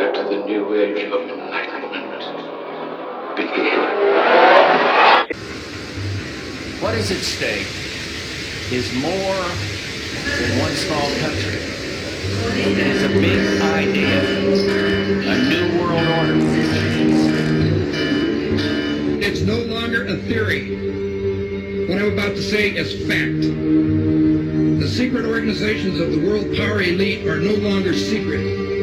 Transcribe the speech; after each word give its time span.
let 0.00 0.14
the 0.14 0.44
new 0.46 0.74
age 0.74 1.12
of 1.12 1.28
enlightenment 1.28 1.92
begin. 3.36 3.80
What 6.80 6.94
is 6.94 7.10
at 7.10 7.18
stake 7.18 7.68
is 8.72 8.90
more 8.94 9.44
than 10.24 10.58
one 10.58 10.72
small 10.72 11.06
country. 11.20 11.60
It 12.56 12.78
is 12.78 13.02
a 13.02 13.08
big 13.08 13.60
idea, 13.60 14.20
a 15.28 15.36
new 15.50 15.78
world 15.78 16.08
order. 16.16 16.38
It's 19.20 19.42
no 19.42 19.58
longer 19.58 20.06
a 20.06 20.16
theory. 20.16 21.88
What 21.88 21.98
I'm 21.98 22.14
about 22.14 22.36
to 22.36 22.42
say 22.42 22.70
is 22.70 23.06
fact. 23.06 23.42
The 24.80 24.88
secret 24.88 25.26
organizations 25.26 26.00
of 26.00 26.12
the 26.12 26.26
world 26.26 26.56
power 26.56 26.80
elite 26.80 27.26
are 27.26 27.38
no 27.38 27.52
longer 27.52 27.92
secret. 27.92 28.69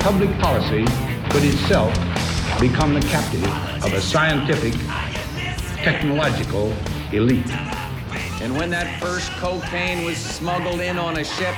public 0.00 0.30
policy 0.38 0.84
could 1.30 1.44
itself 1.44 1.92
become 2.60 2.94
the 2.94 3.00
captive 3.00 3.44
of 3.84 3.92
a 3.92 4.00
scientific, 4.00 4.72
technological 5.82 6.72
elite. 7.12 7.50
And 8.40 8.56
when 8.56 8.70
that 8.70 9.00
first 9.00 9.30
cocaine 9.32 10.04
was 10.04 10.16
smuggled 10.16 10.80
in 10.80 10.98
on 10.98 11.18
a 11.18 11.24
ship, 11.24 11.54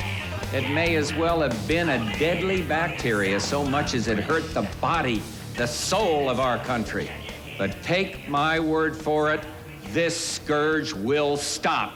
it 0.53 0.69
may 0.71 0.97
as 0.97 1.15
well 1.15 1.43
have 1.43 1.69
been 1.69 1.91
a 1.91 2.19
deadly 2.19 2.63
bacteria 2.63 3.39
so 3.39 3.65
much 3.65 3.95
as 3.95 4.09
it 4.09 4.19
hurt 4.19 4.53
the 4.55 4.69
body, 4.81 5.23
the 5.57 5.67
soul 5.67 6.29
of 6.29 6.41
our 6.41 6.59
country. 6.65 7.11
But 7.59 7.81
take 7.83 8.29
my 8.29 8.59
word 8.59 8.97
for 8.97 9.33
it, 9.33 9.45
this 9.89 10.17
scourge 10.17 10.93
will 10.93 11.37
stop. 11.37 11.93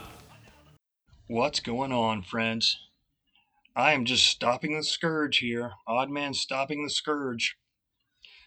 What's 1.26 1.60
going 1.60 1.90
on, 1.90 2.22
friends? 2.22 2.83
I 3.76 3.92
am 3.92 4.04
just 4.04 4.28
stopping 4.28 4.76
the 4.76 4.84
scourge 4.84 5.38
here. 5.38 5.72
Odd 5.88 6.08
man 6.08 6.32
stopping 6.32 6.84
the 6.84 6.90
scourge. 6.90 7.56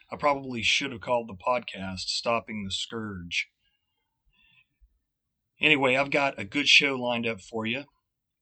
I 0.10 0.16
probably 0.16 0.62
should 0.62 0.94
have 0.94 1.02
called 1.02 1.28
the 1.28 1.34
podcast 1.34 2.08
Stopping 2.08 2.64
the 2.64 2.72
Scourge. 2.72 3.50
Anyway, 5.60 5.98
I've 5.98 6.12
got 6.12 6.40
a 6.40 6.46
good 6.46 6.70
show 6.70 6.96
lined 6.96 7.28
up 7.28 7.42
for 7.42 7.66
you. 7.66 7.84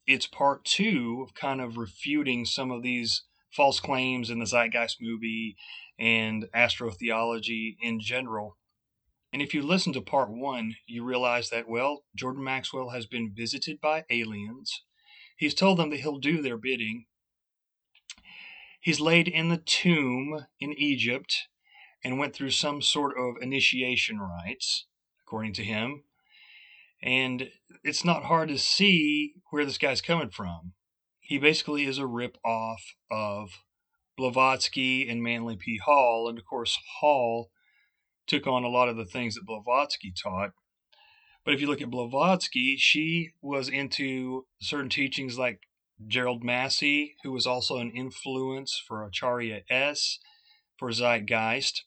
It's 0.05 0.27
part 0.27 0.63
two 0.63 1.25
of 1.25 1.33
kind 1.33 1.59
of 1.59 1.75
refuting 1.75 2.45
some 2.45 2.69
of 2.69 2.83
these 2.83 3.23
false 3.51 3.79
claims 3.79 4.29
in 4.29 4.37
the 4.37 4.45
Zeitgeist 4.45 4.97
movie 5.01 5.55
and 5.97 6.45
astrotheology 6.55 7.77
in 7.81 7.99
general. 7.99 8.57
And 9.33 9.41
if 9.41 9.55
you 9.55 9.63
listen 9.63 9.91
to 9.93 10.01
part 10.01 10.29
one, 10.29 10.75
you 10.85 11.03
realize 11.03 11.49
that, 11.49 11.67
well, 11.67 12.03
Jordan 12.15 12.43
Maxwell 12.43 12.91
has 12.91 13.07
been 13.07 13.33
visited 13.35 13.81
by 13.81 14.03
aliens 14.11 14.83
He's 15.35 15.53
told 15.53 15.77
them 15.77 15.89
that 15.89 15.99
he'll 15.99 16.17
do 16.17 16.41
their 16.41 16.57
bidding. 16.57 17.05
He's 18.79 18.99
laid 18.99 19.27
in 19.27 19.49
the 19.49 19.57
tomb 19.57 20.45
in 20.59 20.73
Egypt 20.73 21.47
and 22.03 22.19
went 22.19 22.35
through 22.35 22.51
some 22.51 22.81
sort 22.81 23.17
of 23.17 23.41
initiation 23.41 24.19
rites, 24.19 24.85
according 25.21 25.53
to 25.53 25.63
him. 25.63 26.03
And 27.01 27.49
it's 27.83 28.05
not 28.05 28.25
hard 28.25 28.49
to 28.49 28.57
see 28.57 29.33
where 29.49 29.65
this 29.65 29.77
guy's 29.77 30.01
coming 30.01 30.29
from. 30.29 30.73
He 31.19 31.37
basically 31.39 31.85
is 31.85 31.97
a 31.97 32.05
rip 32.05 32.37
off 32.45 32.93
of 33.09 33.63
Blavatsky 34.17 35.09
and 35.09 35.21
Manly 35.21 35.57
P. 35.57 35.79
Hall. 35.83 36.29
And 36.29 36.37
of 36.37 36.45
course, 36.45 36.77
Hall 36.99 37.49
took 38.27 38.47
on 38.47 38.63
a 38.63 38.69
lot 38.69 38.87
of 38.87 38.97
the 38.97 39.05
things 39.05 39.35
that 39.35 39.45
Blavatsky 39.45 40.13
taught. 40.13 40.51
But 41.45 41.53
if 41.53 41.61
you 41.61 41.67
look 41.67 41.81
at 41.81 41.91
Blavatsky, 41.91 42.75
she 42.75 43.29
was 43.39 43.69
into 43.69 44.47
certain 44.59 44.89
teachings 44.89 45.37
like 45.37 45.67
Gerald 46.07 46.43
Massey, 46.43 47.15
who 47.23 47.31
was 47.31 47.45
also 47.45 47.77
an 47.77 47.91
influence 47.91 48.81
for 48.85 49.05
Acharya 49.05 49.61
S, 49.69 50.17
for 50.75 50.89
Zeitgeist. 50.91 51.83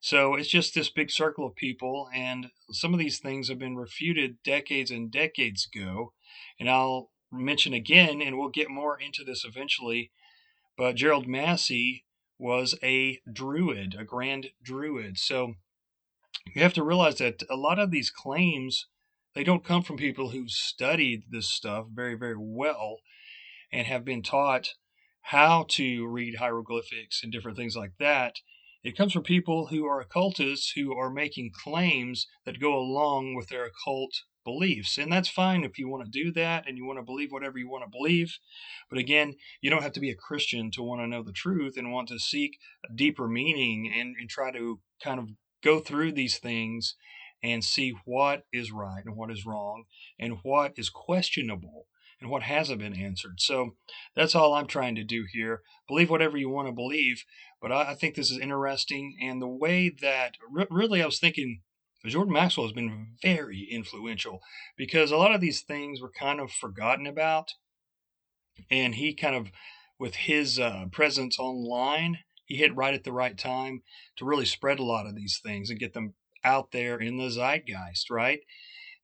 So 0.00 0.34
it's 0.34 0.48
just 0.48 0.74
this 0.74 0.88
big 0.88 1.10
circle 1.10 1.46
of 1.46 1.54
people, 1.54 2.08
and 2.12 2.48
some 2.70 2.92
of 2.92 2.98
these 2.98 3.20
things 3.20 3.48
have 3.48 3.58
been 3.58 3.76
refuted 3.76 4.42
decades 4.42 4.90
and 4.90 5.12
decades 5.12 5.68
ago. 5.72 6.14
And 6.58 6.68
I'll 6.68 7.10
mention 7.30 7.74
again, 7.74 8.20
and 8.22 8.38
we'll 8.38 8.48
get 8.48 8.70
more 8.70 8.98
into 8.98 9.24
this 9.24 9.44
eventually, 9.44 10.10
but 10.76 10.96
Gerald 10.96 11.28
Massey 11.28 12.06
was 12.38 12.74
a 12.82 13.20
druid, 13.30 13.94
a 13.96 14.04
grand 14.04 14.48
druid. 14.62 15.18
So 15.18 15.54
you 16.54 16.62
have 16.62 16.74
to 16.74 16.82
realize 16.82 17.18
that 17.18 17.44
a 17.48 17.56
lot 17.56 17.78
of 17.78 17.90
these 17.90 18.10
claims 18.10 18.86
they 19.34 19.44
don't 19.44 19.64
come 19.64 19.82
from 19.82 19.96
people 19.96 20.30
who've 20.30 20.50
studied 20.50 21.24
this 21.30 21.48
stuff 21.48 21.86
very, 21.92 22.14
very 22.14 22.36
well 22.38 22.98
and 23.72 23.86
have 23.86 24.04
been 24.04 24.22
taught 24.22 24.68
how 25.26 25.64
to 25.68 26.06
read 26.06 26.36
hieroglyphics 26.36 27.22
and 27.22 27.32
different 27.32 27.56
things 27.56 27.76
like 27.76 27.92
that. 27.98 28.36
It 28.82 28.96
comes 28.96 29.12
from 29.12 29.22
people 29.22 29.68
who 29.68 29.86
are 29.86 30.00
occultists 30.00 30.72
who 30.74 30.96
are 30.96 31.10
making 31.10 31.52
claims 31.62 32.26
that 32.44 32.60
go 32.60 32.76
along 32.76 33.36
with 33.36 33.48
their 33.48 33.64
occult 33.64 34.10
beliefs. 34.44 34.98
And 34.98 35.10
that's 35.10 35.28
fine 35.28 35.62
if 35.62 35.78
you 35.78 35.88
want 35.88 36.04
to 36.04 36.10
do 36.10 36.32
that 36.32 36.66
and 36.66 36.76
you 36.76 36.84
want 36.84 36.98
to 36.98 37.04
believe 37.04 37.30
whatever 37.30 37.58
you 37.58 37.70
want 37.70 37.84
to 37.84 37.90
believe. 37.90 38.38
But 38.90 38.98
again, 38.98 39.34
you 39.60 39.70
don't 39.70 39.84
have 39.84 39.92
to 39.92 40.00
be 40.00 40.10
a 40.10 40.16
Christian 40.16 40.72
to 40.72 40.82
want 40.82 41.00
to 41.00 41.06
know 41.06 41.22
the 41.22 41.32
truth 41.32 41.76
and 41.76 41.92
want 41.92 42.08
to 42.08 42.18
seek 42.18 42.58
a 42.84 42.92
deeper 42.92 43.28
meaning 43.28 43.90
and, 43.94 44.16
and 44.18 44.28
try 44.28 44.50
to 44.50 44.80
kind 45.02 45.20
of 45.20 45.28
go 45.62 45.78
through 45.78 46.12
these 46.12 46.38
things 46.38 46.96
and 47.42 47.64
see 47.64 47.94
what 48.04 48.44
is 48.52 48.72
right 48.72 49.02
and 49.04 49.16
what 49.16 49.30
is 49.30 49.44
wrong 49.44 49.84
and 50.18 50.38
what 50.42 50.74
is 50.76 50.90
questionable 50.90 51.86
and 52.20 52.30
what 52.30 52.44
hasn't 52.44 52.78
been 52.78 52.96
answered. 52.96 53.40
So 53.40 53.74
that's 54.14 54.34
all 54.34 54.54
I'm 54.54 54.66
trying 54.66 54.94
to 54.94 55.04
do 55.04 55.24
here. 55.32 55.62
Believe 55.88 56.08
whatever 56.08 56.36
you 56.36 56.48
want 56.48 56.68
to 56.68 56.72
believe, 56.72 57.24
but 57.60 57.72
I, 57.72 57.90
I 57.90 57.94
think 57.94 58.14
this 58.14 58.30
is 58.30 58.38
interesting. 58.38 59.16
And 59.20 59.42
the 59.42 59.48
way 59.48 59.90
that 60.00 60.36
re- 60.50 60.66
really 60.70 61.02
I 61.02 61.06
was 61.06 61.18
thinking 61.18 61.62
Jordan 62.06 62.32
Maxwell 62.32 62.66
has 62.66 62.72
been 62.72 63.14
very 63.22 63.68
influential 63.70 64.40
because 64.76 65.10
a 65.10 65.16
lot 65.16 65.34
of 65.34 65.40
these 65.40 65.62
things 65.62 66.00
were 66.00 66.10
kind 66.10 66.40
of 66.40 66.50
forgotten 66.50 67.06
about. 67.06 67.52
And 68.70 68.96
he 68.96 69.14
kind 69.14 69.36
of, 69.36 69.50
with 69.98 70.16
his 70.16 70.58
uh, 70.58 70.86
presence 70.90 71.38
online, 71.38 72.18
he 72.44 72.56
hit 72.56 72.74
right 72.74 72.94
at 72.94 73.04
the 73.04 73.12
right 73.12 73.38
time 73.38 73.82
to 74.16 74.24
really 74.24 74.44
spread 74.46 74.78
a 74.78 74.84
lot 74.84 75.06
of 75.06 75.14
these 75.14 75.40
things 75.42 75.70
and 75.70 75.78
get 75.78 75.94
them 75.94 76.14
out 76.44 76.72
there 76.72 76.98
in 76.98 77.16
the 77.16 77.30
zeitgeist, 77.30 78.10
right? 78.10 78.40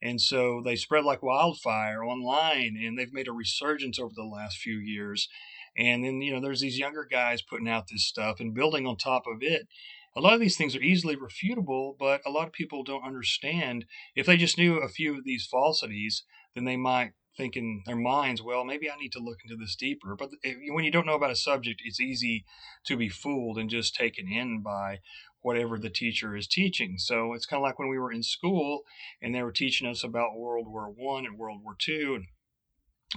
And 0.00 0.20
so 0.20 0.62
they 0.64 0.76
spread 0.76 1.04
like 1.04 1.22
wildfire 1.22 2.04
online, 2.04 2.76
and 2.82 2.98
they've 2.98 3.12
made 3.12 3.28
a 3.28 3.32
resurgence 3.32 3.98
over 3.98 4.12
the 4.14 4.24
last 4.24 4.58
few 4.58 4.78
years. 4.78 5.28
And 5.76 6.04
then, 6.04 6.20
you 6.20 6.32
know, 6.32 6.40
there's 6.40 6.60
these 6.60 6.78
younger 6.78 7.06
guys 7.08 7.42
putting 7.42 7.68
out 7.68 7.88
this 7.88 8.06
stuff 8.06 8.40
and 8.40 8.54
building 8.54 8.86
on 8.86 8.96
top 8.96 9.24
of 9.26 9.42
it. 9.42 9.68
A 10.16 10.20
lot 10.20 10.34
of 10.34 10.40
these 10.40 10.56
things 10.56 10.74
are 10.74 10.80
easily 10.80 11.16
refutable, 11.16 11.94
but 11.98 12.20
a 12.26 12.30
lot 12.30 12.46
of 12.46 12.52
people 12.52 12.82
don't 12.82 13.04
understand. 13.04 13.84
If 14.16 14.26
they 14.26 14.36
just 14.36 14.58
knew 14.58 14.78
a 14.78 14.88
few 14.88 15.16
of 15.16 15.24
these 15.24 15.46
falsities, 15.46 16.24
then 16.54 16.64
they 16.64 16.76
might 16.76 17.12
think 17.38 17.56
in 17.56 17.82
their 17.86 17.96
minds, 17.96 18.42
well, 18.42 18.64
maybe 18.64 18.90
I 18.90 18.96
need 18.96 19.12
to 19.12 19.22
look 19.22 19.38
into 19.42 19.56
this 19.56 19.76
deeper. 19.76 20.14
But 20.14 20.30
eh, 20.44 20.54
when 20.70 20.84
you 20.84 20.90
don't 20.90 21.06
know 21.06 21.14
about 21.14 21.30
a 21.30 21.36
subject, 21.36 21.80
it's 21.84 22.00
easy 22.00 22.44
to 22.84 22.96
be 22.96 23.08
fooled 23.08 23.56
and 23.56 23.70
just 23.70 23.94
taken 23.94 24.30
in 24.30 24.60
by 24.60 24.98
whatever 25.40 25.78
the 25.78 25.88
teacher 25.88 26.36
is 26.36 26.48
teaching. 26.48 26.96
So 26.98 27.32
it's 27.32 27.46
kind 27.46 27.60
of 27.60 27.62
like 27.62 27.78
when 27.78 27.88
we 27.88 27.98
were 27.98 28.12
in 28.12 28.22
school 28.22 28.82
and 29.22 29.34
they 29.34 29.42
were 29.42 29.52
teaching 29.52 29.88
us 29.88 30.04
about 30.04 30.36
World 30.36 30.66
War 30.68 30.92
One 30.94 31.24
and 31.24 31.38
World 31.38 31.60
War 31.62 31.76
Two, 31.78 32.14
and 32.16 32.26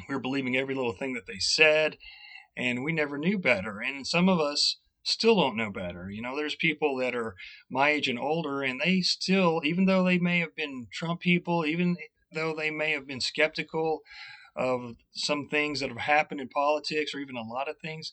we 0.08 0.16
were 0.16 0.22
believing 0.22 0.56
every 0.56 0.76
little 0.76 0.94
thing 0.94 1.14
that 1.14 1.28
they 1.28 1.40
said, 1.40 1.98
and 2.56 2.84
we 2.84 2.94
never 2.94 3.18
knew 3.18 3.38
better. 3.38 3.80
And 3.82 4.08
some 4.08 4.30
of 4.30 4.40
us 4.40 4.78
still 5.04 5.36
don't 5.36 5.58
know 5.58 5.72
better. 5.72 6.10
You 6.10 6.22
know, 6.22 6.36
there's 6.36 6.56
people 6.56 6.96
that 6.98 7.16
are 7.16 7.36
my 7.70 7.90
age 7.90 8.08
and 8.08 8.20
older, 8.20 8.62
and 8.62 8.80
they 8.80 9.02
still, 9.02 9.62
even 9.64 9.86
though 9.86 10.04
they 10.04 10.20
may 10.20 10.40
have 10.40 10.56
been 10.56 10.88
Trump 10.94 11.22
people, 11.22 11.66
even 11.66 11.98
though 12.34 12.54
they 12.56 12.72
may 12.72 12.92
have 12.92 13.08
been 13.08 13.22
skeptical 13.22 14.02
of 14.56 14.96
some 15.14 15.48
things 15.48 15.80
that 15.80 15.90
have 15.90 15.98
happened 15.98 16.42
in 16.42 16.50
politics 16.50 17.14
or 17.14 17.20
even 17.20 17.36
a 17.36 17.42
lot 17.42 17.70
of 17.70 17.78
things, 17.78 18.12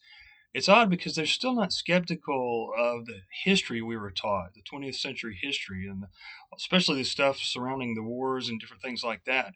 it's 0.54 0.68
odd 0.68 0.88
because 0.88 1.14
they're 1.14 1.26
still 1.26 1.54
not 1.54 1.72
skeptical 1.72 2.70
of 2.76 3.06
the 3.06 3.20
history 3.44 3.82
we 3.82 3.96
were 3.96 4.10
taught, 4.10 4.54
the 4.54 4.62
20th 4.62 4.94
century 4.96 5.38
history, 5.40 5.86
and 5.86 6.04
especially 6.56 6.96
the 6.96 7.04
stuff 7.04 7.38
surrounding 7.38 7.94
the 7.94 8.02
wars 8.02 8.48
and 8.48 8.58
different 8.58 8.82
things 8.82 9.04
like 9.04 9.24
that. 9.24 9.54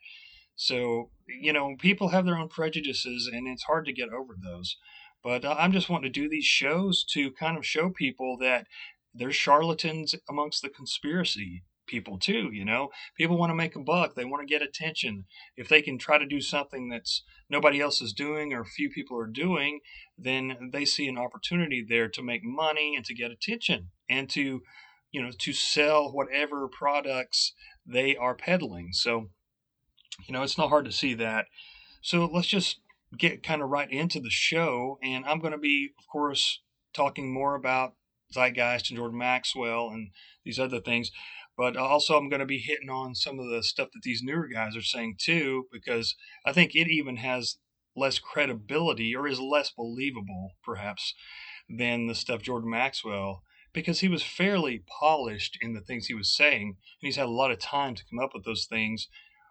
So, 0.55 1.11
you 1.27 1.53
know, 1.53 1.77
people 1.79 2.09
have 2.09 2.27
their 2.27 2.37
own 2.37 2.49
prejudices, 2.49 3.29
and 3.33 3.49
it's 3.49 3.65
hard 3.65 3.87
to 3.87 3.93
get 3.93 4.11
over 4.11 4.37
those. 4.41 4.77
But 5.25 5.45
uh, 5.45 5.57
I'm 5.59 5.73
just 5.73 5.89
wanting 5.89 6.13
to 6.13 6.21
do 6.21 6.29
these 6.29 6.45
shows 6.45 7.05
to 7.13 7.31
kind 7.33 7.57
of 7.57 7.65
show 7.65 7.91
people 7.91 8.37
that 8.39 8.67
there's 9.15 9.37
charlatans 9.37 10.15
amongst 10.29 10.63
the 10.63 10.69
conspiracy 10.69 11.63
people 11.93 12.19
too 12.19 12.51
you 12.53 12.65
know? 12.65 12.91
People 13.17 13.39
want 13.39 13.51
to 13.51 13.55
make 13.55 13.77
a 13.77 13.81
buck 13.81 14.15
they 14.15 14.25
want 14.25 14.41
to 14.47 14.53
get 14.53 14.63
attention. 14.63 15.27
If 15.57 15.69
they 15.69 15.83
can 15.83 15.99
try 15.99 16.19
to 16.19 16.27
do 16.27 16.41
something 16.41 16.89
that's 16.89 17.23
nobody 17.49 17.81
else 17.81 18.01
is 18.01 18.13
doing 18.13 18.53
or 18.53 18.65
few 18.65 18.91
people 18.91 19.17
are 19.19 19.27
doing 19.27 19.81
then 20.19 20.71
they 20.73 20.85
see 20.85 21.07
an 21.07 21.19
opportunity 21.19 21.85
there 21.89 22.09
to 22.09 22.23
make 22.23 22.43
money 22.43 22.95
and 22.97 23.05
to 23.05 23.15
get 23.15 23.31
attention 23.31 23.91
and 24.09 24.29
to 24.31 24.63
you 25.13 25.23
know 25.23 25.31
to 25.39 25.53
sell 25.53 26.11
whatever 26.11 26.67
products 26.67 27.53
they 27.87 28.17
are 28.17 28.35
peddling. 28.35 28.93
So 28.93 29.31
you 30.27 30.33
know 30.33 30.43
it's 30.43 30.59
not 30.59 30.71
hard 30.71 30.87
to 30.87 30.93
see 30.93 31.15
that. 31.15 31.47
So 32.01 32.25
let's 32.25 32.49
just 32.49 32.81
get 33.19 33.43
kind 33.43 33.63
of 33.63 33.69
right 33.69 33.91
into 33.91 34.21
the 34.21 34.31
show 34.31 34.99
and 35.03 35.25
i'm 35.25 35.39
going 35.39 35.53
to 35.53 35.59
be 35.59 35.91
of 35.99 36.07
course 36.07 36.61
talking 36.95 37.33
more 37.33 37.55
about 37.55 37.95
zeitgeist 38.35 38.91
and 38.91 38.97
jordan 38.97 39.19
maxwell 39.19 39.91
and 39.91 40.11
these 40.45 40.59
other 40.59 40.81
things 40.81 41.11
but 41.57 41.77
also, 41.77 42.17
I'm 42.17 42.29
going 42.29 42.41
to 42.41 42.47
be 42.47 42.59
hitting 42.59 42.91
on 42.91 43.15
some 43.15 43.39
of 43.39 43.49
the 43.51 43.63
stuff 43.63 43.89
that 43.93 44.03
these 44.03 44.23
newer 44.23 44.49
guys 44.49 44.77
are 44.77 44.83
saying 44.83 45.17
too, 45.21 45.67
because 45.73 46.15
I 46.47 46.53
think 46.53 46.75
it 46.75 46.89
even 46.89 47.17
has 47.17 47.59
less 47.95 48.19
credibility 48.19 49.15
or 49.15 49.27
is 49.27 49.41
less 49.41 49.71
believable, 49.71 50.53
perhaps, 50.65 51.15
than 51.69 52.07
the 52.07 52.15
stuff 52.15 52.43
Jordan 52.43 52.71
Maxwell, 52.71 53.43
because 53.73 54.01
he 54.01 54.09
was 54.09 54.23
fairly 54.23 54.83
polished 55.01 55.59
in 55.61 55.75
the 55.75 55.81
things 55.81 56.07
he 56.07 56.15
was 56.15 56.35
saying, 56.35 56.69
and 56.69 57.07
he's 57.07 57.17
had 57.17 57.27
a 57.27 57.31
lot 57.31 57.51
of 57.51 57.59
time 57.59 57.95
to 57.95 58.05
come 58.11 58.19
up 58.19 58.31
with 58.35 58.45
those 58.45 58.67
things, 58.67 59.09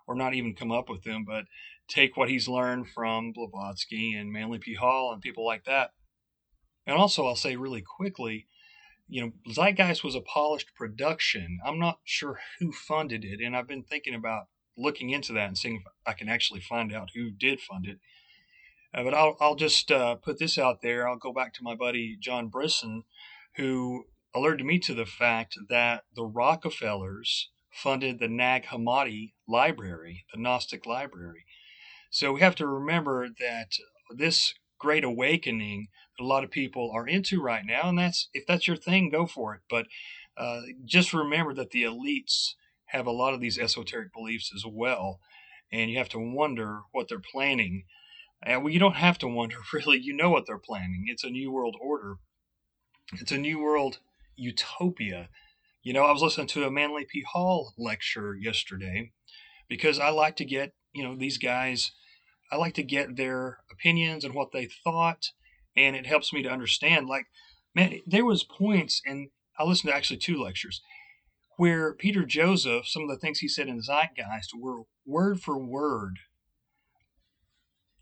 or 0.07 0.15
not 0.15 0.33
even 0.33 0.55
come 0.55 0.71
up 0.71 0.89
with 0.89 1.03
them, 1.03 1.23
but 1.25 1.45
take 1.87 2.17
what 2.17 2.29
he's 2.29 2.47
learned 2.47 2.87
from 2.87 3.31
Blavatsky 3.31 4.13
and 4.13 4.31
Manly 4.31 4.57
P. 4.59 4.75
Hall 4.75 5.11
and 5.13 5.21
people 5.21 5.45
like 5.45 5.65
that. 5.65 5.91
And 6.87 6.97
also, 6.97 7.25
I'll 7.25 7.35
say 7.35 7.55
really 7.55 7.83
quickly 7.83 8.47
you 9.11 9.21
know, 9.21 9.31
Zeitgeist 9.51 10.05
was 10.05 10.15
a 10.15 10.21
polished 10.21 10.73
production. 10.73 11.59
I'm 11.65 11.77
not 11.77 11.99
sure 12.05 12.39
who 12.59 12.71
funded 12.71 13.25
it, 13.25 13.41
and 13.41 13.57
I've 13.57 13.67
been 13.67 13.83
thinking 13.83 14.15
about 14.15 14.47
looking 14.77 15.09
into 15.09 15.33
that 15.33 15.49
and 15.49 15.57
seeing 15.57 15.75
if 15.75 15.81
I 16.07 16.13
can 16.13 16.29
actually 16.29 16.61
find 16.61 16.93
out 16.93 17.09
who 17.13 17.29
did 17.29 17.59
fund 17.59 17.87
it. 17.87 17.99
Uh, 18.93 19.03
but 19.03 19.13
I'll, 19.13 19.35
I'll 19.41 19.55
just 19.55 19.91
uh, 19.91 20.15
put 20.15 20.39
this 20.39 20.57
out 20.57 20.81
there. 20.81 21.09
I'll 21.09 21.17
go 21.17 21.33
back 21.33 21.53
to 21.55 21.63
my 21.63 21.75
buddy 21.75 22.17
John 22.21 22.47
Brisson, 22.47 23.03
who 23.57 24.05
alerted 24.33 24.65
me 24.65 24.79
to 24.79 24.93
the 24.93 25.05
fact 25.05 25.57
that 25.67 26.05
the 26.15 26.23
Rockefellers 26.23 27.49
funded 27.69 28.19
the 28.19 28.29
Nag 28.29 28.67
Hammadi 28.67 29.33
Library, 29.45 30.25
the 30.33 30.39
Gnostic 30.39 30.85
Library. 30.85 31.45
So 32.11 32.31
we 32.31 32.39
have 32.39 32.55
to 32.55 32.67
remember 32.67 33.27
that 33.27 33.73
this 34.09 34.53
great 34.79 35.03
awakening 35.03 35.89
a 36.21 36.25
lot 36.25 36.43
of 36.43 36.51
people 36.51 36.91
are 36.93 37.07
into 37.07 37.41
right 37.41 37.65
now, 37.65 37.89
and 37.89 37.97
that's 37.97 38.29
if 38.33 38.45
that's 38.45 38.67
your 38.67 38.77
thing, 38.77 39.09
go 39.09 39.25
for 39.25 39.55
it. 39.55 39.61
But 39.69 39.87
uh, 40.37 40.61
just 40.85 41.13
remember 41.13 41.53
that 41.55 41.71
the 41.71 41.83
elites 41.83 42.53
have 42.85 43.05
a 43.05 43.11
lot 43.11 43.33
of 43.33 43.39
these 43.39 43.57
esoteric 43.57 44.13
beliefs 44.13 44.51
as 44.55 44.65
well, 44.65 45.19
and 45.71 45.89
you 45.89 45.97
have 45.97 46.09
to 46.09 46.19
wonder 46.19 46.81
what 46.91 47.07
they're 47.09 47.19
planning. 47.19 47.85
And 48.43 48.63
well, 48.63 48.73
you 48.73 48.79
don't 48.79 48.95
have 48.95 49.17
to 49.19 49.27
wonder, 49.27 49.57
really. 49.73 49.99
You 49.99 50.13
know 50.13 50.29
what 50.29 50.45
they're 50.45 50.57
planning. 50.57 51.05
It's 51.07 51.23
a 51.23 51.29
new 51.29 51.51
world 51.51 51.75
order. 51.79 52.15
It's 53.13 53.31
a 53.31 53.37
new 53.37 53.59
world 53.59 53.99
utopia. 54.35 55.29
You 55.83 55.93
know, 55.93 56.05
I 56.05 56.11
was 56.11 56.21
listening 56.21 56.47
to 56.47 56.65
a 56.65 56.71
Manly 56.71 57.05
P. 57.05 57.23
Hall 57.33 57.73
lecture 57.77 58.35
yesterday 58.35 59.11
because 59.67 59.99
I 59.99 60.09
like 60.09 60.35
to 60.37 60.45
get, 60.45 60.73
you 60.93 61.03
know, 61.03 61.15
these 61.15 61.37
guys, 61.37 61.91
I 62.51 62.55
like 62.55 62.73
to 62.75 62.83
get 62.83 63.15
their 63.15 63.59
opinions 63.71 64.23
and 64.23 64.33
what 64.33 64.51
they 64.51 64.67
thought 64.83 65.31
and 65.75 65.95
it 65.95 66.05
helps 66.05 66.33
me 66.33 66.41
to 66.43 66.49
understand. 66.49 67.07
Like, 67.07 67.25
man, 67.75 67.99
there 68.05 68.25
was 68.25 68.43
points, 68.43 69.01
and 69.05 69.29
I 69.57 69.63
listened 69.63 69.91
to 69.91 69.95
actually 69.95 70.17
two 70.17 70.41
lectures 70.41 70.81
where 71.57 71.93
Peter 71.93 72.25
Joseph, 72.25 72.87
some 72.87 73.03
of 73.03 73.09
the 73.09 73.17
things 73.17 73.39
he 73.39 73.47
said 73.47 73.67
in 73.67 73.81
Zeitgeist 73.81 74.49
were 74.57 74.81
word 75.05 75.41
for 75.41 75.57
word 75.57 76.17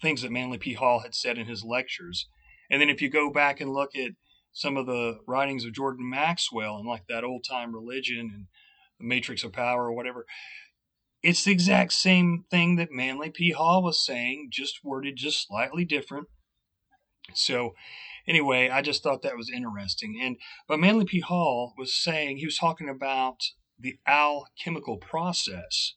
things 0.01 0.21
that 0.21 0.31
Manly 0.31 0.57
P. 0.57 0.73
Hall 0.73 0.99
had 0.99 1.13
said 1.13 1.37
in 1.37 1.47
his 1.47 1.63
lectures. 1.63 2.27
And 2.69 2.81
then 2.81 2.89
if 2.89 3.01
you 3.01 3.09
go 3.09 3.31
back 3.31 3.59
and 3.59 3.73
look 3.73 3.95
at 3.95 4.11
some 4.53 4.77
of 4.77 4.85
the 4.85 5.19
writings 5.27 5.65
of 5.65 5.73
Jordan 5.73 6.09
Maxwell 6.09 6.77
and 6.77 6.87
like 6.87 7.03
that 7.09 7.23
old 7.23 7.45
time 7.49 7.73
religion 7.75 8.31
and 8.33 8.47
the 8.99 9.07
Matrix 9.07 9.43
of 9.43 9.53
Power 9.53 9.85
or 9.85 9.93
whatever, 9.93 10.25
it's 11.21 11.43
the 11.43 11.51
exact 11.51 11.93
same 11.93 12.45
thing 12.49 12.77
that 12.77 12.91
Manly 12.91 13.29
P. 13.29 13.51
Hall 13.51 13.83
was 13.83 14.03
saying, 14.05 14.49
just 14.51 14.79
worded 14.83 15.15
just 15.17 15.47
slightly 15.47 15.83
different. 15.83 16.27
So, 17.33 17.75
anyway, 18.27 18.69
I 18.69 18.81
just 18.81 19.03
thought 19.03 19.21
that 19.23 19.37
was 19.37 19.49
interesting. 19.49 20.19
And 20.21 20.37
but 20.67 20.79
Manly 20.79 21.05
P. 21.05 21.19
Hall 21.19 21.73
was 21.77 21.93
saying 21.93 22.37
he 22.37 22.45
was 22.45 22.57
talking 22.57 22.89
about 22.89 23.41
the 23.79 23.97
alchemical 24.07 24.97
process, 24.97 25.95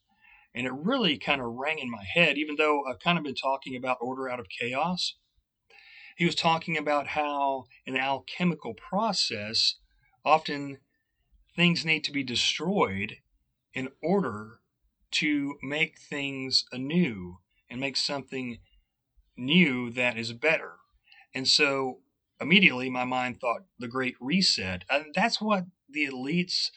and 0.54 0.66
it 0.66 0.72
really 0.72 1.18
kind 1.18 1.40
of 1.40 1.48
rang 1.48 1.78
in 1.78 1.90
my 1.90 2.04
head, 2.14 2.38
even 2.38 2.56
though 2.56 2.84
I've 2.84 3.00
kind 3.00 3.18
of 3.18 3.24
been 3.24 3.34
talking 3.34 3.76
about 3.76 3.98
order 4.00 4.28
out 4.28 4.40
of 4.40 4.46
chaos. 4.48 5.14
He 6.16 6.24
was 6.24 6.34
talking 6.34 6.76
about 6.76 7.08
how 7.08 7.64
in 7.86 7.94
the 7.94 8.00
alchemical 8.00 8.74
process, 8.74 9.76
often 10.24 10.78
things 11.56 11.84
need 11.84 12.04
to 12.04 12.12
be 12.12 12.22
destroyed 12.22 13.16
in 13.74 13.88
order 14.02 14.60
to 15.12 15.56
make 15.62 15.98
things 15.98 16.64
anew 16.72 17.38
and 17.68 17.80
make 17.80 17.96
something 17.96 18.58
new 19.36 19.90
that 19.90 20.18
is 20.18 20.32
better. 20.32 20.72
And 21.34 21.48
so 21.48 22.00
immediately 22.40 22.90
my 22.90 23.04
mind 23.04 23.40
thought 23.40 23.62
the 23.78 23.88
Great 23.88 24.16
Reset. 24.20 24.84
And 24.90 25.06
that's 25.14 25.40
what 25.40 25.64
the 25.88 26.06
elites 26.06 26.70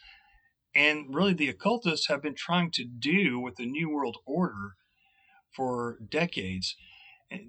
and 0.75 1.15
really 1.15 1.33
the 1.33 1.49
occultists 1.49 2.07
have 2.07 2.21
been 2.21 2.35
trying 2.35 2.69
to 2.71 2.83
do 2.83 3.39
with 3.39 3.55
the 3.55 3.65
New 3.65 3.89
World 3.89 4.17
Order 4.25 4.75
for 5.55 5.97
decades. 6.07 6.75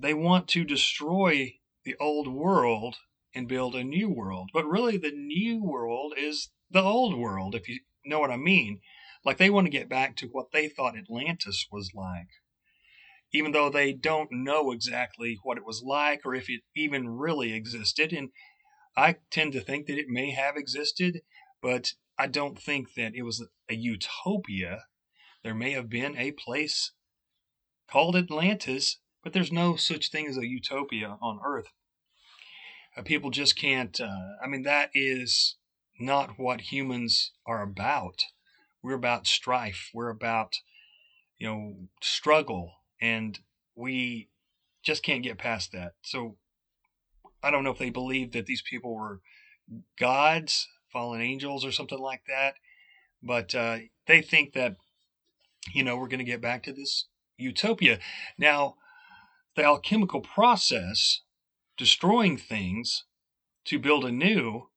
They 0.00 0.14
want 0.14 0.46
to 0.48 0.64
destroy 0.64 1.54
the 1.84 1.96
old 2.00 2.28
world 2.28 2.96
and 3.34 3.48
build 3.48 3.74
a 3.74 3.84
new 3.84 4.08
world. 4.08 4.50
But 4.54 4.64
really, 4.64 4.96
the 4.96 5.10
new 5.10 5.62
world 5.62 6.14
is 6.16 6.50
the 6.70 6.82
old 6.82 7.18
world, 7.18 7.54
if 7.54 7.68
you 7.68 7.80
know 8.04 8.20
what 8.20 8.30
I 8.30 8.36
mean. 8.36 8.80
Like 9.24 9.38
they 9.38 9.50
want 9.50 9.66
to 9.66 9.70
get 9.70 9.88
back 9.88 10.16
to 10.16 10.28
what 10.28 10.52
they 10.52 10.68
thought 10.68 10.96
Atlantis 10.96 11.66
was 11.70 11.90
like 11.94 12.28
even 13.36 13.52
though 13.52 13.68
they 13.68 13.92
don't 13.92 14.30
know 14.32 14.72
exactly 14.72 15.38
what 15.42 15.58
it 15.58 15.66
was 15.66 15.82
like 15.84 16.22
or 16.24 16.34
if 16.34 16.48
it 16.48 16.62
even 16.74 17.06
really 17.08 17.52
existed. 17.52 18.10
And 18.12 18.30
I 18.96 19.16
tend 19.30 19.52
to 19.52 19.60
think 19.60 19.86
that 19.86 19.98
it 19.98 20.08
may 20.08 20.30
have 20.30 20.56
existed, 20.56 21.20
but 21.60 21.92
I 22.18 22.28
don't 22.28 22.58
think 22.58 22.94
that 22.94 23.14
it 23.14 23.22
was 23.22 23.46
a 23.68 23.74
utopia. 23.74 24.84
There 25.44 25.54
may 25.54 25.72
have 25.72 25.90
been 25.90 26.16
a 26.16 26.32
place 26.32 26.92
called 27.90 28.16
Atlantis, 28.16 29.00
but 29.22 29.34
there's 29.34 29.52
no 29.52 29.76
such 29.76 30.10
thing 30.10 30.26
as 30.26 30.38
a 30.38 30.46
utopia 30.46 31.18
on 31.20 31.38
Earth. 31.44 31.68
Uh, 32.96 33.02
people 33.02 33.30
just 33.30 33.54
can't, 33.54 34.00
uh, 34.00 34.36
I 34.42 34.46
mean, 34.46 34.62
that 34.62 34.88
is 34.94 35.56
not 36.00 36.38
what 36.38 36.72
humans 36.72 37.32
are 37.46 37.62
about. 37.62 38.22
We're 38.82 38.94
about 38.94 39.26
strife. 39.26 39.90
We're 39.92 40.08
about, 40.08 40.54
you 41.36 41.48
know, 41.48 41.76
struggle 42.00 42.72
and 43.00 43.38
we 43.74 44.28
just 44.82 45.02
can't 45.02 45.22
get 45.22 45.38
past 45.38 45.72
that. 45.72 45.92
So 46.02 46.36
I 47.42 47.50
don't 47.50 47.64
know 47.64 47.70
if 47.70 47.78
they 47.78 47.90
believed 47.90 48.32
that 48.32 48.46
these 48.46 48.62
people 48.62 48.94
were 48.94 49.20
gods, 49.98 50.68
fallen 50.92 51.20
angels, 51.20 51.64
or 51.64 51.72
something 51.72 51.98
like 51.98 52.22
that, 52.28 52.54
but 53.22 53.54
uh, 53.54 53.78
they 54.06 54.22
think 54.22 54.52
that 54.54 54.76
you 55.74 55.82
know 55.82 55.96
we're 55.96 56.08
going 56.08 56.18
to 56.18 56.24
get 56.24 56.40
back 56.40 56.62
to 56.64 56.72
this 56.72 57.06
utopia. 57.36 57.98
Now, 58.38 58.76
the 59.56 59.64
alchemical 59.64 60.20
process, 60.20 61.22
destroying 61.76 62.36
things 62.36 63.04
to 63.66 63.78
build 63.78 64.04
anew, 64.04 64.68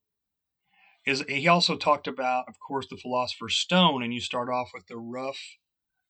is 1.05 1.23
he 1.27 1.47
also 1.47 1.75
talked 1.77 2.07
about, 2.07 2.45
of 2.47 2.55
course, 2.59 2.87
the 2.89 2.97
philosopher's 2.97 3.55
stone, 3.55 4.03
and 4.03 4.13
you 4.13 4.21
start 4.21 4.49
off 4.49 4.69
with 4.73 4.87
the 4.87 4.97
rough 4.97 5.57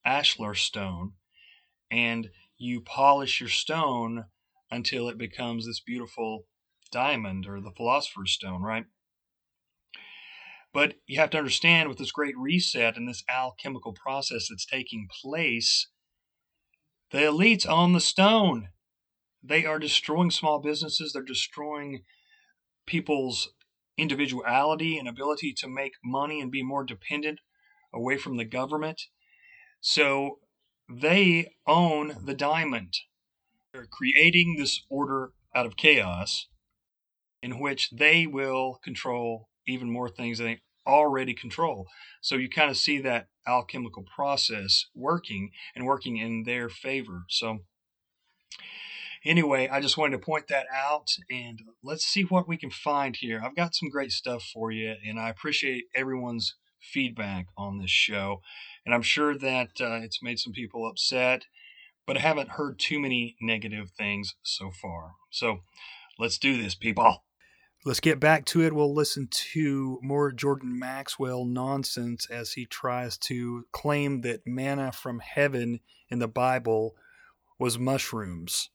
ashlar 0.06 0.56
stone 0.56 1.14
and 1.92 2.30
you 2.58 2.82
polish 2.82 3.40
your 3.40 3.50
stone 3.50 4.26
until 4.72 5.10
it 5.10 5.18
becomes 5.18 5.66
this 5.66 5.80
beautiful 5.80 6.46
diamond 6.92 7.48
or 7.48 7.60
the 7.62 7.72
philosopher's 7.76 8.32
stone, 8.32 8.62
right? 8.62 8.86
But 10.74 10.96
you 11.08 11.20
have 11.20 11.32
to 11.32 11.38
understand 11.38 11.90
with 11.90 11.98
this 11.98 12.12
great 12.12 12.38
reset 12.38 12.96
and 12.96 13.08
this 13.08 13.24
alchemical 13.28 13.94
process 13.94 14.48
that's 14.50 14.66
taking 14.66 15.08
place, 15.22 15.88
the 17.12 17.20
elites 17.20 17.68
own 17.68 17.94
the 17.94 18.02
stone. 18.02 18.70
They 19.42 19.66
are 19.66 19.80
destroying 19.80 20.32
small 20.32 20.60
businesses, 20.60 21.14
they're 21.14 21.24
destroying 21.24 22.04
people's 22.86 23.50
individuality 23.98 24.98
and 24.98 25.08
ability 25.08 25.54
to 25.58 25.68
make 25.68 25.94
money 26.04 26.40
and 26.40 26.52
be 26.52 26.64
more 26.64 26.84
dependent 26.84 27.40
away 27.94 28.18
from 28.18 28.38
the 28.38 28.46
government. 28.46 29.02
So 29.82 30.40
they 30.90 31.54
own 31.68 32.18
the 32.26 32.34
diamond. 32.34 32.94
They're 33.74 33.88
creating 33.90 34.56
this 34.58 34.82
order 34.90 35.32
out 35.56 35.66
of 35.66 35.78
chaos 35.78 36.48
in 37.42 37.60
which 37.60 37.90
they 37.92 38.26
will 38.28 38.80
control 38.84 39.50
even 39.68 39.90
more 39.90 40.10
things 40.10 40.40
than 40.40 40.48
they 40.48 40.62
already 40.88 41.34
control. 41.34 41.88
So 42.22 42.36
you 42.36 42.50
kind 42.50 42.72
of 42.72 42.78
see 42.78 43.00
that 43.02 43.28
alchemical 43.48 44.04
process 44.04 44.86
working 44.96 45.52
and 45.76 45.86
working 45.86 46.18
in 46.18 46.44
their 46.44 46.70
favor. 46.70 47.24
So 47.30 47.60
anyway, 49.24 49.68
I 49.68 49.80
just 49.80 49.98
wanted 49.98 50.18
to 50.18 50.26
point 50.26 50.48
that 50.48 50.66
out 50.74 51.08
and 51.30 51.60
let's 51.84 52.06
see 52.06 52.24
what 52.24 52.48
we 52.48 52.58
can 52.58 52.72
find 52.72 53.16
here. 53.16 53.42
I've 53.44 53.56
got 53.56 53.76
some 53.76 53.90
great 53.90 54.12
stuff 54.12 54.44
for 54.54 54.72
you 54.72 54.96
and 55.08 55.20
I 55.20 55.30
appreciate 55.30 55.86
everyone's 55.96 56.56
feedback 56.82 57.48
on 57.58 57.80
this 57.80 57.92
show. 57.92 58.42
And 58.86 58.96
I'm 58.96 59.02
sure 59.02 59.38
that 59.38 59.70
uh, 59.80 60.00
it's 60.02 60.24
made 60.24 60.40
some 60.40 60.54
people 60.54 60.88
upset, 60.88 61.46
but 62.08 62.18
I 62.18 62.22
haven't 62.22 62.52
heard 62.52 62.80
too 62.80 63.00
many 63.00 63.36
negative 63.42 63.92
things 63.92 64.36
so 64.42 64.72
far. 64.72 65.14
So 65.30 65.60
let's 66.18 66.38
do 66.38 66.62
this, 66.62 66.76
people. 66.76 67.24
Let's 67.86 68.02
get 68.02 68.20
back 68.20 68.46
to 68.48 68.62
it. 68.62 68.74
We'll 68.74 68.94
listen 68.94 69.30
to 69.54 70.00
more 70.02 70.34
Jordan 70.34 70.78
Maxwell 70.78 71.46
nonsense 71.46 72.28
as 72.30 72.54
he 72.54 72.66
tries 72.66 73.18
to 73.20 73.66
claim 73.72 74.22
that 74.22 74.46
manna 74.46 74.92
from 74.92 75.20
heaven 75.20 75.80
in 76.10 76.20
the 76.20 76.28
Bible 76.28 76.96
was 77.58 77.80
mushrooms. 77.80 78.70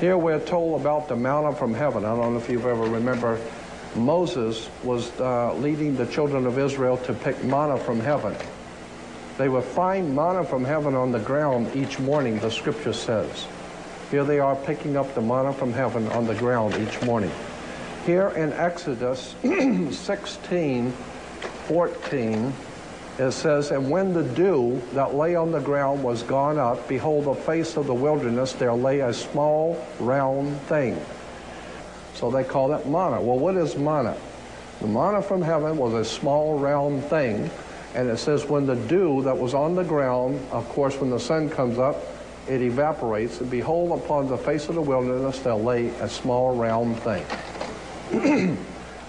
Here 0.00 0.18
we're 0.18 0.44
told 0.44 0.80
about 0.80 1.08
the 1.08 1.16
manna 1.16 1.54
from 1.54 1.72
heaven. 1.72 2.04
I 2.04 2.14
don't 2.14 2.34
know 2.34 2.38
if 2.38 2.48
you've 2.48 2.66
ever 2.66 2.84
remember 2.84 3.40
Moses 3.96 4.68
was 4.82 5.10
uh, 5.20 5.54
leading 5.54 5.96
the 5.96 6.06
children 6.06 6.46
of 6.46 6.58
Israel 6.58 6.96
to 6.98 7.14
pick 7.14 7.42
manna 7.44 7.76
from 7.78 8.00
heaven. 8.00 8.36
They 9.38 9.48
would 9.48 9.64
find 9.64 10.14
manna 10.14 10.44
from 10.44 10.64
heaven 10.64 10.94
on 10.94 11.12
the 11.12 11.20
ground 11.20 11.74
each 11.74 11.98
morning, 11.98 12.38
the 12.38 12.50
scripture 12.50 12.92
says. 12.92 13.46
Here 14.10 14.24
they 14.24 14.40
are 14.40 14.56
picking 14.56 14.96
up 14.96 15.14
the 15.14 15.20
manna 15.20 15.52
from 15.52 15.72
heaven 15.72 16.08
on 16.08 16.26
the 16.26 16.34
ground 16.34 16.74
each 16.76 17.00
morning. 17.02 17.30
Here 18.06 18.28
in 18.30 18.52
Exodus 18.54 19.34
16, 19.42 20.90
14, 20.90 22.52
it 23.18 23.32
says, 23.32 23.70
And 23.70 23.90
when 23.90 24.12
the 24.12 24.22
dew 24.22 24.80
that 24.94 25.14
lay 25.14 25.34
on 25.34 25.50
the 25.50 25.60
ground 25.60 26.02
was 26.02 26.22
gone 26.22 26.58
up, 26.58 26.88
behold, 26.88 27.24
the 27.24 27.34
face 27.34 27.76
of 27.76 27.86
the 27.86 27.94
wilderness, 27.94 28.52
there 28.54 28.72
lay 28.72 29.00
a 29.00 29.12
small 29.12 29.84
round 30.00 30.58
thing. 30.62 30.98
So 32.18 32.32
they 32.32 32.42
call 32.42 32.66
that 32.68 32.88
manna. 32.88 33.20
Well, 33.22 33.38
what 33.38 33.56
is 33.56 33.76
manna? 33.76 34.16
The 34.80 34.88
manna 34.88 35.22
from 35.22 35.40
heaven 35.40 35.76
was 35.76 35.94
a 35.94 36.04
small 36.04 36.58
round 36.58 37.04
thing. 37.04 37.48
And 37.94 38.10
it 38.10 38.16
says, 38.18 38.44
when 38.44 38.66
the 38.66 38.74
dew 38.74 39.22
that 39.22 39.38
was 39.38 39.54
on 39.54 39.76
the 39.76 39.84
ground, 39.84 40.44
of 40.50 40.68
course, 40.68 40.96
when 40.96 41.10
the 41.10 41.20
sun 41.20 41.48
comes 41.48 41.78
up, 41.78 41.96
it 42.48 42.60
evaporates, 42.60 43.40
and 43.40 43.48
behold, 43.48 44.02
upon 44.02 44.26
the 44.26 44.36
face 44.36 44.68
of 44.68 44.74
the 44.74 44.82
wilderness 44.82 45.38
there 45.40 45.54
lay 45.54 45.88
a 46.00 46.08
small 46.08 46.56
round 46.56 46.96
thing. 47.00 47.24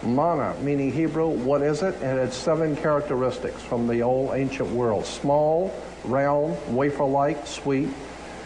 Manna, 0.03 0.55
meaning 0.61 0.91
Hebrew, 0.91 1.29
what 1.29 1.63
is 1.63 1.81
it? 1.81 1.95
And 2.03 2.19
it's 2.19 2.37
seven 2.37 2.75
characteristics 2.75 3.61
from 3.63 3.87
the 3.87 4.03
old 4.03 4.35
ancient 4.35 4.69
world. 4.69 5.05
Small, 5.05 5.73
round, 6.03 6.57
wafer-like, 6.75 7.47
sweet, 7.47 7.89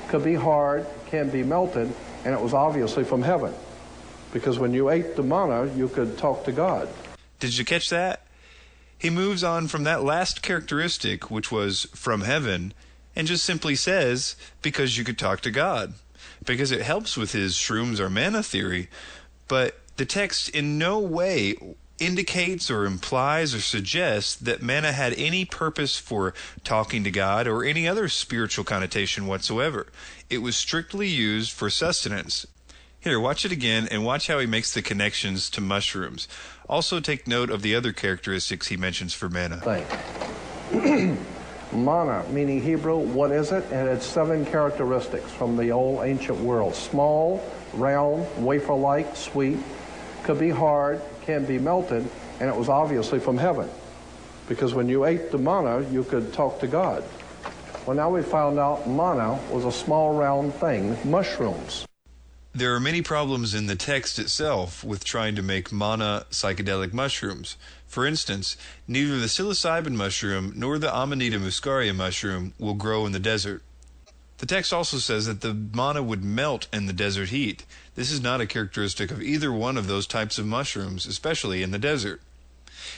could 0.08 0.24
be 0.24 0.36
hard, 0.36 0.86
can 1.08 1.30
be 1.30 1.44
melted, 1.44 1.94
and 2.24 2.34
it 2.34 2.40
was 2.40 2.54
obviously 2.54 3.04
from 3.04 3.22
heaven. 3.22 3.54
Because 4.34 4.58
when 4.58 4.74
you 4.74 4.90
ate 4.90 5.16
the 5.16 5.24
manna, 5.24 5.72
you 5.76 5.88
could 5.88 6.18
talk 6.18 6.44
to 6.46 6.52
God. 6.52 6.90
Did 7.40 7.58
you 7.58 7.64
catch 7.64 7.90
that? 7.92 8.26
He 8.98 9.10
moves 9.10 9.44
on 9.44 9.68
from 9.68 9.84
that 9.84 10.04
last 10.04 10.42
characteristic, 10.42 11.30
which 11.30 11.52
was 11.52 11.84
from 11.94 12.22
heaven, 12.22 12.74
and 13.16 13.28
just 13.28 13.46
simply 13.46 13.76
says, 13.76 14.36
because 14.62 14.98
you 14.98 15.04
could 15.04 15.20
talk 15.20 15.42
to 15.42 15.52
God. 15.52 15.94
Because 16.44 16.72
it 16.72 16.82
helps 16.82 17.16
with 17.16 17.32
his 17.32 17.54
shrooms 17.54 18.00
or 18.00 18.10
manna 18.10 18.42
theory. 18.42 18.90
But 19.48 19.80
the 19.98 20.06
text 20.06 20.50
in 20.50 20.80
no 20.80 21.00
way 21.00 21.56
indicates 22.00 22.72
or 22.72 22.86
implies 22.86 23.54
or 23.54 23.62
suggests 23.62 24.36
that 24.36 24.64
manna 24.64 24.94
had 24.94 25.14
any 25.14 25.46
purpose 25.46 25.98
for 25.98 26.34
talking 26.64 27.04
to 27.04 27.12
God 27.12 27.46
or 27.46 27.64
any 27.64 27.88
other 27.88 28.08
spiritual 28.08 28.66
connotation 28.66 29.28
whatsoever. 29.28 29.88
It 30.30 30.40
was 30.40 30.56
strictly 30.56 31.08
used 31.08 31.52
for 31.52 31.70
sustenance. 31.70 32.48
Here, 33.04 33.20
watch 33.20 33.44
it 33.44 33.52
again 33.52 33.90
and 33.92 34.06
watch 34.06 34.28
how 34.28 34.40
he 34.40 34.46
makes 34.46 34.74
the 34.74 34.82
connections 34.82 35.50
to 35.50 35.60
mushrooms. 35.62 36.30
Also, 36.70 37.02
take 37.02 37.28
note 37.28 37.50
of 37.50 37.62
the 37.62 37.76
other 37.76 37.92
characteristics 37.92 38.68
he 38.68 38.78
mentions 38.78 39.14
for 39.14 39.28
manna. 39.28 39.62
Manna, 41.74 42.24
meaning 42.30 42.62
Hebrew, 42.62 42.98
what 42.98 43.32
is 43.32 43.52
it? 43.52 43.66
And 43.72 43.90
it's 43.90 44.06
seven 44.06 44.46
characteristics 44.46 45.30
from 45.32 45.58
the 45.58 45.72
old 45.72 46.06
ancient 46.06 46.40
world. 46.40 46.76
Small, 46.76 47.44
round, 47.74 48.26
wafer-like, 48.38 49.18
sweet, 49.18 49.58
could 50.24 50.40
be 50.40 50.50
hard, 50.50 51.02
can 51.24 51.44
be 51.46 51.60
melted, 51.60 52.08
and 52.40 52.48
it 52.48 52.56
was 52.56 52.70
obviously 52.70 53.20
from 53.20 53.38
heaven. 53.38 53.70
Because 54.48 54.74
when 54.74 54.88
you 54.88 55.04
ate 55.04 55.30
the 55.30 55.38
manna, 55.38 55.82
you 55.90 56.06
could 56.06 56.32
talk 56.32 56.62
to 56.62 56.68
God. 56.68 57.04
Well, 57.86 57.98
now 57.98 58.12
we 58.12 58.22
found 58.22 58.60
out 58.60 58.88
manna 58.88 59.38
was 59.52 59.66
a 59.66 59.72
small 59.74 60.18
round 60.18 60.54
thing, 60.54 60.96
mushrooms. 61.04 61.86
There 62.56 62.76
are 62.76 62.80
many 62.80 63.02
problems 63.02 63.56
in 63.56 63.66
the 63.66 63.76
text 63.76 64.20
itself 64.20 64.84
with 64.84 65.04
trying 65.04 65.36
to 65.38 65.42
make 65.42 65.72
manna 65.72 66.28
psychedelic 66.30 66.94
mushrooms. 66.94 67.58
For 67.88 68.06
instance, 68.06 68.58
neither 68.88 69.20
the 69.20 69.26
psilocybin 69.26 69.94
mushroom 69.94 70.54
nor 70.56 70.78
the 70.78 70.96
Amanita 70.96 71.40
muscaria 71.40 71.96
mushroom 71.96 72.54
will 72.60 72.76
grow 72.76 73.08
in 73.08 73.12
the 73.12 73.20
desert. 73.20 73.64
The 74.38 74.46
text 74.46 74.72
also 74.72 74.98
says 74.98 75.26
that 75.26 75.42
the 75.42 75.56
manna 75.56 76.04
would 76.04 76.24
melt 76.24 76.68
in 76.72 76.86
the 76.86 76.94
desert 76.94 77.30
heat. 77.30 77.66
This 77.96 78.12
is 78.12 78.22
not 78.22 78.40
a 78.40 78.46
characteristic 78.46 79.10
of 79.10 79.20
either 79.20 79.52
one 79.52 79.76
of 79.76 79.88
those 79.88 80.06
types 80.06 80.38
of 80.38 80.46
mushrooms, 80.46 81.08
especially 81.08 81.64
in 81.64 81.72
the 81.72 81.80
desert. 81.80 82.22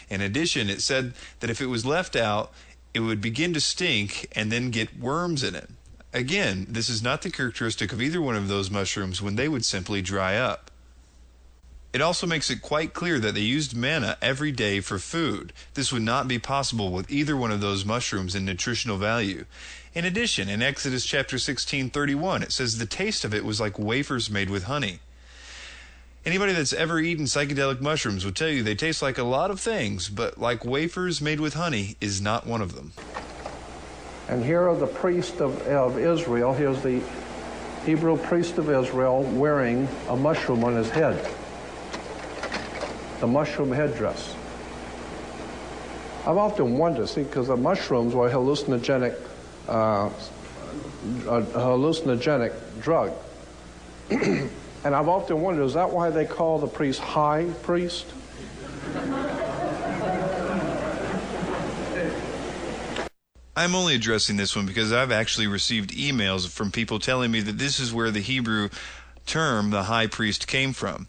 In 0.09 0.19
addition, 0.19 0.69
it 0.69 0.81
said 0.81 1.13
that 1.39 1.50
if 1.50 1.62
it 1.62 1.67
was 1.67 1.85
left 1.85 2.17
out, 2.17 2.51
it 2.93 3.00
would 3.00 3.21
begin 3.21 3.53
to 3.53 3.62
stink 3.62 4.27
and 4.33 4.51
then 4.51 4.69
get 4.69 5.00
worms 5.00 5.43
in 5.43 5.55
it. 5.55 5.69
Again, 6.15 6.65
this 6.69 6.88
is 6.88 7.03
not 7.03 7.24
the 7.24 7.29
characteristic 7.29 7.91
of 7.91 8.01
either 8.01 8.22
one 8.22 8.38
of 8.38 8.48
those 8.48 8.72
mushrooms 8.72 9.22
when 9.22 9.36
they 9.36 9.50
would 9.50 9.65
simply 9.65 10.01
dry 10.01 10.38
up. 10.38 10.72
It 11.91 12.00
also 12.00 12.25
makes 12.25 12.50
it 12.50 12.62
quite 12.62 12.93
clear 12.93 13.19
that 13.19 13.34
they 13.34 13.41
used 13.41 13.75
manna 13.75 14.17
every 14.22 14.53
day 14.53 14.79
for 14.79 14.98
food. 14.98 15.51
This 15.74 15.91
would 15.91 16.03
not 16.03 16.29
be 16.29 16.39
possible 16.39 16.89
with 16.93 17.12
either 17.12 17.36
one 17.36 17.51
of 17.51 17.60
those 17.60 17.84
mushrooms 17.84 18.34
in 18.34 18.45
nutritional 18.45 18.95
value. 18.95 19.43
In 19.93 20.05
addition, 20.05 20.48
in 20.48 20.62
Exodus 20.62 21.05
chapter 21.05 21.36
16:31, 21.38 22.43
it 22.43 22.53
says 22.53 22.77
the 22.77 22.86
taste 22.86 23.25
of 23.25 23.34
it 23.34 23.43
was 23.43 23.60
like 23.60 23.77
wafers 23.77 24.29
made 24.29 24.50
with 24.50 24.63
honey. 24.63 25.00
Anybody 26.25 26.53
that's 26.53 26.72
ever 26.72 27.01
eaten 27.01 27.25
psychedelic 27.25 27.81
mushrooms 27.81 28.24
will 28.24 28.31
tell 28.31 28.48
you 28.48 28.63
they 28.63 28.74
taste 28.74 29.01
like 29.01 29.17
a 29.17 29.24
lot 29.24 29.51
of 29.51 29.60
things, 29.60 30.07
but 30.07 30.38
like 30.38 30.63
wafers 30.63 31.19
made 31.19 31.41
with 31.41 31.55
honey 31.55 31.98
is 32.00 32.22
not 32.22 32.48
one 32.48 32.62
of 32.62 32.74
them. 32.74 32.93
And 34.27 34.44
here 34.44 34.67
are 34.67 34.75
the 34.75 34.88
priests 34.88 35.39
of, 35.39 35.62
of 35.67 36.00
Israel. 36.00 36.53
Here's 36.53 36.82
the 36.82 37.01
Hebrew 37.86 38.17
priest 38.17 38.58
of 38.58 38.70
Israel 38.70 39.22
wearing 39.24 39.88
a 40.10 40.15
mushroom 40.15 40.63
on 40.63 40.75
his 40.75 40.89
head, 40.89 41.24
the 43.20 43.27
mushroom 43.27 43.72
headdress. 43.72 44.36
I've 46.25 46.38
often 46.38 46.79
wondered, 46.79 47.08
see, 47.08 47.22
because 47.22 47.50
the 47.50 47.58
mushrooms 47.58 48.15
were 48.15 48.27
hallucinogenic, 48.27 49.15
uh, 49.67 50.10
a 51.27 51.41
hallucinogenic 51.44 52.82
drug. 52.82 53.13
and 54.10 54.50
I've 54.84 55.08
often 55.08 55.41
wondered, 55.41 55.65
is 55.65 55.75
that 55.75 55.91
why 55.91 56.10
they 56.10 56.25
call 56.25 56.58
the 56.58 56.67
priest 56.67 57.00
high 57.00 57.46
priest? 57.62 58.08
I'm 63.55 63.74
only 63.74 63.95
addressing 63.95 64.35
this 64.35 64.55
one 64.55 64.65
because 64.65 64.91
I've 64.91 65.12
actually 65.12 65.47
received 65.47 65.91
emails 65.91 66.50
from 66.50 66.71
people 66.71 67.00
telling 67.00 67.31
me 67.31 67.39
that 67.41 67.57
this 67.57 67.79
is 67.79 67.93
where 67.93 68.12
the 68.12 68.19
Hebrew 68.19 68.69
term, 69.25 69.69
the 69.69 69.83
high 69.83 70.07
priest, 70.07 70.45
came 70.45 70.74
from. 70.74 71.07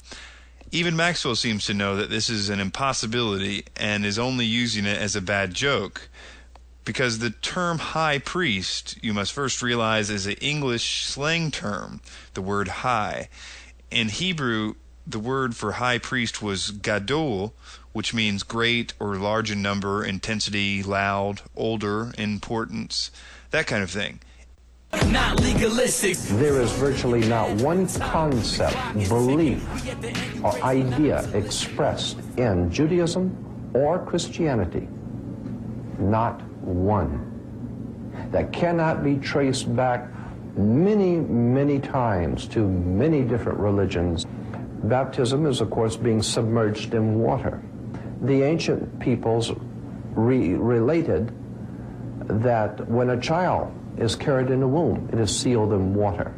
Even 0.70 0.94
Maxwell 0.94 1.34
seems 1.34 1.64
to 1.66 1.74
know 1.74 1.96
that 1.96 2.10
this 2.10 2.30
is 2.30 2.48
an 2.48 2.60
impossibility 2.60 3.64
and 3.76 4.06
is 4.06 4.18
only 4.18 4.44
using 4.44 4.86
it 4.86 4.98
as 4.98 5.16
a 5.16 5.20
bad 5.20 5.54
joke. 5.54 6.08
Because 6.84 7.18
the 7.18 7.30
term 7.30 7.78
high 7.78 8.18
priest, 8.18 8.96
you 9.02 9.12
must 9.12 9.32
first 9.32 9.60
realize, 9.60 10.08
is 10.08 10.26
an 10.26 10.34
English 10.34 11.04
slang 11.04 11.50
term, 11.50 12.00
the 12.34 12.42
word 12.42 12.68
high. 12.68 13.28
In 13.90 14.08
Hebrew, 14.08 14.74
the 15.04 15.18
word 15.18 15.56
for 15.56 15.72
high 15.72 15.98
priest 15.98 16.42
was 16.42 16.70
gadol, 16.70 17.54
which 17.96 18.12
means 18.12 18.42
great 18.42 18.92
or 19.00 19.16
large 19.16 19.50
in 19.50 19.62
number, 19.62 20.04
intensity, 20.04 20.82
loud, 20.82 21.40
older, 21.56 22.12
importance, 22.18 23.10
that 23.52 23.66
kind 23.66 23.82
of 23.82 23.90
thing. 23.90 24.20
Not 25.06 25.40
legalistic. 25.40 26.18
There 26.38 26.60
is 26.60 26.70
virtually 26.72 27.26
not 27.26 27.50
one 27.62 27.88
concept, 27.88 28.76
belief, 29.08 29.66
or 30.44 30.62
idea 30.62 31.26
expressed 31.32 32.18
in 32.36 32.70
Judaism 32.70 33.72
or 33.72 34.04
Christianity, 34.04 34.86
not 35.98 36.42
one, 36.60 37.22
that 38.30 38.52
cannot 38.52 39.02
be 39.02 39.16
traced 39.16 39.74
back 39.74 40.10
many, 40.54 41.16
many 41.16 41.80
times 41.80 42.46
to 42.48 42.68
many 42.68 43.22
different 43.22 43.58
religions. 43.58 44.26
Baptism 44.84 45.46
is, 45.46 45.62
of 45.62 45.70
course, 45.70 45.96
being 45.96 46.20
submerged 46.20 46.92
in 46.92 47.18
water. 47.18 47.62
The 48.22 48.42
ancient 48.42 48.98
peoples 49.00 49.52
re- 50.12 50.54
related 50.54 51.32
that 52.28 52.88
when 52.88 53.10
a 53.10 53.20
child 53.20 53.72
is 53.98 54.16
carried 54.16 54.50
in 54.50 54.60
the 54.60 54.68
womb, 54.68 55.08
it 55.12 55.18
is 55.18 55.36
sealed 55.36 55.72
in 55.72 55.94
water. 55.94 56.34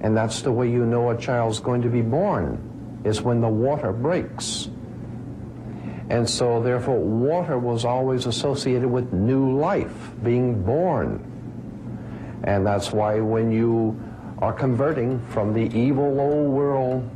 And 0.00 0.16
that's 0.16 0.42
the 0.42 0.52
way 0.52 0.70
you 0.70 0.86
know 0.86 1.10
a 1.10 1.16
child's 1.16 1.60
going 1.60 1.82
to 1.82 1.88
be 1.88 2.02
born, 2.02 3.00
is 3.04 3.20
when 3.22 3.40
the 3.40 3.48
water 3.48 3.92
breaks. 3.92 4.68
And 6.08 6.28
so, 6.28 6.60
therefore, 6.62 6.98
water 6.98 7.58
was 7.58 7.84
always 7.84 8.26
associated 8.26 8.90
with 8.90 9.12
new 9.12 9.56
life, 9.58 10.10
being 10.24 10.62
born. 10.64 11.26
And 12.42 12.66
that's 12.66 12.90
why 12.90 13.20
when 13.20 13.52
you 13.52 14.00
are 14.38 14.52
converting 14.52 15.24
from 15.26 15.52
the 15.52 15.70
evil 15.78 16.18
old 16.18 16.50
world 16.50 17.08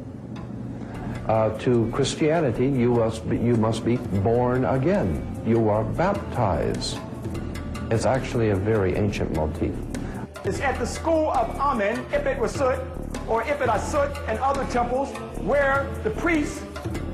uh, 1.28 1.56
to 1.58 1.90
Christianity, 1.92 2.66
you 2.66 2.94
must, 2.94 3.28
be, 3.28 3.36
you 3.36 3.56
must 3.56 3.84
be 3.84 3.96
born 3.96 4.64
again. 4.64 5.42
You 5.46 5.68
are 5.68 5.84
baptized. 5.84 6.98
It's 7.90 8.04
actually 8.04 8.50
a 8.50 8.56
very 8.56 8.94
ancient 8.96 9.34
motif. 9.34 9.74
It's 10.44 10.60
at 10.60 10.78
the 10.78 10.86
school 10.86 11.30
of 11.30 11.48
Amen, 11.58 12.04
Ipet 12.06 12.38
Rasut, 12.38 12.78
or 13.28 13.42
Ipet 13.44 13.68
Asut, 13.68 14.28
and 14.28 14.38
other 14.40 14.64
temples 14.66 15.10
where 15.40 15.88
the 16.02 16.10
priests 16.10 16.62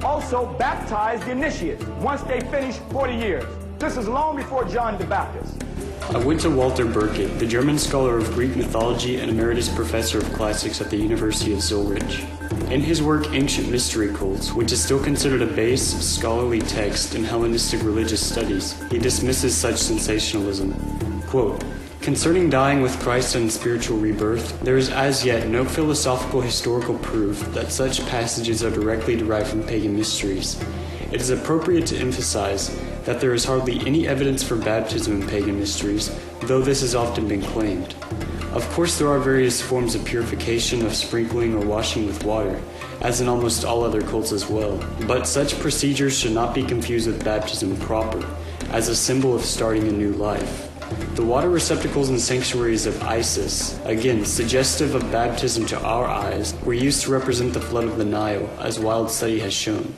also 0.02 0.52
baptized 0.58 1.24
the 1.26 1.32
initiates 1.32 1.84
once 2.00 2.22
they 2.22 2.40
finished 2.40 2.80
40 2.90 3.14
years. 3.14 3.44
This 3.78 3.96
is 3.96 4.08
long 4.08 4.36
before 4.36 4.64
John 4.64 4.98
the 4.98 5.04
Baptist. 5.04 5.62
I 6.10 6.18
went 6.18 6.40
to 6.40 6.50
Walter 6.50 6.86
Burkert, 6.86 7.38
the 7.38 7.46
German 7.46 7.78
scholar 7.78 8.18
of 8.18 8.32
Greek 8.32 8.56
mythology 8.56 9.20
and 9.20 9.30
emeritus 9.30 9.68
professor 9.68 10.18
of 10.18 10.24
classics 10.32 10.80
at 10.80 10.90
the 10.90 10.96
University 10.96 11.52
of 11.52 11.60
Zurich. 11.60 12.24
In 12.70 12.80
his 12.80 13.02
work 13.02 13.32
Ancient 13.32 13.68
Mystery 13.68 14.14
Cults, 14.14 14.52
which 14.52 14.70
is 14.70 14.80
still 14.80 15.02
considered 15.02 15.42
a 15.42 15.46
base, 15.46 15.82
scholarly 15.82 16.60
text 16.60 17.16
in 17.16 17.24
Hellenistic 17.24 17.82
religious 17.82 18.24
studies, 18.24 18.80
he 18.92 18.96
dismisses 18.96 19.56
such 19.56 19.76
sensationalism. 19.76 20.72
Quote, 21.22 21.64
Concerning 22.00 22.48
dying 22.48 22.80
with 22.80 22.96
Christ 23.00 23.34
and 23.34 23.50
spiritual 23.50 23.98
rebirth, 23.98 24.60
there 24.60 24.76
is 24.76 24.88
as 24.88 25.24
yet 25.24 25.48
no 25.48 25.64
philosophical 25.64 26.40
historical 26.40 26.96
proof 26.98 27.40
that 27.54 27.72
such 27.72 28.06
passages 28.06 28.62
are 28.62 28.70
directly 28.70 29.16
derived 29.16 29.48
from 29.48 29.64
pagan 29.64 29.96
mysteries. 29.96 30.56
It 31.10 31.20
is 31.20 31.30
appropriate 31.30 31.86
to 31.86 31.98
emphasize 31.98 32.78
that 33.04 33.20
there 33.20 33.34
is 33.34 33.44
hardly 33.44 33.84
any 33.84 34.06
evidence 34.06 34.44
for 34.44 34.54
baptism 34.54 35.22
in 35.22 35.28
pagan 35.28 35.58
mysteries, 35.58 36.16
though 36.42 36.62
this 36.62 36.82
has 36.82 36.94
often 36.94 37.26
been 37.26 37.42
claimed. 37.42 37.96
Of 38.52 38.68
course, 38.70 38.98
there 38.98 39.06
are 39.06 39.20
various 39.20 39.62
forms 39.62 39.94
of 39.94 40.04
purification, 40.04 40.84
of 40.84 40.92
sprinkling 40.92 41.54
or 41.54 41.64
washing 41.64 42.06
with 42.06 42.24
water, 42.24 42.60
as 43.00 43.20
in 43.20 43.28
almost 43.28 43.64
all 43.64 43.84
other 43.84 44.02
cults 44.02 44.32
as 44.32 44.48
well, 44.48 44.84
but 45.06 45.28
such 45.28 45.56
procedures 45.60 46.18
should 46.18 46.32
not 46.32 46.52
be 46.52 46.64
confused 46.64 47.06
with 47.06 47.24
baptism 47.24 47.76
proper, 47.76 48.26
as 48.70 48.88
a 48.88 48.96
symbol 48.96 49.36
of 49.36 49.44
starting 49.44 49.86
a 49.86 49.92
new 49.92 50.10
life. 50.14 50.68
The 51.14 51.24
water 51.24 51.48
receptacles 51.48 52.08
and 52.08 52.20
sanctuaries 52.20 52.86
of 52.86 53.00
Isis, 53.04 53.78
again 53.84 54.24
suggestive 54.24 54.96
of 54.96 55.12
baptism 55.12 55.64
to 55.66 55.80
our 55.80 56.06
eyes, 56.06 56.52
were 56.64 56.74
used 56.74 57.04
to 57.04 57.12
represent 57.12 57.54
the 57.54 57.60
flood 57.60 57.84
of 57.84 57.98
the 57.98 58.04
Nile, 58.04 58.50
as 58.58 58.80
Wild 58.80 59.12
Study 59.12 59.38
has 59.38 59.54
shown. 59.54 59.94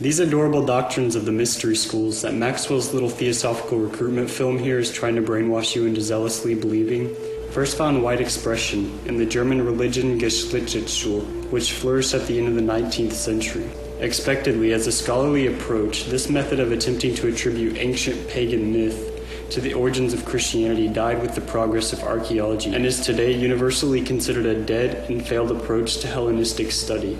These 0.00 0.18
adorable 0.18 0.66
doctrines 0.66 1.14
of 1.14 1.24
the 1.24 1.30
mystery 1.30 1.76
schools 1.76 2.22
that 2.22 2.34
Maxwell's 2.34 2.92
little 2.92 3.08
theosophical 3.08 3.78
recruitment 3.78 4.28
film 4.28 4.58
here 4.58 4.80
is 4.80 4.90
trying 4.92 5.14
to 5.14 5.22
brainwash 5.22 5.76
you 5.76 5.86
into 5.86 6.00
zealously 6.00 6.56
believing 6.56 7.14
first 7.54 7.78
found 7.78 8.02
wide 8.02 8.20
expression 8.20 8.98
in 9.06 9.16
the 9.16 9.24
German 9.24 9.64
religion 9.64 10.18
Geschichtsschule, 10.18 11.22
which 11.52 11.72
flourished 11.72 12.12
at 12.12 12.26
the 12.26 12.36
end 12.36 12.48
of 12.48 12.56
the 12.56 12.60
19th 12.60 13.12
century. 13.12 13.70
Expectedly, 14.00 14.72
as 14.72 14.88
a 14.88 14.92
scholarly 14.92 15.46
approach, 15.46 16.06
this 16.06 16.28
method 16.28 16.58
of 16.58 16.72
attempting 16.72 17.14
to 17.14 17.28
attribute 17.28 17.76
ancient 17.76 18.28
pagan 18.28 18.72
myth 18.72 19.48
to 19.50 19.60
the 19.60 19.72
origins 19.72 20.12
of 20.12 20.24
Christianity 20.24 20.88
died 20.88 21.22
with 21.22 21.36
the 21.36 21.40
progress 21.42 21.92
of 21.92 22.02
archaeology 22.02 22.74
and 22.74 22.84
is 22.84 22.98
today 22.98 23.30
universally 23.30 24.02
considered 24.02 24.46
a 24.46 24.60
dead 24.60 25.08
and 25.08 25.24
failed 25.24 25.52
approach 25.52 25.98
to 25.98 26.08
Hellenistic 26.08 26.72
study. 26.72 27.16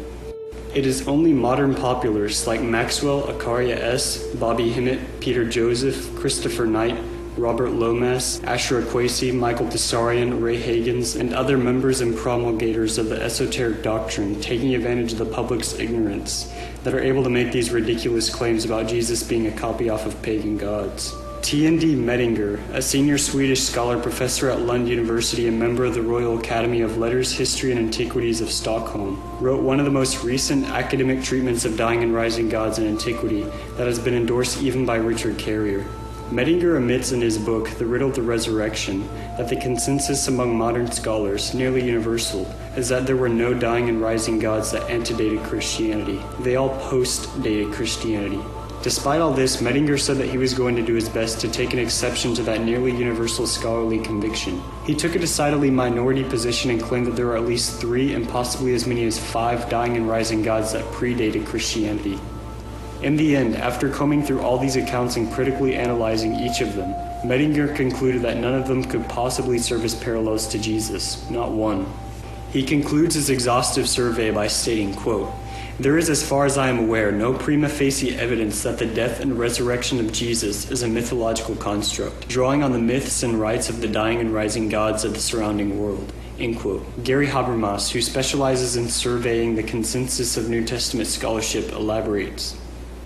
It 0.74 0.84
is 0.84 1.06
only 1.06 1.32
modern 1.32 1.76
populars 1.76 2.44
like 2.48 2.60
Maxwell, 2.60 3.28
Acharya 3.28 3.76
S., 3.76 4.26
Bobby 4.34 4.70
Hemmitt, 4.70 5.20
Peter 5.20 5.48
Joseph, 5.48 6.12
Christopher 6.16 6.66
Knight, 6.66 6.98
Robert 7.36 7.70
Lomas, 7.70 8.38
Ashra 8.40 8.82
Kwesi, 8.84 9.34
Michael 9.34 9.66
Tsarion, 9.66 10.40
Ray 10.40 10.60
Hagins, 10.60 11.18
and 11.18 11.34
other 11.34 11.58
members 11.58 12.00
and 12.00 12.14
promulgators 12.16 12.96
of 12.96 13.08
the 13.08 13.20
esoteric 13.20 13.82
doctrine 13.82 14.40
taking 14.40 14.74
advantage 14.74 15.12
of 15.12 15.18
the 15.18 15.26
public's 15.26 15.74
ignorance 15.80 16.52
that 16.84 16.94
are 16.94 17.02
able 17.02 17.24
to 17.24 17.30
make 17.30 17.50
these 17.50 17.70
ridiculous 17.70 18.30
claims 18.32 18.64
about 18.64 18.86
Jesus 18.86 19.24
being 19.24 19.48
a 19.48 19.52
copy 19.52 19.90
off 19.90 20.06
of 20.06 20.20
pagan 20.22 20.56
gods. 20.56 21.12
T.N.D. 21.42 21.96
Mettinger, 21.96 22.58
a 22.72 22.80
senior 22.80 23.18
Swedish 23.18 23.62
scholar, 23.62 24.00
professor 24.00 24.48
at 24.48 24.62
Lund 24.62 24.88
University, 24.88 25.46
and 25.48 25.58
member 25.58 25.84
of 25.84 25.92
the 25.92 26.00
Royal 26.00 26.38
Academy 26.38 26.80
of 26.80 26.96
Letters, 26.96 27.32
History, 27.32 27.70
and 27.72 27.80
Antiquities 27.80 28.40
of 28.40 28.50
Stockholm, 28.50 29.20
wrote 29.40 29.62
one 29.62 29.78
of 29.78 29.84
the 29.84 29.90
most 29.90 30.22
recent 30.24 30.66
academic 30.70 31.22
treatments 31.22 31.64
of 31.66 31.76
dying 31.76 32.02
and 32.02 32.14
rising 32.14 32.48
gods 32.48 32.78
in 32.78 32.86
antiquity 32.86 33.42
that 33.76 33.86
has 33.86 33.98
been 33.98 34.14
endorsed 34.14 34.62
even 34.62 34.86
by 34.86 34.96
Richard 34.96 35.36
Carrier. 35.36 35.84
Mettinger 36.34 36.76
admits 36.78 37.12
in 37.12 37.20
his 37.20 37.38
book, 37.38 37.70
The 37.78 37.86
Riddle 37.86 38.08
of 38.08 38.16
the 38.16 38.22
Resurrection, 38.22 39.06
that 39.36 39.48
the 39.48 39.54
consensus 39.54 40.26
among 40.26 40.58
modern 40.58 40.90
scholars, 40.90 41.54
nearly 41.54 41.84
universal, 41.84 42.52
is 42.76 42.88
that 42.88 43.06
there 43.06 43.16
were 43.16 43.28
no 43.28 43.54
dying 43.54 43.88
and 43.88 44.00
rising 44.00 44.40
gods 44.40 44.72
that 44.72 44.90
antedated 44.90 45.44
Christianity. 45.44 46.20
They 46.40 46.56
all 46.56 46.70
post 46.90 47.40
dated 47.40 47.72
Christianity. 47.72 48.40
Despite 48.82 49.20
all 49.20 49.32
this, 49.32 49.62
Mettinger 49.62 49.96
said 49.96 50.16
that 50.16 50.28
he 50.28 50.36
was 50.36 50.54
going 50.54 50.74
to 50.74 50.82
do 50.82 50.94
his 50.94 51.08
best 51.08 51.40
to 51.42 51.48
take 51.48 51.72
an 51.72 51.78
exception 51.78 52.34
to 52.34 52.42
that 52.42 52.62
nearly 52.62 52.90
universal 52.90 53.46
scholarly 53.46 54.00
conviction. 54.00 54.60
He 54.84 54.94
took 54.96 55.14
a 55.14 55.20
decidedly 55.20 55.70
minority 55.70 56.24
position 56.24 56.72
and 56.72 56.82
claimed 56.82 57.06
that 57.06 57.14
there 57.14 57.26
were 57.26 57.36
at 57.36 57.46
least 57.46 57.80
three 57.80 58.12
and 58.12 58.28
possibly 58.28 58.74
as 58.74 58.88
many 58.88 59.04
as 59.04 59.20
five 59.20 59.70
dying 59.70 59.96
and 59.96 60.08
rising 60.08 60.42
gods 60.42 60.72
that 60.72 60.84
predated 60.86 61.46
Christianity. 61.46 62.18
In 63.04 63.16
the 63.16 63.36
end, 63.36 63.54
after 63.56 63.90
combing 63.90 64.22
through 64.22 64.40
all 64.40 64.56
these 64.56 64.76
accounts 64.76 65.16
and 65.16 65.30
critically 65.30 65.76
analyzing 65.76 66.36
each 66.36 66.62
of 66.62 66.74
them, 66.74 66.94
Mettinger 67.22 67.76
concluded 67.76 68.22
that 68.22 68.38
none 68.38 68.54
of 68.54 68.66
them 68.66 68.82
could 68.82 69.06
possibly 69.10 69.58
serve 69.58 69.84
as 69.84 69.94
parallels 69.94 70.48
to 70.48 70.58
Jesus, 70.58 71.28
not 71.28 71.50
one. 71.52 71.84
He 72.50 72.62
concludes 72.62 73.14
his 73.14 73.28
exhaustive 73.28 73.90
survey 73.90 74.30
by 74.30 74.46
stating, 74.46 74.94
quote, 74.94 75.30
there 75.78 75.98
is, 75.98 76.08
as 76.08 76.26
far 76.26 76.46
as 76.46 76.56
I 76.56 76.70
am 76.70 76.78
aware, 76.78 77.12
no 77.12 77.34
prima 77.34 77.68
facie 77.68 78.16
evidence 78.16 78.62
that 78.62 78.78
the 78.78 78.86
death 78.86 79.20
and 79.20 79.38
resurrection 79.38 80.00
of 80.00 80.10
Jesus 80.10 80.70
is 80.70 80.82
a 80.82 80.88
mythological 80.88 81.56
construct, 81.56 82.26
drawing 82.28 82.62
on 82.62 82.72
the 82.72 82.78
myths 82.78 83.22
and 83.22 83.38
rites 83.38 83.68
of 83.68 83.82
the 83.82 83.88
dying 83.88 84.20
and 84.20 84.32
rising 84.32 84.70
gods 84.70 85.04
of 85.04 85.12
the 85.12 85.20
surrounding 85.20 85.78
world. 85.78 86.10
Gary 86.38 87.26
Habermas, 87.26 87.90
who 87.90 88.00
specializes 88.00 88.76
in 88.76 88.88
surveying 88.88 89.56
the 89.56 89.62
consensus 89.62 90.38
of 90.38 90.48
New 90.48 90.64
Testament 90.64 91.06
scholarship, 91.06 91.70
elaborates. 91.72 92.56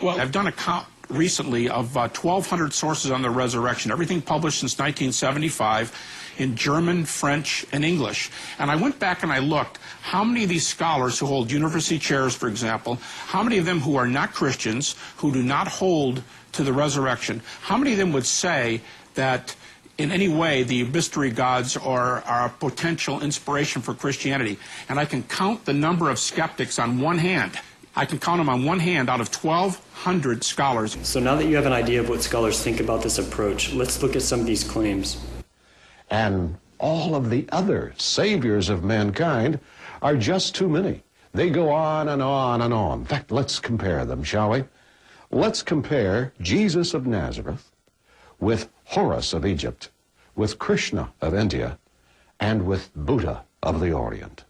Well, 0.00 0.20
I've 0.20 0.30
done 0.30 0.46
a 0.46 0.52
count 0.52 0.86
recently 1.08 1.68
of 1.68 1.96
uh, 1.96 2.08
1,200 2.08 2.72
sources 2.72 3.10
on 3.10 3.22
the 3.22 3.30
resurrection, 3.30 3.90
everything 3.90 4.22
published 4.22 4.60
since 4.60 4.78
1975 4.78 5.92
in 6.38 6.54
German, 6.54 7.04
French, 7.04 7.66
and 7.72 7.84
English. 7.84 8.30
And 8.60 8.70
I 8.70 8.76
went 8.76 9.00
back 9.00 9.24
and 9.24 9.32
I 9.32 9.40
looked 9.40 9.78
how 10.02 10.22
many 10.22 10.44
of 10.44 10.50
these 10.50 10.66
scholars 10.66 11.18
who 11.18 11.26
hold 11.26 11.50
university 11.50 11.98
chairs, 11.98 12.32
for 12.32 12.48
example, 12.48 12.96
how 13.26 13.42
many 13.42 13.58
of 13.58 13.64
them 13.64 13.80
who 13.80 13.96
are 13.96 14.06
not 14.06 14.34
Christians, 14.34 14.94
who 15.16 15.32
do 15.32 15.42
not 15.42 15.66
hold 15.66 16.22
to 16.52 16.62
the 16.62 16.72
resurrection, 16.72 17.42
how 17.62 17.76
many 17.76 17.90
of 17.92 17.98
them 17.98 18.12
would 18.12 18.26
say 18.26 18.80
that 19.14 19.56
in 19.96 20.12
any 20.12 20.28
way 20.28 20.62
the 20.62 20.84
mystery 20.84 21.30
gods 21.30 21.76
are, 21.76 22.22
are 22.22 22.46
a 22.46 22.50
potential 22.50 23.20
inspiration 23.20 23.82
for 23.82 23.94
Christianity? 23.94 24.58
And 24.88 25.00
I 25.00 25.06
can 25.06 25.24
count 25.24 25.64
the 25.64 25.72
number 25.72 26.08
of 26.08 26.20
skeptics 26.20 26.78
on 26.78 27.00
one 27.00 27.18
hand. 27.18 27.58
I 27.98 28.06
can 28.06 28.20
count 28.20 28.38
them 28.38 28.48
on 28.48 28.64
one 28.64 28.78
hand 28.78 29.10
out 29.10 29.20
of 29.20 29.26
1,200 29.34 30.44
scholars. 30.44 30.96
So 31.02 31.18
now 31.18 31.34
that 31.34 31.46
you 31.46 31.56
have 31.56 31.66
an 31.66 31.72
idea 31.72 31.98
of 31.98 32.08
what 32.08 32.22
scholars 32.22 32.62
think 32.62 32.78
about 32.78 33.02
this 33.02 33.18
approach, 33.18 33.72
let's 33.72 34.00
look 34.00 34.14
at 34.14 34.22
some 34.22 34.38
of 34.38 34.46
these 34.46 34.62
claims. 34.62 35.20
And 36.08 36.56
all 36.78 37.16
of 37.16 37.28
the 37.28 37.48
other 37.50 37.92
saviors 37.96 38.68
of 38.68 38.84
mankind 38.84 39.58
are 40.00 40.16
just 40.16 40.54
too 40.54 40.68
many. 40.68 41.02
They 41.34 41.50
go 41.50 41.70
on 41.70 42.08
and 42.08 42.22
on 42.22 42.62
and 42.62 42.72
on. 42.72 43.00
In 43.00 43.04
fact, 43.04 43.32
let's 43.32 43.58
compare 43.58 44.04
them, 44.04 44.22
shall 44.22 44.50
we? 44.50 44.62
Let's 45.32 45.64
compare 45.64 46.32
Jesus 46.40 46.94
of 46.94 47.04
Nazareth 47.04 47.72
with 48.38 48.68
Horus 48.84 49.32
of 49.32 49.44
Egypt, 49.44 49.90
with 50.36 50.60
Krishna 50.60 51.12
of 51.20 51.34
India, 51.34 51.80
and 52.38 52.64
with 52.64 52.94
Buddha 52.94 53.42
of 53.60 53.80
the 53.80 53.90
Orient. 53.90 54.44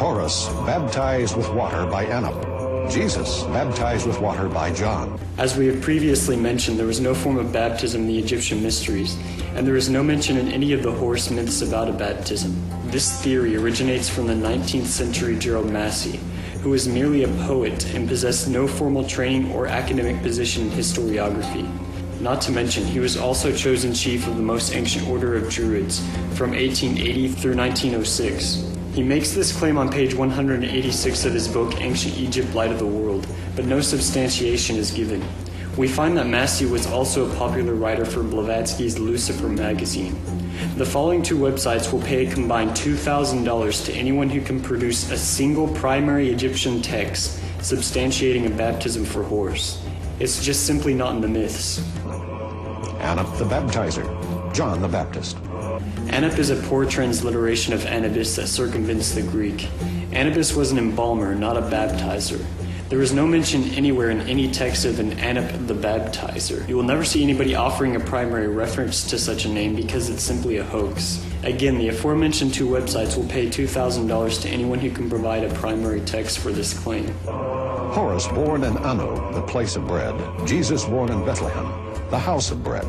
Horus 0.00 0.48
baptized 0.64 1.36
with 1.36 1.52
water 1.52 1.84
by 1.84 2.06
Anup. 2.06 2.90
Jesus 2.90 3.42
baptized 3.42 4.06
with 4.06 4.18
water 4.18 4.48
by 4.48 4.72
John. 4.72 5.20
As 5.36 5.58
we 5.58 5.66
have 5.66 5.82
previously 5.82 6.38
mentioned, 6.38 6.78
there 6.78 6.86
was 6.86 7.00
no 7.00 7.14
form 7.14 7.36
of 7.36 7.52
baptism 7.52 8.00
in 8.00 8.06
the 8.06 8.18
Egyptian 8.18 8.62
mysteries, 8.62 9.18
and 9.54 9.66
there 9.66 9.76
is 9.76 9.90
no 9.90 10.02
mention 10.02 10.38
in 10.38 10.48
any 10.48 10.72
of 10.72 10.82
the 10.82 10.90
Horus 10.90 11.30
myths 11.30 11.60
about 11.60 11.90
a 11.90 11.92
baptism. 11.92 12.56
This 12.86 13.20
theory 13.20 13.56
originates 13.56 14.08
from 14.08 14.26
the 14.26 14.32
19th 14.32 14.86
century 14.86 15.36
Gerald 15.38 15.70
Massey, 15.70 16.18
who 16.62 16.70
was 16.70 16.88
merely 16.88 17.24
a 17.24 17.44
poet 17.44 17.84
and 17.94 18.08
possessed 18.08 18.48
no 18.48 18.66
formal 18.66 19.04
training 19.04 19.52
or 19.52 19.66
academic 19.66 20.22
position 20.22 20.62
in 20.62 20.70
historiography. 20.70 21.68
Not 22.22 22.40
to 22.42 22.52
mention, 22.52 22.86
he 22.86 23.00
was 23.00 23.18
also 23.18 23.54
chosen 23.54 23.92
chief 23.92 24.26
of 24.26 24.36
the 24.36 24.42
most 24.42 24.74
ancient 24.74 25.06
order 25.06 25.36
of 25.36 25.50
Druids 25.50 25.98
from 26.38 26.52
1880 26.52 27.28
through 27.28 27.54
1906. 27.54 28.69
He 28.92 29.04
makes 29.04 29.30
this 29.30 29.56
claim 29.56 29.78
on 29.78 29.88
page 29.88 30.14
186 30.14 31.24
of 31.24 31.32
his 31.32 31.46
book 31.46 31.80
Ancient 31.80 32.18
Egypt 32.18 32.52
Light 32.54 32.72
of 32.72 32.80
the 32.80 32.86
World, 32.86 33.24
but 33.54 33.64
no 33.64 33.80
substantiation 33.80 34.76
is 34.76 34.90
given. 34.90 35.24
We 35.76 35.86
find 35.86 36.16
that 36.16 36.26
Massey 36.26 36.66
was 36.66 36.88
also 36.88 37.30
a 37.30 37.34
popular 37.36 37.74
writer 37.74 38.04
for 38.04 38.24
Blavatsky's 38.24 38.98
Lucifer 38.98 39.48
magazine. 39.48 40.20
The 40.76 40.84
following 40.84 41.22
two 41.22 41.38
websites 41.38 41.92
will 41.92 42.02
pay 42.02 42.26
a 42.26 42.32
combined 42.32 42.72
$2,000 42.72 43.86
to 43.86 43.92
anyone 43.92 44.28
who 44.28 44.40
can 44.40 44.60
produce 44.60 45.08
a 45.12 45.16
single 45.16 45.68
primary 45.68 46.28
Egyptian 46.30 46.82
text 46.82 47.40
substantiating 47.60 48.46
a 48.46 48.50
baptism 48.50 49.04
for 49.04 49.22
Horus. 49.22 49.80
It's 50.18 50.44
just 50.44 50.66
simply 50.66 50.94
not 50.94 51.14
in 51.14 51.20
the 51.20 51.28
myths. 51.28 51.78
Anup 53.00 53.38
the 53.38 53.44
Baptizer, 53.44 54.52
John 54.52 54.82
the 54.82 54.88
Baptist. 54.88 55.36
Anup 56.10 56.38
is 56.38 56.50
a 56.50 56.56
poor 56.56 56.84
transliteration 56.84 57.72
of 57.72 57.86
Anubis 57.86 58.34
that 58.34 58.48
circumvents 58.48 59.12
the 59.12 59.22
Greek. 59.22 59.68
Anubis 60.10 60.56
was 60.56 60.72
an 60.72 60.78
embalmer, 60.78 61.36
not 61.36 61.56
a 61.56 61.62
baptizer. 61.62 62.44
There 62.88 63.00
is 63.00 63.12
no 63.12 63.28
mention 63.28 63.62
anywhere 63.74 64.10
in 64.10 64.20
any 64.22 64.50
text 64.50 64.84
of 64.84 64.98
an 64.98 65.12
Anup 65.12 65.68
the 65.68 65.74
Baptizer. 65.74 66.68
You 66.68 66.74
will 66.76 66.82
never 66.82 67.04
see 67.04 67.22
anybody 67.22 67.54
offering 67.54 67.94
a 67.94 68.00
primary 68.00 68.48
reference 68.48 69.08
to 69.10 69.20
such 69.20 69.44
a 69.44 69.48
name 69.48 69.76
because 69.76 70.10
it's 70.10 70.24
simply 70.24 70.56
a 70.56 70.64
hoax. 70.64 71.24
Again, 71.44 71.78
the 71.78 71.86
aforementioned 71.90 72.54
two 72.54 72.66
websites 72.66 73.16
will 73.16 73.28
pay 73.28 73.46
$2,000 73.46 74.42
to 74.42 74.48
anyone 74.48 74.80
who 74.80 74.90
can 74.90 75.08
provide 75.08 75.44
a 75.44 75.54
primary 75.54 76.00
text 76.00 76.40
for 76.40 76.50
this 76.50 76.76
claim. 76.76 77.06
Horus 77.24 78.26
born 78.26 78.64
in 78.64 78.76
Anu, 78.78 79.32
the 79.32 79.42
place 79.42 79.76
of 79.76 79.86
bread. 79.86 80.16
Jesus 80.44 80.84
born 80.84 81.12
in 81.12 81.24
Bethlehem, 81.24 81.66
the 82.10 82.18
house 82.18 82.50
of 82.50 82.64
bread. 82.64 82.84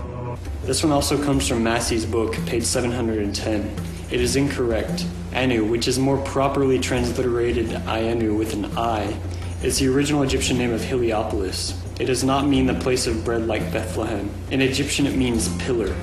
This 0.63 0.84
one 0.84 0.91
also 0.91 1.21
comes 1.21 1.47
from 1.47 1.63
Massey's 1.63 2.06
book, 2.06 2.34
page 2.45 2.63
710. 2.63 3.76
It 4.12 4.21
is 4.21 4.36
incorrect. 4.36 5.08
Anu, 5.34 5.65
which 5.65 5.88
is 5.88 5.97
more 5.97 6.19
properly 6.19 6.78
transliterated 6.78 7.69
Ianu 7.88 8.38
with 8.38 8.54
an 8.54 8.65
I, 8.78 9.17
is 9.63 9.80
the 9.80 9.88
original 9.88 10.21
Egyptian 10.21 10.60
name 10.60 10.71
of 10.71 10.84
Heliopolis. 10.84 11.74
It 12.00 12.06
does 12.06 12.24
not 12.24 12.47
mean 12.47 12.67
the 12.67 12.76
place 12.76 13.08
of 13.08 13.26
bread 13.26 13.47
like 13.47 13.71
Bethlehem. 13.74 14.30
In 14.52 14.62
Egyptian, 14.62 15.08
it 15.08 15.15
means 15.15 15.50
pillar. 15.63 15.93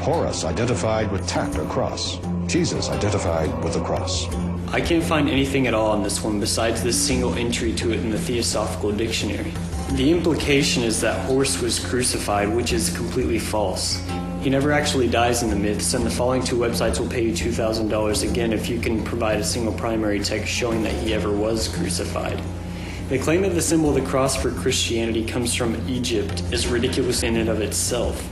Horus 0.00 0.44
identified 0.44 1.12
with 1.12 1.28
tat 1.28 1.54
or 1.58 1.66
cross. 1.66 2.18
Jesus 2.46 2.88
identified 2.88 3.52
with 3.62 3.74
the 3.74 3.84
cross. 3.84 4.34
I 4.68 4.80
can't 4.80 5.04
find 5.04 5.28
anything 5.28 5.66
at 5.66 5.74
all 5.74 5.90
on 5.90 6.02
this 6.02 6.24
one 6.24 6.40
besides 6.40 6.82
this 6.82 6.96
single 6.96 7.34
entry 7.34 7.74
to 7.74 7.92
it 7.92 8.00
in 8.00 8.10
the 8.10 8.18
Theosophical 8.18 8.92
Dictionary. 8.92 9.52
The 9.94 10.12
implication 10.12 10.84
is 10.84 11.00
that 11.00 11.26
Horus 11.26 11.60
was 11.60 11.80
crucified, 11.80 12.48
which 12.48 12.72
is 12.72 12.96
completely 12.96 13.40
false. 13.40 14.00
He 14.40 14.48
never 14.48 14.70
actually 14.70 15.08
dies 15.08 15.42
in 15.42 15.50
the 15.50 15.56
myths, 15.56 15.94
and 15.94 16.06
the 16.06 16.10
following 16.10 16.44
two 16.44 16.56
websites 16.56 17.00
will 17.00 17.08
pay 17.08 17.24
you 17.24 17.32
$2,000 17.32 18.30
again 18.30 18.52
if 18.52 18.68
you 18.68 18.80
can 18.80 19.02
provide 19.02 19.40
a 19.40 19.44
single 19.44 19.72
primary 19.72 20.20
text 20.20 20.48
showing 20.48 20.84
that 20.84 20.94
he 20.94 21.12
ever 21.12 21.32
was 21.32 21.66
crucified. 21.66 22.40
The 23.08 23.18
claim 23.18 23.42
that 23.42 23.54
the 23.54 23.60
symbol 23.60 23.88
of 23.88 23.96
the 23.96 24.08
cross 24.08 24.40
for 24.40 24.52
Christianity 24.52 25.24
comes 25.24 25.56
from 25.56 25.76
Egypt 25.88 26.44
is 26.52 26.68
ridiculous 26.68 27.24
in 27.24 27.36
and 27.36 27.48
of 27.48 27.60
itself, 27.60 28.24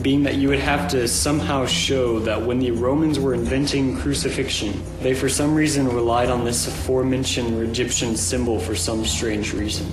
being 0.00 0.22
that 0.22 0.36
you 0.36 0.48
would 0.48 0.60
have 0.60 0.90
to 0.92 1.06
somehow 1.06 1.66
show 1.66 2.20
that 2.20 2.40
when 2.40 2.58
the 2.58 2.70
Romans 2.70 3.20
were 3.20 3.34
inventing 3.34 3.98
crucifixion, 3.98 4.82
they 5.02 5.12
for 5.12 5.28
some 5.28 5.54
reason 5.54 5.86
relied 5.88 6.30
on 6.30 6.44
this 6.44 6.66
aforementioned 6.66 7.62
Egyptian 7.62 8.16
symbol 8.16 8.58
for 8.58 8.74
some 8.74 9.04
strange 9.04 9.52
reason. 9.52 9.92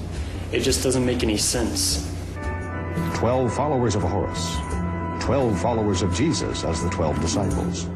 It 0.52 0.62
just 0.62 0.82
doesn't 0.82 1.06
make 1.06 1.22
any 1.22 1.38
sense. 1.38 2.12
Twelve 3.14 3.54
followers 3.54 3.96
of 3.96 4.02
Horus. 4.02 4.56
Twelve 5.24 5.62
followers 5.62 6.02
of 6.02 6.12
Jesus 6.16 6.64
as 6.64 6.82
the 6.84 6.90
twelve 6.90 7.22
disciples. 7.22 7.88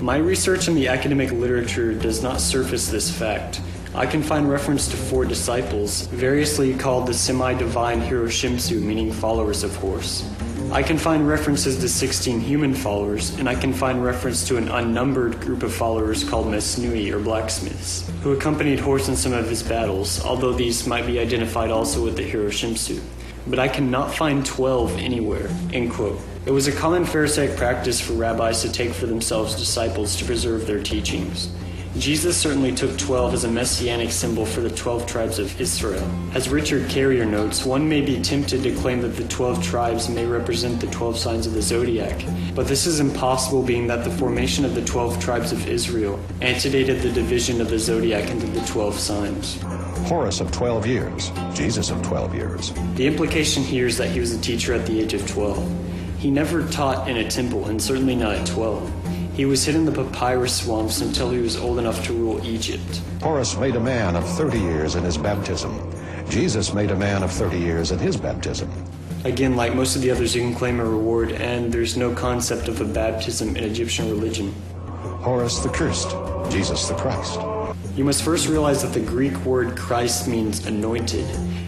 My 0.00 0.18
research 0.18 0.68
in 0.68 0.74
the 0.74 0.88
academic 0.88 1.30
literature 1.32 1.94
does 1.94 2.22
not 2.22 2.40
surface 2.40 2.88
this 2.88 3.10
fact. 3.10 3.62
I 3.94 4.04
can 4.04 4.22
find 4.22 4.50
reference 4.50 4.88
to 4.88 4.96
four 4.96 5.24
disciples, 5.24 6.06
variously 6.08 6.74
called 6.74 7.06
the 7.06 7.14
semi 7.14 7.54
divine 7.54 8.02
Hiroshimsu, 8.02 8.80
meaning 8.82 9.10
followers 9.10 9.64
of 9.64 9.74
Horus. 9.76 10.22
I 10.72 10.84
can 10.84 10.98
find 10.98 11.26
references 11.26 11.78
to 11.78 11.88
16 11.88 12.38
human 12.38 12.74
followers, 12.74 13.36
and 13.40 13.48
I 13.48 13.56
can 13.56 13.72
find 13.72 14.04
reference 14.04 14.46
to 14.46 14.56
an 14.56 14.68
unnumbered 14.68 15.40
group 15.40 15.64
of 15.64 15.74
followers 15.74 16.22
called 16.22 16.46
Mesnui 16.46 17.10
or 17.10 17.18
blacksmiths, 17.18 18.08
who 18.22 18.30
accompanied 18.30 18.78
Horus 18.78 19.08
in 19.08 19.16
some 19.16 19.32
of 19.32 19.48
his 19.48 19.64
battles, 19.64 20.24
although 20.24 20.52
these 20.52 20.86
might 20.86 21.06
be 21.06 21.18
identified 21.18 21.72
also 21.72 22.04
with 22.04 22.16
the 22.16 22.22
Hiroshimsu. 22.22 23.02
But 23.48 23.58
I 23.58 23.66
cannot 23.66 24.14
find 24.14 24.46
12 24.46 24.96
anywhere. 24.98 25.48
End 25.72 25.90
quote. 25.90 26.20
It 26.46 26.52
was 26.52 26.68
a 26.68 26.72
common 26.72 27.04
Pharisaic 27.04 27.56
practice 27.56 28.00
for 28.00 28.12
rabbis 28.12 28.62
to 28.62 28.70
take 28.70 28.92
for 28.92 29.06
themselves 29.06 29.56
disciples 29.56 30.14
to 30.18 30.24
preserve 30.24 30.68
their 30.68 30.80
teachings. 30.80 31.48
Jesus 31.96 32.36
certainly 32.36 32.72
took 32.72 32.96
12 32.98 33.34
as 33.34 33.44
a 33.44 33.50
messianic 33.50 34.12
symbol 34.12 34.46
for 34.46 34.60
the 34.60 34.70
12 34.70 35.06
tribes 35.06 35.40
of 35.40 35.60
Israel. 35.60 36.08
As 36.34 36.48
Richard 36.48 36.88
Carrier 36.88 37.24
notes, 37.24 37.64
one 37.64 37.88
may 37.88 38.00
be 38.00 38.22
tempted 38.22 38.62
to 38.62 38.74
claim 38.76 39.00
that 39.00 39.16
the 39.16 39.26
12 39.26 39.62
tribes 39.62 40.08
may 40.08 40.24
represent 40.24 40.80
the 40.80 40.86
12 40.86 41.18
signs 41.18 41.46
of 41.48 41.52
the 41.52 41.60
zodiac, 41.60 42.24
but 42.54 42.68
this 42.68 42.86
is 42.86 43.00
impossible 43.00 43.64
being 43.64 43.88
that 43.88 44.04
the 44.04 44.10
formation 44.10 44.64
of 44.64 44.76
the 44.76 44.84
12 44.84 45.20
tribes 45.20 45.50
of 45.50 45.68
Israel 45.68 46.18
antedated 46.40 47.02
the 47.02 47.10
division 47.10 47.60
of 47.60 47.68
the 47.68 47.78
zodiac 47.78 48.30
into 48.30 48.46
the 48.46 48.64
12 48.66 48.94
signs. 48.94 49.60
Horus 50.08 50.40
of 50.40 50.52
12 50.52 50.86
years, 50.86 51.32
Jesus 51.54 51.90
of 51.90 52.00
12 52.02 52.34
years. 52.36 52.72
The 52.94 53.06
implication 53.08 53.64
here 53.64 53.88
is 53.88 53.98
that 53.98 54.10
he 54.10 54.20
was 54.20 54.32
a 54.32 54.40
teacher 54.40 54.74
at 54.74 54.86
the 54.86 55.00
age 55.00 55.12
of 55.12 55.28
12. 55.28 55.90
He 56.20 56.30
never 56.30 56.66
taught 56.68 57.08
in 57.08 57.16
a 57.16 57.28
temple, 57.28 57.66
and 57.66 57.82
certainly 57.82 58.14
not 58.14 58.34
at 58.34 58.46
12. 58.46 58.99
He 59.34 59.44
was 59.44 59.64
hid 59.64 59.74
in 59.74 59.84
the 59.84 59.92
papyrus 59.92 60.62
swamps 60.62 61.00
until 61.00 61.30
he 61.30 61.38
was 61.38 61.56
old 61.56 61.78
enough 61.78 62.04
to 62.06 62.12
rule 62.12 62.44
Egypt. 62.44 63.00
Horus 63.22 63.56
made 63.56 63.76
a 63.76 63.80
man 63.80 64.16
of 64.16 64.28
30 64.36 64.58
years 64.58 64.96
in 64.96 65.04
his 65.04 65.16
baptism. 65.16 65.92
Jesus 66.28 66.74
made 66.74 66.90
a 66.90 66.96
man 66.96 67.22
of 67.22 67.32
30 67.32 67.58
years 67.58 67.90
in 67.90 67.98
his 67.98 68.16
baptism. 68.16 68.70
Again, 69.24 69.56
like 69.56 69.74
most 69.74 69.96
of 69.96 70.02
the 70.02 70.10
others, 70.10 70.34
you 70.34 70.42
can 70.42 70.54
claim 70.54 70.80
a 70.80 70.84
reward, 70.84 71.32
and 71.32 71.72
there's 71.72 71.96
no 71.96 72.14
concept 72.14 72.68
of 72.68 72.80
a 72.80 72.84
baptism 72.84 73.56
in 73.56 73.64
Egyptian 73.64 74.08
religion. 74.08 74.54
Horus 75.22 75.58
the 75.58 75.68
cursed, 75.68 76.10
Jesus 76.50 76.88
the 76.88 76.94
Christ. 76.94 77.38
You 77.96 78.04
must 78.04 78.22
first 78.22 78.48
realize 78.48 78.82
that 78.82 78.92
the 78.92 79.06
Greek 79.06 79.36
word 79.44 79.76
Christ 79.76 80.26
means 80.26 80.66
anointed. 80.66 81.26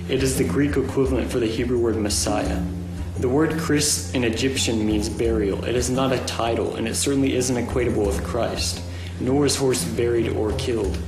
It 0.09 0.22
is 0.22 0.38
the 0.38 0.44
Greek 0.44 0.77
equivalent 0.77 1.31
for 1.31 1.40
the 1.40 1.46
Hebrew 1.46 1.79
word 1.79 1.96
Messiah. 1.96 2.62
The 3.22 3.28
word 3.28 3.56
Christ 3.56 4.16
in 4.16 4.24
Egyptian 4.24 4.85
means 4.85 5.08
burial. 5.08 5.64
It 5.64 5.76
is 5.76 5.88
not 5.88 6.11
a 6.12 6.18
title, 6.24 6.74
and 6.74 6.88
it 6.88 6.96
certainly 6.96 7.37
isn't 7.37 7.54
equatable 7.54 8.04
with 8.04 8.24
Christ, 8.24 8.82
nor 9.20 9.46
is 9.46 9.54
Horus 9.54 9.85
buried 9.85 10.30
or 10.30 10.50
killed. 10.54 10.98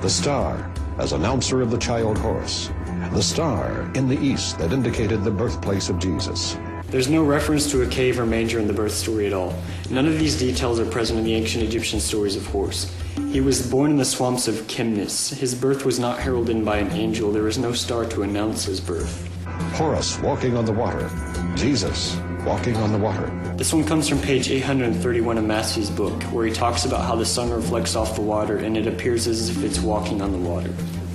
The 0.00 0.08
star, 0.08 0.72
as 0.98 1.10
announcer 1.10 1.62
of 1.62 1.72
the 1.72 1.78
child 1.78 2.16
Horus. 2.16 2.70
The 3.12 3.20
star 3.20 3.90
in 3.96 4.06
the 4.06 4.16
east 4.20 4.56
that 4.58 4.72
indicated 4.72 5.24
the 5.24 5.32
birthplace 5.32 5.88
of 5.88 5.98
Jesus. 5.98 6.56
There's 6.90 7.08
no 7.08 7.24
reference 7.24 7.68
to 7.72 7.82
a 7.82 7.88
cave 7.88 8.20
or 8.20 8.24
manger 8.24 8.60
in 8.60 8.68
the 8.68 8.72
birth 8.72 8.94
story 8.94 9.26
at 9.26 9.32
all. 9.32 9.52
None 9.90 10.06
of 10.06 10.16
these 10.16 10.38
details 10.38 10.78
are 10.78 10.86
present 10.86 11.18
in 11.18 11.24
the 11.24 11.34
ancient 11.34 11.64
Egyptian 11.64 11.98
stories 11.98 12.36
of 12.36 12.46
Horus. 12.46 12.94
He 13.32 13.40
was 13.40 13.68
born 13.68 13.90
in 13.90 13.96
the 13.96 14.04
swamps 14.04 14.46
of 14.46 14.68
Chemmis. 14.68 15.36
His 15.36 15.56
birth 15.56 15.84
was 15.84 15.98
not 15.98 16.20
heralded 16.20 16.64
by 16.64 16.76
an 16.76 16.92
angel. 16.92 17.32
There 17.32 17.42
was 17.42 17.58
no 17.58 17.72
star 17.72 18.04
to 18.10 18.22
announce 18.22 18.64
his 18.64 18.80
birth. 18.80 19.33
Horus 19.74 20.20
walking 20.20 20.56
on 20.56 20.64
the 20.64 20.72
water. 20.72 21.10
Jesus 21.56 22.16
walking 22.46 22.76
on 22.76 22.92
the 22.92 22.98
water. 22.98 23.26
This 23.56 23.72
one 23.72 23.82
comes 23.82 24.08
from 24.08 24.20
page 24.20 24.48
831 24.48 25.36
of 25.36 25.44
Massey's 25.44 25.90
book, 25.90 26.22
where 26.24 26.46
he 26.46 26.52
talks 26.52 26.84
about 26.84 27.04
how 27.04 27.16
the 27.16 27.26
sun 27.26 27.50
reflects 27.50 27.96
off 27.96 28.14
the 28.14 28.22
water 28.22 28.58
and 28.58 28.76
it 28.76 28.86
appears 28.86 29.26
as 29.26 29.48
if 29.48 29.64
it's 29.64 29.80
walking 29.80 30.22
on 30.22 30.30
the 30.30 30.38
water. 30.38 30.68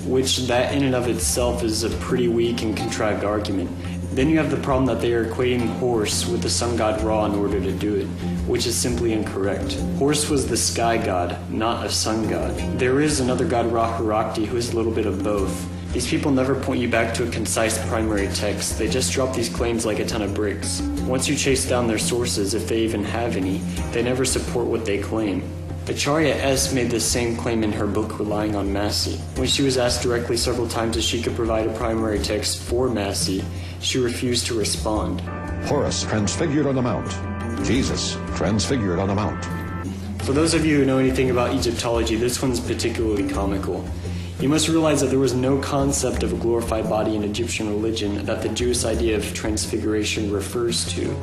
Which, 0.04 0.46
that 0.48 0.74
in 0.74 0.84
and 0.84 0.94
of 0.94 1.08
itself, 1.08 1.62
is 1.62 1.84
a 1.84 1.90
pretty 2.00 2.28
weak 2.28 2.60
and 2.60 2.76
contrived 2.76 3.24
argument. 3.24 3.70
Then 4.14 4.28
you 4.28 4.36
have 4.36 4.50
the 4.50 4.58
problem 4.58 4.84
that 4.86 5.00
they 5.00 5.14
are 5.14 5.24
equating 5.24 5.66
Horus 5.78 6.26
with 6.26 6.42
the 6.42 6.50
sun 6.50 6.76
god 6.76 7.00
Ra 7.00 7.24
in 7.24 7.34
order 7.36 7.60
to 7.62 7.72
do 7.72 7.94
it, 7.94 8.06
which 8.46 8.66
is 8.66 8.76
simply 8.76 9.14
incorrect. 9.14 9.72
Horus 9.98 10.28
was 10.28 10.46
the 10.46 10.56
sky 10.58 10.98
god, 10.98 11.50
not 11.50 11.86
a 11.86 11.88
sun 11.88 12.28
god. 12.28 12.54
There 12.78 13.00
is 13.00 13.20
another 13.20 13.46
god 13.46 13.72
Ra 13.72 13.96
Horakhty 13.96 14.44
who 14.44 14.58
is 14.58 14.74
a 14.74 14.76
little 14.76 14.92
bit 14.92 15.06
of 15.06 15.24
both. 15.24 15.66
These 15.92 16.08
people 16.08 16.30
never 16.30 16.54
point 16.54 16.80
you 16.80 16.88
back 16.88 17.12
to 17.14 17.26
a 17.26 17.30
concise 17.30 17.76
primary 17.88 18.28
text, 18.28 18.78
they 18.78 18.88
just 18.88 19.12
drop 19.12 19.34
these 19.34 19.48
claims 19.48 19.84
like 19.84 19.98
a 19.98 20.06
ton 20.06 20.22
of 20.22 20.34
bricks. 20.34 20.80
Once 21.02 21.26
you 21.26 21.34
chase 21.34 21.68
down 21.68 21.88
their 21.88 21.98
sources, 21.98 22.54
if 22.54 22.68
they 22.68 22.82
even 22.82 23.02
have 23.02 23.36
any, 23.36 23.58
they 23.90 24.00
never 24.00 24.24
support 24.24 24.66
what 24.66 24.84
they 24.84 24.98
claim. 24.98 25.42
Acharya 25.88 26.36
S. 26.36 26.72
made 26.72 26.90
the 26.90 27.00
same 27.00 27.36
claim 27.36 27.64
in 27.64 27.72
her 27.72 27.88
book 27.88 28.20
Relying 28.20 28.54
on 28.54 28.72
Massey. 28.72 29.16
When 29.34 29.48
she 29.48 29.62
was 29.62 29.78
asked 29.78 30.02
directly 30.02 30.36
several 30.36 30.68
times 30.68 30.96
if 30.96 31.02
she 31.02 31.20
could 31.20 31.34
provide 31.34 31.66
a 31.66 31.72
primary 31.72 32.20
text 32.20 32.60
for 32.62 32.88
Massey, 32.88 33.44
she 33.80 33.98
refused 33.98 34.46
to 34.46 34.54
respond. 34.54 35.20
Horus 35.66 36.04
transfigured 36.04 36.66
on 36.66 36.76
the 36.76 36.82
mount. 36.82 37.66
Jesus 37.66 38.16
transfigured 38.36 39.00
on 39.00 39.08
the 39.08 39.14
mount. 39.16 39.44
For 40.22 40.32
those 40.32 40.54
of 40.54 40.64
you 40.64 40.78
who 40.78 40.84
know 40.84 40.98
anything 40.98 41.30
about 41.30 41.52
Egyptology, 41.52 42.14
this 42.14 42.40
one's 42.40 42.60
particularly 42.60 43.28
comical. 43.28 43.84
You 44.40 44.48
must 44.48 44.68
realize 44.68 45.02
that 45.02 45.08
there 45.08 45.18
was 45.18 45.34
no 45.34 45.58
concept 45.58 46.22
of 46.22 46.32
a 46.32 46.36
glorified 46.36 46.88
body 46.88 47.14
in 47.14 47.24
Egyptian 47.24 47.68
religion 47.68 48.24
that 48.24 48.40
the 48.40 48.48
Jewish 48.48 48.86
idea 48.86 49.18
of 49.18 49.34
transfiguration 49.34 50.32
refers 50.32 50.86
to. 50.94 51.14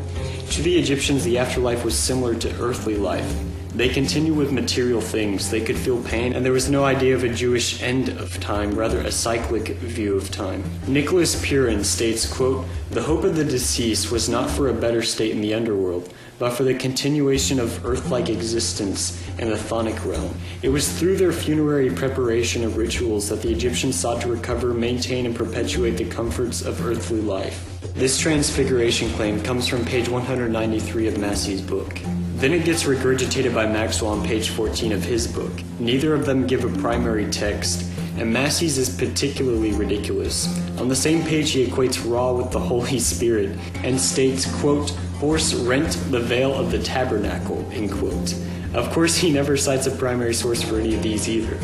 To 0.51 0.61
the 0.61 0.77
Egyptians, 0.77 1.23
the 1.23 1.39
afterlife 1.39 1.83
was 1.83 1.97
similar 1.97 2.35
to 2.35 2.61
earthly 2.61 2.95
life. 2.95 3.27
They 3.73 3.89
continued 3.89 4.37
with 4.37 4.51
material 4.51 5.01
things, 5.01 5.49
they 5.49 5.61
could 5.61 5.77
feel 5.77 6.01
pain, 6.03 6.33
and 6.33 6.45
there 6.45 6.53
was 6.53 6.69
no 6.69 6.83
idea 6.83 7.15
of 7.15 7.23
a 7.23 7.29
Jewish 7.29 7.81
end 7.81 8.09
of 8.09 8.39
time, 8.39 8.75
rather 8.75 8.99
a 8.99 9.11
cyclic 9.11 9.69
view 9.77 10.15
of 10.15 10.29
time. 10.29 10.63
Nicholas 10.87 11.43
Perrin 11.43 11.83
states, 11.83 12.31
quote, 12.31 12.67
The 12.91 13.01
hope 13.01 13.23
of 13.23 13.35
the 13.35 13.43
deceased 13.43 14.11
was 14.11 14.29
not 14.29 14.47
for 14.47 14.69
a 14.69 14.73
better 14.73 15.01
state 15.01 15.31
in 15.31 15.41
the 15.41 15.55
underworld, 15.55 16.13
but 16.39 16.51
for 16.51 16.63
the 16.63 16.73
continuation 16.73 17.59
of 17.59 17.85
earth-like 17.85 18.29
existence 18.29 19.21
in 19.39 19.49
the 19.49 19.55
chthonic 19.55 20.05
realm. 20.05 20.33
It 20.61 20.69
was 20.69 20.91
through 20.91 21.17
their 21.17 21.31
funerary 21.31 21.89
preparation 21.89 22.63
of 22.63 22.77
rituals 22.77 23.29
that 23.29 23.41
the 23.41 23.51
Egyptians 23.51 23.99
sought 23.99 24.21
to 24.21 24.27
recover, 24.29 24.73
maintain, 24.73 25.25
and 25.25 25.35
perpetuate 25.35 25.97
the 25.97 26.05
comforts 26.05 26.61
of 26.61 26.85
earthly 26.85 27.21
life. 27.21 27.79
This 27.95 28.19
transfiguration 28.19 29.09
claim 29.13 29.41
comes 29.41 29.67
from 29.67 29.83
page 29.83 30.07
193 30.07 31.07
of 31.07 31.17
Massey's 31.17 31.61
book. 31.61 31.99
Then 32.35 32.53
it 32.53 32.65
gets 32.65 32.83
regurgitated 32.83 33.55
by 33.55 33.65
Maxwell 33.65 34.11
on 34.11 34.23
page 34.23 34.49
14 34.49 34.91
of 34.91 35.03
his 35.03 35.27
book. 35.27 35.51
Neither 35.79 36.13
of 36.13 36.27
them 36.27 36.45
give 36.45 36.63
a 36.63 36.79
primary 36.79 37.25
text, 37.31 37.89
and 38.17 38.31
Massey's 38.31 38.77
is 38.77 38.95
particularly 38.95 39.71
ridiculous. 39.71 40.47
On 40.79 40.87
the 40.87 40.95
same 40.95 41.23
page, 41.23 41.51
he 41.51 41.65
equates 41.65 41.99
Ra 42.07 42.31
with 42.31 42.51
the 42.51 42.59
Holy 42.59 42.99
Spirit 42.99 43.57
and 43.83 43.99
states, 43.99 44.45
quote, 44.59 44.95
Horus 45.19 45.55
rent 45.55 45.91
the 46.11 46.19
veil 46.19 46.53
of 46.53 46.69
the 46.71 46.77
tabernacle, 46.77 47.67
end 47.71 47.91
quote. 47.91 48.35
Of 48.75 48.91
course, 48.91 49.17
he 49.17 49.31
never 49.31 49.57
cites 49.57 49.87
a 49.87 49.91
primary 49.91 50.35
source 50.35 50.61
for 50.61 50.79
any 50.79 50.93
of 50.93 51.01
these 51.01 51.27
either. 51.27 51.57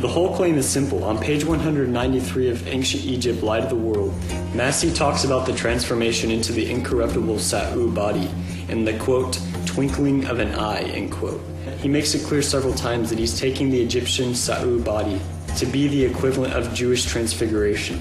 The 0.00 0.08
whole 0.08 0.34
claim 0.34 0.56
is 0.56 0.66
simple. 0.66 1.04
On 1.04 1.18
page 1.18 1.44
193 1.44 2.48
of 2.48 2.66
Ancient 2.68 3.04
Egypt, 3.04 3.42
Light 3.42 3.64
of 3.64 3.68
the 3.68 3.76
World, 3.76 4.14
Massey 4.54 4.90
talks 4.90 5.24
about 5.24 5.44
the 5.44 5.52
transformation 5.52 6.30
into 6.30 6.52
the 6.52 6.70
incorruptible 6.70 7.38
Sa'u 7.38 7.90
body 7.90 8.30
in 8.68 8.86
the 8.86 8.96
quote, 8.98 9.38
twinkling 9.66 10.24
of 10.26 10.38
an 10.38 10.54
eye, 10.54 10.80
end 10.80 11.12
quote. 11.12 11.42
He 11.80 11.88
makes 11.88 12.14
it 12.14 12.26
clear 12.26 12.40
several 12.40 12.72
times 12.72 13.10
that 13.10 13.18
he's 13.18 13.38
taking 13.38 13.68
the 13.68 13.82
Egyptian 13.82 14.34
Sa'u 14.34 14.82
body 14.82 15.20
to 15.58 15.66
be 15.66 15.86
the 15.86 16.02
equivalent 16.02 16.54
of 16.54 16.72
Jewish 16.72 17.04
transfiguration. 17.04 18.00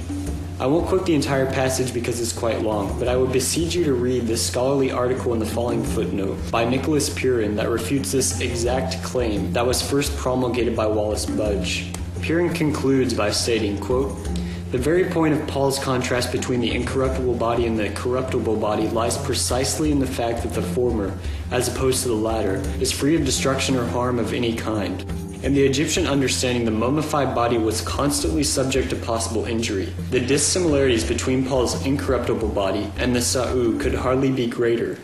I 0.57 0.67
won't 0.67 0.87
quote 0.87 1.05
the 1.05 1.13
entire 1.13 1.45
passage 1.45 1.93
because 1.93 2.21
it's 2.21 2.31
quite 2.31 2.61
long, 2.61 2.97
but 2.97 3.09
I 3.09 3.17
would 3.17 3.33
beseech 3.33 3.75
you 3.75 3.83
to 3.83 3.93
read 3.93 4.25
this 4.25 4.47
scholarly 4.47 4.89
article 4.89 5.33
in 5.33 5.39
the 5.39 5.45
following 5.45 5.83
footnote 5.83 6.37
by 6.49 6.63
Nicholas 6.63 7.09
Perrin 7.09 7.57
that 7.57 7.67
refutes 7.67 8.13
this 8.13 8.39
exact 8.39 9.03
claim 9.03 9.51
that 9.51 9.67
was 9.67 9.81
first 9.81 10.15
promulgated 10.15 10.73
by 10.73 10.87
Wallis 10.87 11.25
Budge. 11.25 11.91
Perrin 12.21 12.53
concludes 12.53 13.13
by 13.13 13.31
stating, 13.31 13.77
quote, 13.79 14.17
the 14.71 14.77
very 14.77 15.03
point 15.03 15.33
of 15.33 15.45
Paul's 15.45 15.77
contrast 15.77 16.31
between 16.31 16.61
the 16.61 16.71
incorruptible 16.71 17.35
body 17.35 17.65
and 17.65 17.77
the 17.77 17.89
corruptible 17.89 18.55
body 18.55 18.87
lies 18.87 19.17
precisely 19.17 19.91
in 19.91 19.99
the 19.99 20.07
fact 20.07 20.41
that 20.43 20.53
the 20.53 20.61
former, 20.61 21.17
as 21.51 21.67
opposed 21.67 22.03
to 22.03 22.07
the 22.07 22.15
latter, 22.15 22.63
is 22.79 22.93
free 22.93 23.17
of 23.17 23.25
destruction 23.25 23.75
or 23.75 23.85
harm 23.87 24.19
of 24.19 24.31
any 24.31 24.55
kind. 24.55 25.05
In 25.45 25.53
the 25.53 25.63
Egyptian 25.63 26.07
understanding, 26.07 26.65
the 26.65 26.71
mummified 26.71 27.35
body 27.35 27.59
was 27.59 27.81
constantly 27.81 28.41
subject 28.41 28.89
to 28.89 28.95
possible 28.95 29.45
injury. 29.45 29.93
The 30.09 30.19
dissimilarities 30.19 31.03
between 31.03 31.45
Paul's 31.45 31.85
incorruptible 31.85 32.47
body 32.47 32.91
and 32.97 33.15
the 33.15 33.21
Sa'u 33.21 33.77
could 33.77 33.93
hardly 33.93 34.31
be 34.31 34.47
greater. 34.47 34.97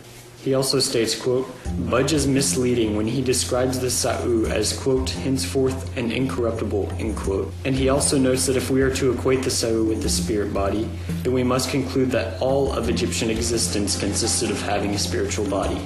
He 0.43 0.56
also 0.56 0.80
states, 0.80 1.13
quote, 1.13 1.47
Budge 1.91 2.13
is 2.13 2.25
misleading 2.25 2.97
when 2.97 3.06
he 3.06 3.21
describes 3.21 3.77
the 3.77 3.91
Sa'u 3.91 4.47
as, 4.47 4.73
quote, 4.73 5.12
henceforth 5.12 5.95
and 5.95 6.12
incorruptible, 6.12 6.91
end 6.97 7.17
quote. 7.17 7.54
And 7.63 7.75
he 7.75 7.89
also 7.89 8.17
notes 8.17 8.47
that 8.47 8.58
if 8.58 8.71
we 8.71 8.82
are 8.82 8.95
to 8.95 9.12
equate 9.12 9.43
the 9.43 9.51
Sa'u 9.51 9.86
with 9.86 10.01
the 10.01 10.10
spirit 10.10 10.51
body, 10.51 10.89
then 11.21 11.34
we 11.34 11.43
must 11.43 11.69
conclude 11.69 12.10
that 12.12 12.41
all 12.41 12.73
of 12.73 12.89
Egyptian 12.89 13.30
existence 13.30 13.99
consisted 13.99 14.49
of 14.49 14.60
having 14.60 14.95
a 14.95 14.97
spiritual 14.97 15.47
body. 15.47 15.80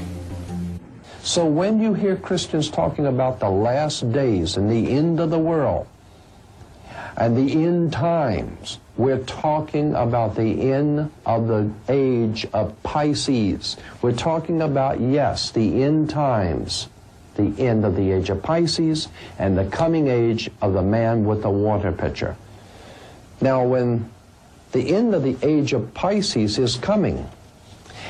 So 1.26 1.44
when 1.44 1.82
you 1.82 1.96
hear 1.96 2.16
Christians 2.16 2.70
talking 2.70 3.08
about 3.08 3.40
the 3.40 3.50
last 3.50 4.12
days 4.12 4.58
and 4.58 4.70
the 4.70 4.92
end 4.92 5.20
of 5.20 5.32
the 5.32 5.40
world 5.40 5.88
and 7.18 7.36
the 7.36 7.66
end 7.66 7.92
times, 7.92 8.78
we're 8.96 9.24
talking 9.24 9.96
about 9.96 10.36
the 10.36 10.72
end 10.72 11.12
of 11.26 11.48
the 11.48 11.72
age 11.90 12.46
of 12.54 12.82
Pisces. 12.84 13.76
We're 14.04 14.12
talking 14.12 14.62
about, 14.62 15.00
yes, 15.02 15.50
the 15.50 15.82
end 15.82 16.12
times, 16.12 16.90
the 17.34 17.56
end 17.58 17.86
of 17.86 17.96
the 17.96 18.12
age 18.12 18.30
of 18.30 18.44
Pisces 18.44 19.08
and 19.40 19.58
the 19.58 19.66
coming 19.66 20.08
age 20.08 20.52
of 20.62 20.74
the 20.74 20.84
man 20.84 21.26
with 21.26 21.42
the 21.42 21.50
water 21.50 21.92
pitcher. 21.92 22.36
Now, 23.42 23.66
when 23.66 24.12
the 24.74 24.94
end 24.94 25.16
of 25.16 25.24
the 25.24 25.38
age 25.42 25.74
of 25.74 25.92
Pisces 25.96 26.60
is 26.60 26.76
coming, 26.76 27.28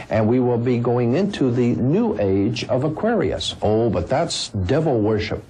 and 0.09 0.27
we 0.27 0.39
will 0.39 0.57
be 0.57 0.77
going 0.77 1.15
into 1.15 1.51
the 1.51 1.75
new 1.75 2.17
age 2.19 2.63
of 2.65 2.83
Aquarius. 2.83 3.55
Oh, 3.61 3.89
but 3.89 4.07
that's 4.09 4.49
devil 4.49 4.99
worship. 4.99 5.43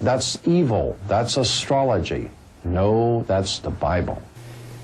That's 0.00 0.38
evil. 0.46 0.98
That's 1.08 1.36
astrology. 1.36 2.30
No, 2.64 3.22
that's 3.22 3.60
the 3.60 3.70
Bible. 3.70 4.20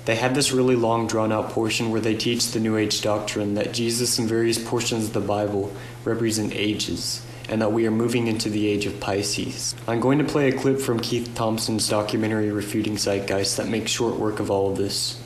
They 0.05 0.15
have 0.15 0.35
this 0.35 0.51
really 0.51 0.75
long, 0.75 1.07
drawn 1.07 1.31
out 1.31 1.51
portion 1.51 1.91
where 1.91 2.01
they 2.01 2.15
teach 2.15 2.51
the 2.51 2.59
New 2.59 2.75
Age 2.75 3.01
doctrine 3.01 3.53
that 3.55 3.73
Jesus 3.73 4.19
and 4.19 4.27
various 4.27 4.61
portions 4.61 5.05
of 5.05 5.13
the 5.13 5.21
Bible 5.21 5.73
represent 6.03 6.53
ages, 6.53 7.25
and 7.47 7.61
that 7.61 7.71
we 7.71 7.87
are 7.87 7.91
moving 7.91 8.27
into 8.27 8.49
the 8.49 8.67
age 8.67 8.85
of 8.85 8.99
Pisces. 8.99 9.75
I'm 9.87 10.01
going 10.01 10.17
to 10.17 10.25
play 10.25 10.49
a 10.49 10.57
clip 10.57 10.81
from 10.81 10.99
Keith 10.99 11.33
Thompson's 11.35 11.87
documentary 11.87 12.51
Refuting 12.51 12.97
Zeitgeist 12.97 13.55
that 13.57 13.69
makes 13.69 13.91
short 13.91 14.15
work 14.15 14.41
of 14.41 14.51
all 14.51 14.71
of 14.71 14.77
this. 14.77 15.21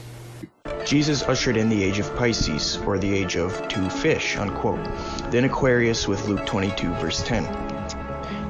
Jesus 0.85 1.23
ushered 1.23 1.57
in 1.57 1.69
the 1.69 1.83
age 1.83 1.99
of 1.99 2.15
Pisces, 2.15 2.77
or 2.85 2.97
the 2.97 3.13
age 3.13 3.35
of 3.35 3.67
two 3.67 3.89
fish, 3.89 4.37
unquote, 4.37 4.83
then 5.31 5.45
Aquarius 5.45 6.07
with 6.07 6.27
Luke 6.27 6.45
22, 6.45 6.93
verse 6.95 7.21
10. 7.23 7.67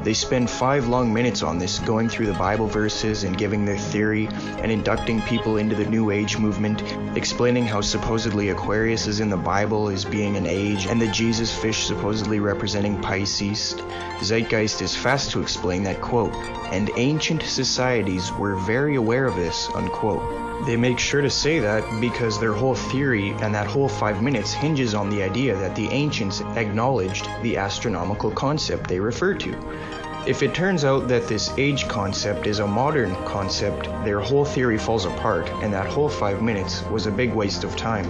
They 0.07 0.13
spend 0.13 0.49
five 0.49 0.87
long 0.87 1.11
minutes 1.11 1.43
on 1.43 1.57
this, 1.57 1.79
going 1.79 2.07
through 2.07 2.27
the 2.27 2.33
Bible 2.33 2.67
verses 2.67 3.25
and 3.25 3.37
giving 3.37 3.65
their 3.65 3.77
theory 3.77 4.27
and 4.59 4.71
inducting 4.71 5.21
people 5.23 5.57
into 5.57 5.75
the 5.75 5.83
New 5.83 6.11
Age 6.11 6.37
movement, 6.37 6.81
explaining 7.17 7.65
how 7.65 7.81
supposedly 7.81 8.47
Aquarius 8.47 9.07
is 9.07 9.19
in 9.19 9.29
the 9.29 9.35
Bible 9.35 9.89
as 9.89 10.05
being 10.05 10.37
an 10.37 10.45
age 10.45 10.85
and 10.85 11.01
the 11.01 11.07
Jesus 11.07 11.53
fish 11.53 11.85
supposedly 11.85 12.39
representing 12.39 13.01
Pisces. 13.01 13.75
Zeitgeist 14.21 14.81
is 14.81 14.95
fast 14.95 15.31
to 15.31 15.41
explain 15.41 15.83
that, 15.83 15.99
quote, 15.99 16.33
and 16.71 16.89
ancient 16.95 17.43
societies 17.43 18.31
were 18.31 18.55
very 18.55 18.95
aware 18.95 19.25
of 19.25 19.35
this, 19.35 19.67
unquote. 19.75 20.46
They 20.65 20.75
make 20.75 20.99
sure 20.99 21.21
to 21.21 21.29
say 21.29 21.59
that 21.59 22.01
because 22.01 22.39
their 22.39 22.53
whole 22.53 22.75
theory 22.75 23.29
and 23.41 23.53
that 23.53 23.67
whole 23.67 23.87
five 23.87 24.21
minutes 24.21 24.51
hinges 24.51 24.93
on 24.93 25.09
the 25.09 25.23
idea 25.23 25.55
that 25.55 25.75
the 25.75 25.87
ancients 25.89 26.41
acknowledged 26.41 27.29
the 27.41 27.57
astronomical 27.57 28.31
concept 28.31 28.87
they 28.89 28.99
refer 28.99 29.33
to. 29.35 29.55
If 30.25 30.43
it 30.43 30.53
turns 30.53 30.83
out 30.83 31.07
that 31.07 31.27
this 31.27 31.53
age 31.57 31.87
concept 31.87 32.47
is 32.47 32.59
a 32.59 32.67
modern 32.67 33.15
concept, 33.23 33.85
their 34.03 34.19
whole 34.19 34.43
theory 34.43 34.77
falls 34.77 35.05
apart, 35.05 35.49
and 35.63 35.71
that 35.73 35.87
whole 35.87 36.09
five 36.09 36.41
minutes 36.41 36.83
was 36.91 37.05
a 37.05 37.11
big 37.11 37.33
waste 37.33 37.63
of 37.63 37.77
time. 37.77 38.05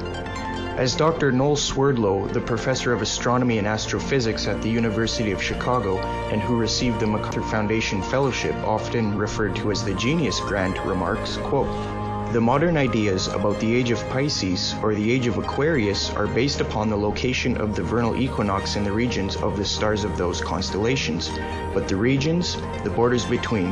As 0.78 0.96
Dr. 0.96 1.32
Noel 1.32 1.56
Swerdlow, 1.56 2.28
the 2.28 2.40
professor 2.42 2.94
of 2.94 3.02
astronomy 3.02 3.58
and 3.58 3.68
astrophysics 3.68 4.48
at 4.48 4.62
the 4.62 4.70
University 4.70 5.32
of 5.32 5.42
Chicago 5.42 5.98
and 6.32 6.42
who 6.42 6.56
received 6.56 7.00
the 7.00 7.08
MacArthur 7.08 7.42
Foundation 7.42 8.02
Fellowship, 8.02 8.56
often 8.58 9.18
referred 9.18 9.56
to 9.56 9.72
as 9.72 9.84
the 9.84 9.96
Genius 9.96 10.40
Grant, 10.40 10.78
remarks, 10.86 11.38
quote, 11.38 11.68
the 12.34 12.42
modern 12.42 12.76
ideas 12.76 13.28
about 13.28 13.58
the 13.62 13.74
age 13.74 13.90
of 13.90 14.10
Pisces 14.10 14.76
or 14.84 14.94
the 14.94 15.12
age 15.12 15.28
of 15.28 15.38
Aquarius 15.38 16.10
are 16.12 16.28
based 16.28 16.60
upon 16.60 16.90
the 16.90 16.98
location 16.98 17.56
of 17.56 17.74
the 17.74 17.82
vernal 17.82 18.18
equinox 18.18 18.76
in 18.76 18.84
the 18.84 18.92
regions 18.92 19.38
of 19.38 19.56
the 19.56 19.64
stars 19.64 20.04
of 20.04 20.18
those 20.18 20.42
constellations, 20.42 21.30
but 21.74 21.88
the 21.88 21.96
regions, 21.96 22.58
the 22.84 22.90
borders 22.90 23.24
between, 23.24 23.72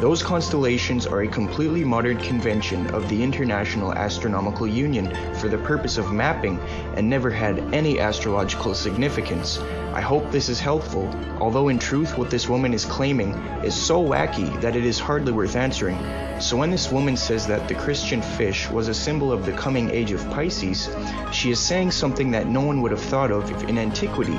Those 0.00 0.22
constellations 0.22 1.08
are 1.08 1.22
a 1.22 1.26
completely 1.26 1.82
modern 1.82 2.18
convention 2.18 2.86
of 2.94 3.08
the 3.08 3.20
International 3.20 3.92
Astronomical 3.92 4.68
Union 4.68 5.12
for 5.34 5.48
the 5.48 5.58
purpose 5.58 5.98
of 5.98 6.12
mapping 6.12 6.60
and 6.94 7.10
never 7.10 7.30
had 7.30 7.74
any 7.74 7.98
astrological 7.98 8.74
significance. 8.74 9.58
I 9.94 10.00
hope 10.00 10.30
this 10.30 10.48
is 10.48 10.60
helpful, 10.60 11.12
although 11.40 11.66
in 11.66 11.80
truth 11.80 12.16
what 12.16 12.30
this 12.30 12.48
woman 12.48 12.74
is 12.74 12.84
claiming 12.84 13.32
is 13.64 13.74
so 13.74 14.00
wacky 14.00 14.60
that 14.60 14.76
it 14.76 14.84
is 14.84 15.00
hardly 15.00 15.32
worth 15.32 15.56
answering. 15.56 15.98
So 16.40 16.56
when 16.56 16.70
this 16.70 16.92
woman 16.92 17.16
says 17.16 17.48
that 17.48 17.66
the 17.66 17.74
Christian 17.74 18.22
fish 18.22 18.70
was 18.70 18.86
a 18.86 18.94
symbol 18.94 19.32
of 19.32 19.44
the 19.44 19.52
coming 19.52 19.90
age 19.90 20.12
of 20.12 20.30
Pisces, 20.30 20.88
she 21.32 21.50
is 21.50 21.58
saying 21.58 21.90
something 21.90 22.30
that 22.30 22.46
no 22.46 22.60
one 22.60 22.82
would 22.82 22.92
have 22.92 23.02
thought 23.02 23.32
of 23.32 23.50
in 23.64 23.76
antiquity. 23.76 24.38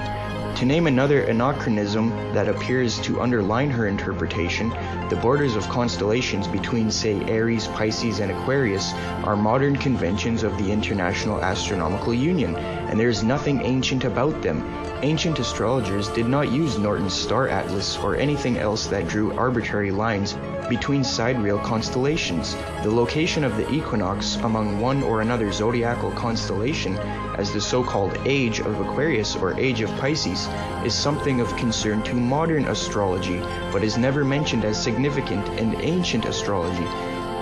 To 0.56 0.66
name 0.66 0.88
another 0.88 1.24
anachronism 1.24 2.10
that 2.34 2.50
appears 2.50 3.00
to 3.02 3.22
underline 3.22 3.70
her 3.70 3.88
interpretation, 3.88 4.70
the 5.10 5.20
borders 5.22 5.56
of 5.56 5.70
constellations 5.70 6.48
between, 6.48 6.92
say, 6.92 7.24
Aries, 7.30 7.68
Pisces, 7.68 8.20
and 8.20 8.30
Aquarius 8.30 8.94
are 9.24 9.38
modern 9.38 9.78
conventions 9.78 10.44
of 10.44 10.58
the 10.58 10.72
International 10.72 11.42
Astronomical 11.42 12.14
Union, 12.14 12.56
and 12.56 13.00
there 13.00 13.08
is 13.10 13.24
nothing 13.24 13.62
ancient 13.62 14.04
about 14.04 14.42
them. 14.42 14.62
Ancient 15.02 15.40
astrologers 15.40 16.10
did 16.10 16.28
not 16.28 16.52
use 16.52 16.78
Norton's 16.78 17.14
star 17.14 17.48
atlas 17.48 17.98
or 18.00 18.18
anything 18.18 18.58
else 18.58 18.88
that 18.88 19.08
drew 19.08 19.32
arbitrary 19.32 19.92
lines 19.92 20.36
between 20.68 21.06
sidereal 21.06 21.58
constellations. 21.60 22.54
The 22.84 22.92
location 22.92 23.46
of 23.46 23.56
the 23.56 23.70
equinox 23.72 24.36
among 24.38 24.82
one 24.82 25.02
or 25.02 25.22
another 25.22 25.54
zodiacal 25.54 26.12
constellation, 26.12 26.98
as 27.38 27.54
the 27.54 27.62
so 27.62 27.82
called 27.82 28.18
age 28.26 28.60
of 28.60 28.82
Aquarius 28.82 29.38
or 29.38 29.58
age 29.58 29.80
of 29.80 29.90
Pisces, 30.00 30.50
is 30.84 30.94
something 30.94 31.40
of 31.40 31.56
concern 31.56 32.04
to 32.04 32.14
modern 32.14 32.66
astrology, 32.66 33.40
but 33.72 33.86
is 33.86 33.98
never 33.98 34.26
mentioned 34.26 34.66
as 34.66 34.84
significant 34.84 35.48
in 35.58 35.80
ancient 35.80 36.26
astrology. 36.26 36.84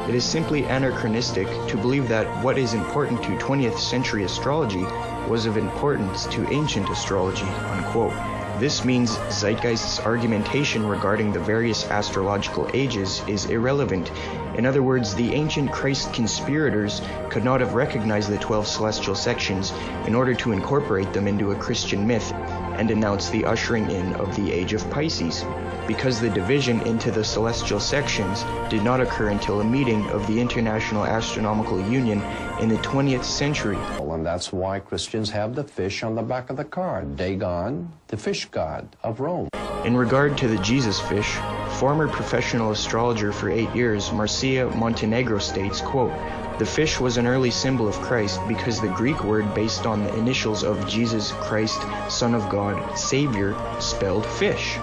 It 0.08 0.13
is 0.13 0.24
simply 0.24 0.63
anachronistic 0.65 1.48
to 1.70 1.76
believe 1.76 2.08
that 2.08 2.28
what 2.43 2.60
is 2.60 2.76
important 2.76 3.24
to 3.24 3.32
20th 3.38 3.80
century 3.80 4.26
astrology 4.26 4.86
was 5.27 5.45
of 5.45 5.57
importance 5.57 6.25
to 6.27 6.47
ancient 6.51 6.89
astrology. 6.89 7.45
Unquote. 7.45 8.13
This 8.59 8.83
means 8.83 9.17
Zeitgeist's 9.29 9.99
argumentation 9.99 10.87
regarding 10.87 11.31
the 11.31 11.39
various 11.39 11.85
astrological 11.91 12.67
ages 12.73 13.21
is 13.27 13.45
irrelevant. 13.45 14.11
In 14.55 14.65
other 14.65 14.81
words, 14.81 15.13
the 15.13 15.35
ancient 15.35 15.71
Christ 15.71 16.11
conspirators 16.11 17.01
could 17.29 17.43
not 17.43 17.61
have 17.61 17.75
recognized 17.75 18.31
the 18.31 18.37
12 18.39 18.65
celestial 18.65 19.13
sections 19.13 19.71
in 20.07 20.15
order 20.15 20.33
to 20.33 20.53
incorporate 20.53 21.13
them 21.13 21.27
into 21.27 21.51
a 21.51 21.55
Christian 21.55 22.07
myth 22.07 22.33
and 22.77 22.91
announce 22.91 23.29
the 23.29 23.45
ushering 23.45 23.89
in 23.91 24.13
of 24.15 24.35
the 24.35 24.51
age 24.51 24.73
of 24.73 24.89
Pisces, 24.89 25.45
because 25.87 26.19
the 26.19 26.29
division 26.29 26.81
into 26.81 27.11
the 27.11 27.23
celestial 27.23 27.79
sections 27.79 28.43
did 28.69 28.83
not 28.83 29.01
occur 29.01 29.29
until 29.29 29.61
a 29.61 29.63
meeting 29.63 30.07
of 30.09 30.25
the 30.27 30.39
International 30.39 31.05
Astronomical 31.05 31.79
Union 31.89 32.21
in 32.59 32.69
the 32.69 32.77
20th 32.77 33.23
century. 33.23 33.77
And 33.99 34.25
that's 34.25 34.51
why 34.51 34.79
Christians 34.79 35.29
have 35.29 35.53
the 35.53 35.63
fish 35.63 36.01
on 36.01 36.15
the 36.15 36.23
back 36.23 36.49
of 36.49 36.57
the 36.57 36.65
card. 36.65 37.15
Dagon, 37.15 37.93
the 38.07 38.17
fish 38.17 38.45
god 38.45 38.95
of 39.03 39.19
Rome. 39.19 39.47
In 39.85 39.95
regard 39.95 40.37
to 40.39 40.47
the 40.47 40.57
Jesus 40.57 40.99
fish, 40.99 41.37
former 41.77 42.07
professional 42.07 42.71
astrologer 42.71 43.31
for 43.31 43.51
eight 43.51 43.69
years, 43.75 44.11
Marcia 44.11 44.67
Montenegro 44.75 45.37
states, 45.37 45.79
quote, 45.79 46.11
the 46.57 46.65
fish 46.65 46.99
was 46.99 47.17
an 47.17 47.27
early 47.27 47.51
symbol 47.51 47.87
of 47.87 47.93
Christ 48.01 48.39
because 48.47 48.81
the 48.81 48.87
Greek 48.87 49.23
word 49.23 49.53
based 49.53 49.85
on 49.85 50.03
the 50.03 50.15
initials 50.17 50.63
of 50.63 50.87
Jesus 50.87 51.33
Christ, 51.33 51.79
Son 52.09 52.33
of 52.33 52.49
God, 52.49 52.97
Savior, 52.97 53.55
spelled 53.79 54.25
fish. 54.25 54.79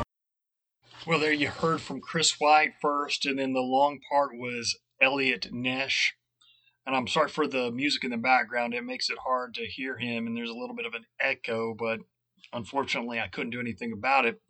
Well, 1.04 1.18
there 1.18 1.32
you 1.32 1.48
heard 1.48 1.80
from 1.80 2.00
Chris 2.00 2.38
White 2.38 2.74
first, 2.80 3.26
and 3.26 3.40
then 3.40 3.54
the 3.54 3.60
long 3.60 3.98
part 4.08 4.30
was 4.38 4.78
Elliot 5.02 5.48
Nesch. 5.52 6.12
And 6.86 6.94
I'm 6.94 7.08
sorry 7.08 7.28
for 7.28 7.48
the 7.48 7.72
music 7.72 8.04
in 8.04 8.12
the 8.12 8.16
background. 8.18 8.72
It 8.72 8.84
makes 8.84 9.10
it 9.10 9.18
hard 9.26 9.54
to 9.54 9.66
hear 9.66 9.98
him, 9.98 10.28
and 10.28 10.36
there's 10.36 10.48
a 10.50 10.54
little 10.54 10.76
bit 10.76 10.86
of 10.86 10.94
an 10.94 11.06
echo, 11.20 11.74
but 11.76 11.98
unfortunately, 12.52 13.18
I 13.18 13.26
couldn't 13.26 13.50
do 13.50 13.58
anything 13.58 13.92
about 13.92 14.26
it. 14.26 14.40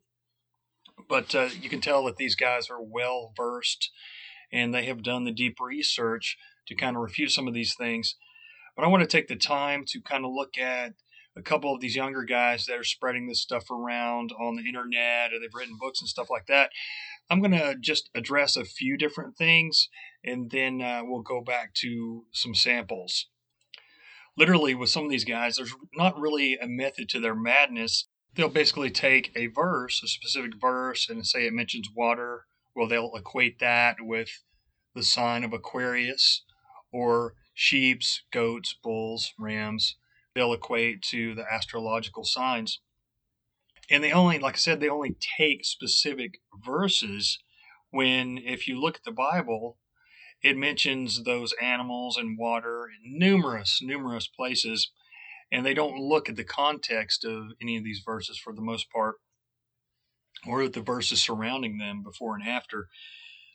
But 1.08 1.34
uh, 1.34 1.48
you 1.60 1.68
can 1.68 1.80
tell 1.80 2.04
that 2.04 2.16
these 2.16 2.34
guys 2.34 2.70
are 2.70 2.82
well 2.82 3.32
versed 3.36 3.90
and 4.52 4.72
they 4.72 4.84
have 4.86 5.02
done 5.02 5.24
the 5.24 5.32
deep 5.32 5.58
research 5.60 6.36
to 6.68 6.74
kind 6.74 6.96
of 6.96 7.02
refute 7.02 7.30
some 7.30 7.48
of 7.48 7.54
these 7.54 7.74
things. 7.74 8.16
But 8.76 8.84
I 8.84 8.88
want 8.88 9.02
to 9.02 9.08
take 9.08 9.28
the 9.28 9.36
time 9.36 9.84
to 9.88 10.00
kind 10.00 10.24
of 10.24 10.32
look 10.32 10.58
at 10.58 10.94
a 11.36 11.42
couple 11.42 11.74
of 11.74 11.80
these 11.80 11.96
younger 11.96 12.22
guys 12.22 12.66
that 12.66 12.78
are 12.78 12.84
spreading 12.84 13.26
this 13.26 13.40
stuff 13.40 13.70
around 13.70 14.32
on 14.32 14.56
the 14.56 14.66
internet 14.66 15.32
or 15.32 15.40
they've 15.40 15.54
written 15.54 15.76
books 15.78 16.00
and 16.00 16.08
stuff 16.08 16.30
like 16.30 16.46
that. 16.46 16.70
I'm 17.30 17.40
going 17.40 17.52
to 17.52 17.74
just 17.80 18.10
address 18.14 18.56
a 18.56 18.64
few 18.64 18.96
different 18.96 19.36
things 19.36 19.88
and 20.24 20.50
then 20.50 20.80
uh, 20.80 21.02
we'll 21.02 21.22
go 21.22 21.40
back 21.40 21.74
to 21.74 22.24
some 22.32 22.54
samples. 22.54 23.26
Literally, 24.36 24.74
with 24.74 24.90
some 24.90 25.04
of 25.04 25.10
these 25.10 25.24
guys, 25.24 25.56
there's 25.56 25.74
not 25.94 26.18
really 26.18 26.56
a 26.60 26.66
method 26.66 27.08
to 27.10 27.20
their 27.20 27.36
madness. 27.36 28.08
They'll 28.36 28.48
basically 28.48 28.90
take 28.90 29.30
a 29.36 29.46
verse, 29.46 30.02
a 30.02 30.08
specific 30.08 30.52
verse, 30.60 31.08
and 31.08 31.26
say 31.26 31.46
it 31.46 31.52
mentions 31.52 31.88
water. 31.94 32.46
Well, 32.74 32.88
they'll 32.88 33.14
equate 33.14 33.60
that 33.60 33.96
with 34.00 34.28
the 34.94 35.04
sign 35.04 35.44
of 35.44 35.52
Aquarius 35.52 36.42
or 36.92 37.34
sheeps, 37.52 38.22
goats, 38.32 38.74
bulls, 38.82 39.32
rams. 39.38 39.96
They'll 40.34 40.52
equate 40.52 41.02
to 41.10 41.34
the 41.34 41.44
astrological 41.50 42.24
signs. 42.24 42.80
And 43.88 44.02
they 44.02 44.12
only, 44.12 44.38
like 44.38 44.54
I 44.54 44.58
said, 44.58 44.80
they 44.80 44.88
only 44.88 45.16
take 45.38 45.64
specific 45.64 46.38
verses 46.64 47.38
when, 47.90 48.38
if 48.38 48.66
you 48.66 48.80
look 48.80 48.96
at 48.96 49.04
the 49.04 49.12
Bible, 49.12 49.78
it 50.42 50.56
mentions 50.56 51.22
those 51.22 51.54
animals 51.62 52.16
and 52.16 52.36
water 52.36 52.88
in 52.88 53.18
numerous, 53.18 53.80
numerous 53.80 54.26
places. 54.26 54.90
And 55.54 55.64
they 55.64 55.72
don't 55.72 56.00
look 56.00 56.28
at 56.28 56.34
the 56.34 56.42
context 56.42 57.24
of 57.24 57.52
any 57.62 57.76
of 57.76 57.84
these 57.84 58.02
verses 58.04 58.36
for 58.36 58.52
the 58.52 58.60
most 58.60 58.90
part, 58.90 59.14
or 60.48 60.66
the 60.68 60.80
verses 60.80 61.22
surrounding 61.22 61.78
them 61.78 62.02
before 62.02 62.34
and 62.34 62.46
after. 62.46 62.88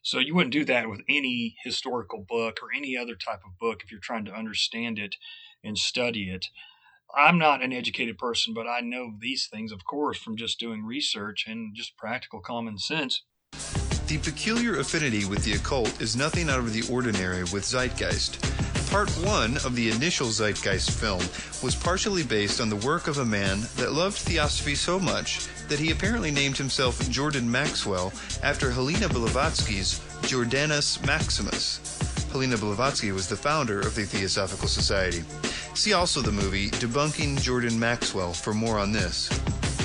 So 0.02 0.20
you 0.20 0.34
wouldn't 0.34 0.54
do 0.54 0.64
that 0.64 0.90
with 0.90 1.02
any 1.10 1.58
historical 1.62 2.26
book 2.26 2.60
or 2.64 2.70
any 2.74 2.96
other 2.96 3.16
type 3.16 3.42
of 3.46 3.60
book 3.60 3.82
if 3.84 3.92
you're 3.92 4.00
trying 4.00 4.24
to 4.26 4.34
understand 4.34 4.98
it 4.98 5.18
and 5.62 5.78
study 5.78 6.30
it. 6.30 6.46
I'm 7.14 7.38
not 7.38 7.62
an 7.62 7.74
educated 7.74 8.18
person, 8.18 8.54
but 8.54 8.66
I 8.66 8.80
know 8.80 9.16
these 9.20 9.50
things, 9.52 9.74
of 9.74 9.84
course, 9.84 10.18
from 10.18 10.38
just 10.38 10.58
doing 10.58 10.86
research 10.86 11.48
and 11.50 11.76
just 11.76 11.98
practical 11.98 12.40
common 12.40 12.78
sense. 12.78 13.24
The 14.08 14.20
peculiar 14.24 14.80
affinity 14.80 15.26
with 15.26 15.44
the 15.44 15.52
occult 15.52 16.02
is 16.02 16.16
nothing 16.16 16.50
out 16.50 16.60
of 16.60 16.72
the 16.72 16.90
ordinary 16.90 17.42
with 17.44 17.66
Zeitgeist. 17.66 18.69
Part 18.90 19.12
1 19.24 19.58
of 19.58 19.76
the 19.76 19.92
initial 19.92 20.30
Zeitgeist 20.30 20.90
film 20.90 21.22
was 21.62 21.76
partially 21.76 22.24
based 22.24 22.60
on 22.60 22.70
the 22.70 22.76
work 22.78 23.08
of 23.08 23.20
a 23.20 23.26
man 23.26 23.62
that 23.76 23.92
loved 23.92 24.18
theosophy 24.18 24.74
so 24.74 25.00
much 25.00 25.48
that 25.68 25.78
he 25.78 25.92
apparently 25.92 26.32
named 26.32 26.58
himself 26.58 27.08
Jordan 27.08 27.50
Maxwell 27.50 28.12
after 28.42 28.72
Helena 28.72 29.08
Blavatsky's 29.08 30.00
Jordanus 30.24 31.06
Maximus. 31.06 31.80
Helena 32.32 32.58
Blavatsky 32.58 33.12
was 33.12 33.30
the 33.30 33.36
founder 33.36 33.80
of 33.80 33.94
the 33.94 34.06
Theosophical 34.06 34.68
Society. 34.68 35.24
See 35.76 35.94
also 35.94 36.22
the 36.22 36.32
movie 36.32 36.72
Debunking 36.72 37.40
Jordan 37.44 37.80
Maxwell 37.80 38.34
for 38.34 38.56
more 38.56 38.80
on 38.80 38.92
this. 38.92 39.30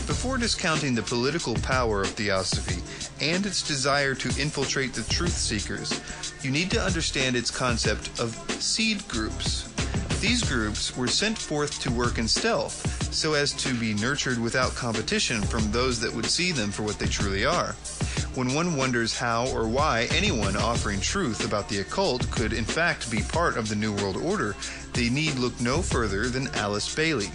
Before 0.07 0.37
discounting 0.37 0.95
the 0.95 1.03
political 1.03 1.55
power 1.55 2.03
of 2.03 2.11
theosophy 2.11 2.83
and 3.25 3.47
its 3.47 3.67
desire 3.67 4.15
to 4.15 4.41
infiltrate 4.41 4.93
the 4.93 5.03
truth 5.05 5.33
seekers, 5.33 5.99
you 6.43 6.51
need 6.51 6.71
to 6.73 6.81
understand 6.81 7.37
its 7.37 7.51
concept 7.51 8.21
of 8.21 8.35
seed 8.61 9.07
groups. 9.09 9.69
These 10.21 10.43
groups 10.43 10.95
were 10.97 11.09
sent 11.09 11.39
forth 11.39 11.81
to 11.81 11.91
work 11.91 12.19
in 12.19 12.29
stealth 12.29 13.15
so 13.15 13.33
as 13.35 13.53
to 13.53 13.73
be 13.75 13.95
nurtured 13.95 14.39
without 14.39 14.75
competition 14.75 15.41
from 15.41 15.71
those 15.71 16.01
that 16.01 16.13
would 16.13 16.27
see 16.27 16.53
them 16.53 16.71
for 16.71 16.83
what 16.83 16.99
they 16.99 17.07
truly 17.07 17.47
are. 17.47 17.73
When 18.35 18.53
one 18.53 18.77
wonders 18.77 19.17
how 19.17 19.47
or 19.49 19.69
why 19.69 20.09
anyone 20.11 20.57
offering 20.57 21.01
truth 21.01 21.47
about 21.47 21.69
the 21.69 21.79
occult 21.79 22.29
could 22.31 22.53
in 22.53 22.65
fact 22.65 23.11
be 23.11 23.23
part 23.23 23.57
of 23.57 23.69
the 23.69 23.77
New 23.77 23.95
World 23.95 24.17
Order, 24.17 24.57
they 24.93 25.09
need 25.09 25.37
look 25.37 25.59
no 25.61 25.81
further 25.81 26.29
than 26.29 26.49
Alice 26.49 26.93
Bailey. 26.93 27.31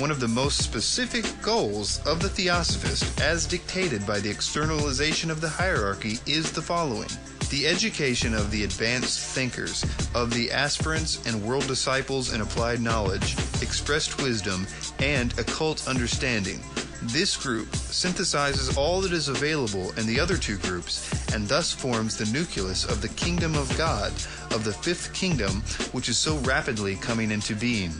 One 0.00 0.10
of 0.10 0.20
the 0.20 0.28
most 0.28 0.58
specific 0.58 1.24
goals 1.40 2.04
of 2.04 2.20
the 2.20 2.28
Theosophist, 2.28 3.20
as 3.20 3.46
dictated 3.46 4.06
by 4.06 4.18
the 4.18 4.28
externalization 4.28 5.30
of 5.30 5.40
the 5.40 5.48
hierarchy, 5.48 6.18
is 6.26 6.50
the 6.52 6.62
following 6.62 7.08
the 7.50 7.66
education 7.68 8.34
of 8.34 8.50
the 8.50 8.64
advanced 8.64 9.20
thinkers, 9.20 9.84
of 10.12 10.34
the 10.34 10.50
aspirants 10.50 11.24
and 11.24 11.40
world 11.44 11.66
disciples 11.68 12.32
in 12.32 12.40
applied 12.40 12.80
knowledge, 12.80 13.36
expressed 13.62 14.20
wisdom, 14.20 14.66
and 14.98 15.38
occult 15.38 15.86
understanding. 15.86 16.58
This 17.02 17.36
group 17.36 17.68
synthesizes 17.68 18.76
all 18.76 19.00
that 19.02 19.12
is 19.12 19.28
available 19.28 19.92
in 19.98 20.06
the 20.06 20.18
other 20.18 20.36
two 20.36 20.56
groups 20.58 21.08
and 21.32 21.46
thus 21.46 21.70
forms 21.70 22.16
the 22.16 22.26
nucleus 22.32 22.84
of 22.84 23.00
the 23.02 23.10
kingdom 23.10 23.54
of 23.54 23.76
God, 23.78 24.10
of 24.50 24.64
the 24.64 24.72
fifth 24.72 25.12
kingdom, 25.12 25.62
which 25.92 26.08
is 26.08 26.16
so 26.16 26.38
rapidly 26.38 26.96
coming 26.96 27.30
into 27.30 27.54
being. 27.54 27.92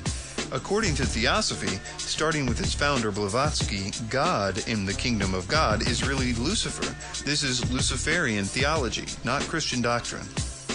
According 0.53 0.95
to 0.97 1.07
Theosophy, 1.07 1.79
starting 1.99 2.47
with 2.47 2.61
its 2.61 2.75
founder 2.75 3.11
Blavatsky, 3.11 3.93
God 4.09 4.67
in 4.69 4.85
the 4.85 4.95
kingdom 4.95 5.35
of 5.35 5.49
God 5.49 5.89
is 5.89 6.07
really 6.07 6.33
Lucifer. 6.35 6.95
This 7.25 7.43
is 7.43 7.71
Luciferian 7.73 8.45
theology, 8.45 9.07
not 9.25 9.43
Christian 9.43 9.83
doctrine. 9.83 10.27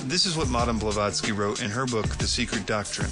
This 0.05 0.25
is 0.25 0.35
what 0.35 0.49
Madame 0.49 0.79
Blavatsky 0.79 1.31
wrote 1.31 1.61
in 1.61 1.69
her 1.69 1.85
book, 1.85 2.07
The 2.17 2.27
Secret 2.27 2.65
Doctrine. 2.65 3.11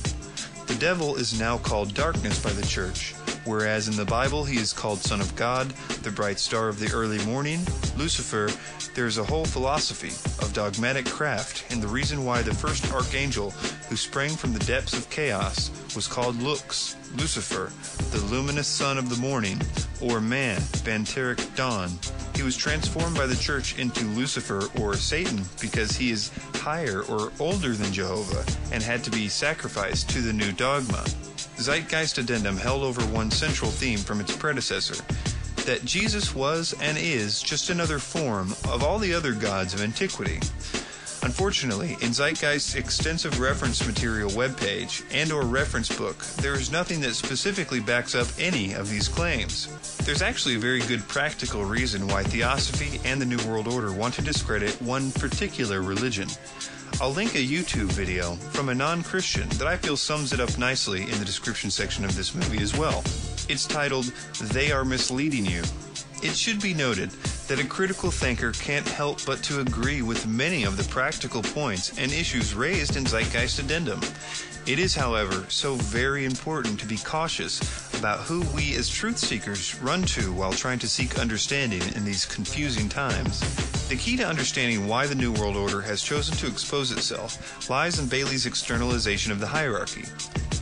The 0.68 0.76
devil 0.76 1.16
is 1.16 1.39
now 1.39 1.58
called 1.58 1.93
darkness 1.93 2.43
by 2.43 2.51
the 2.51 2.66
church, 2.66 3.14
whereas 3.45 3.88
in 3.88 3.95
the 3.95 4.03
Bible 4.03 4.43
he 4.43 4.58
is 4.58 4.74
called 4.74 4.99
Son 4.99 5.22
of 5.22 5.36
God, 5.36 5.70
the 6.03 6.12
bright 6.12 6.39
star 6.39 6.68
of 6.68 6.80
the 6.80 6.91
early 6.91 7.24
morning, 7.26 7.60
Lucifer. 7.95 8.49
There 8.93 9.05
is 9.05 9.18
a 9.18 9.24
whole 9.24 9.45
philosophy 9.45 10.10
of 10.43 10.53
dogmatic 10.53 11.05
craft, 11.05 11.72
and 11.72 11.82
the 11.82 11.88
reason 11.88 12.26
why 12.26 12.41
the 12.41 12.53
first 12.53 12.91
archangel 12.91 13.51
who 13.89 13.95
sprang 13.95 14.32
from 14.32 14.51
the 14.51 14.66
depths 14.66 14.93
of 14.93 15.10
chaos 15.10 15.72
was 15.98 16.06
called 16.06 16.39
Lux, 16.43 16.95
Lucifer, 17.16 17.72
the 18.12 18.24
luminous 18.28 18.68
son 18.68 19.00
of 19.00 19.10
the 19.10 19.20
morning, 19.20 19.60
or 20.00 20.22
man, 20.22 20.62
Banteric 20.84 21.39
dawn. 21.56 21.89
He 22.36 22.43
was 22.43 22.56
transformed 22.56 23.18
by 23.18 23.26
the 23.26 23.36
church 23.36 23.80
into 23.80 24.06
Lucifer 24.06 24.70
or 24.80 24.93
Satan 24.93 25.41
because 25.60 25.98
he 25.98 26.12
is 26.12 26.30
higher 26.54 27.02
or 27.10 27.32
older 27.39 27.74
than 27.74 27.91
Jehovah 27.91 28.45
and 28.72 28.84
had 28.84 29.04
to 29.06 29.10
be 29.10 29.28
sacrificed 29.28 30.08
to 30.12 30.22
the 30.22 30.32
new 30.32 30.52
dogma. 30.52 31.04
Zeitgeist 31.58 32.20
Addendum 32.20 32.58
held 32.58 32.84
over 32.84 33.02
one 33.08 33.32
central 33.32 33.72
theme 33.72 33.98
from 33.98 34.22
its 34.22 34.38
predecessor 34.38 35.04
that 35.66 35.84
Jesus 35.84 36.36
was 36.36 36.76
and 36.80 36.95
is 37.00 37.41
just 37.41 37.72
another 37.72 37.98
form 37.98 38.52
of 38.70 38.84
all 38.84 39.00
the 39.00 39.16
other 39.16 39.34
gods 39.34 39.74
of 39.74 39.82
antiquity. 39.82 40.41
Unfortunately, 41.24 41.97
in 42.01 42.13
Zeitgeist's 42.13 42.76
extensive 42.76 43.39
reference 43.39 43.86
material 43.86 44.30
webpage 44.32 45.03
and 45.11 45.32
or 45.32 45.43
reference 45.43 45.95
book, 45.95 46.18
there 46.38 46.53
is 46.53 46.72
nothing 46.72 47.01
that 47.01 47.15
specifically 47.15 47.80
backs 47.80 48.15
up 48.15 48.28
any 48.39 48.74
of 48.74 48.89
these 48.89 49.07
claims. 49.07 49.68
There's 50.05 50.22
actually 50.22 50.55
a 50.55 50.59
very 50.59 50.82
good 50.82 51.07
practical 51.07 51.65
reason 51.65 52.07
why 52.07 52.24
Theosophy 52.24 53.01
and 53.03 53.20
the 53.20 53.26
New 53.26 53.43
World 53.49 53.68
Order 53.68 53.91
want 53.91 54.13
to 54.15 54.22
discredit 54.22 54.80
one 54.82 55.11
particular 55.13 55.82
religion. 55.82 56.30
I'll 57.01 57.11
link 57.11 57.36
a 57.36 57.39
YouTube 57.39 57.91
video 57.91 58.36
from 58.36 58.70
a 58.70 58.76
non 58.76 59.03
Christian 59.03 59.49
that 59.49 59.68
I 59.68 59.78
feel 59.78 59.97
sums 59.97 60.34
it 60.34 60.39
up 60.39 60.57
nicely 60.57 61.03
in 61.03 61.20
the 61.20 61.26
description 61.26 61.70
section 61.70 62.05
of 62.05 62.15
this 62.15 62.34
movie 62.34 62.61
as 62.61 62.76
well. 62.76 63.03
It's 63.49 63.65
titled, 63.65 64.05
They 64.41 64.72
Are 64.72 64.86
Misleading 64.86 65.45
You. 65.45 65.63
It 66.24 66.36
should 66.36 66.59
be 66.59 66.74
noted 66.74 67.11
that 67.47 67.59
a 67.59 67.63
critical 67.63 68.09
thinker 68.09 68.51
can't 68.51 68.88
help 68.88 69.24
but 69.26 69.43
to 69.43 69.59
agree 69.59 70.01
with 70.01 70.26
many 70.26 70.63
of 70.63 70.76
the 70.76 70.84
practical 70.86 71.43
points 71.43 71.97
and 71.99 72.11
issues 72.11 72.55
raised 72.55 72.97
in 72.97 73.05
Zeitgeist 73.05 73.59
Addendum. 73.59 74.01
It 74.65 74.80
is, 74.80 74.95
however, 74.95 75.45
so 75.47 75.76
very 75.76 76.26
important 76.26 76.80
to 76.80 76.88
be 76.88 76.97
cautious 76.97 77.61
about 77.97 78.20
who 78.22 78.41
we 78.55 78.76
as 78.76 78.89
truth 78.89 79.18
seekers 79.18 79.80
run 79.80 80.01
to 80.03 80.34
while 80.34 80.51
trying 80.51 80.80
to 80.80 80.89
seek 80.89 81.20
understanding 81.20 81.84
in 81.95 82.03
these 82.03 82.26
confusing 82.26 82.89
times. 82.89 83.39
The 83.88 83.95
key 83.95 84.18
to 84.18 84.28
understanding 84.28 84.88
why 84.88 85.05
the 85.05 85.15
New 85.15 85.32
World 85.32 85.55
Order 85.55 85.82
has 85.82 86.01
chosen 86.01 86.36
to 86.38 86.47
expose 86.47 86.91
itself 86.91 87.70
lies 87.70 87.99
in 87.99 88.07
Bailey's 88.07 88.45
externalization 88.47 89.32
of 89.32 89.39
the 89.39 89.47
hierarchy. 89.47 90.03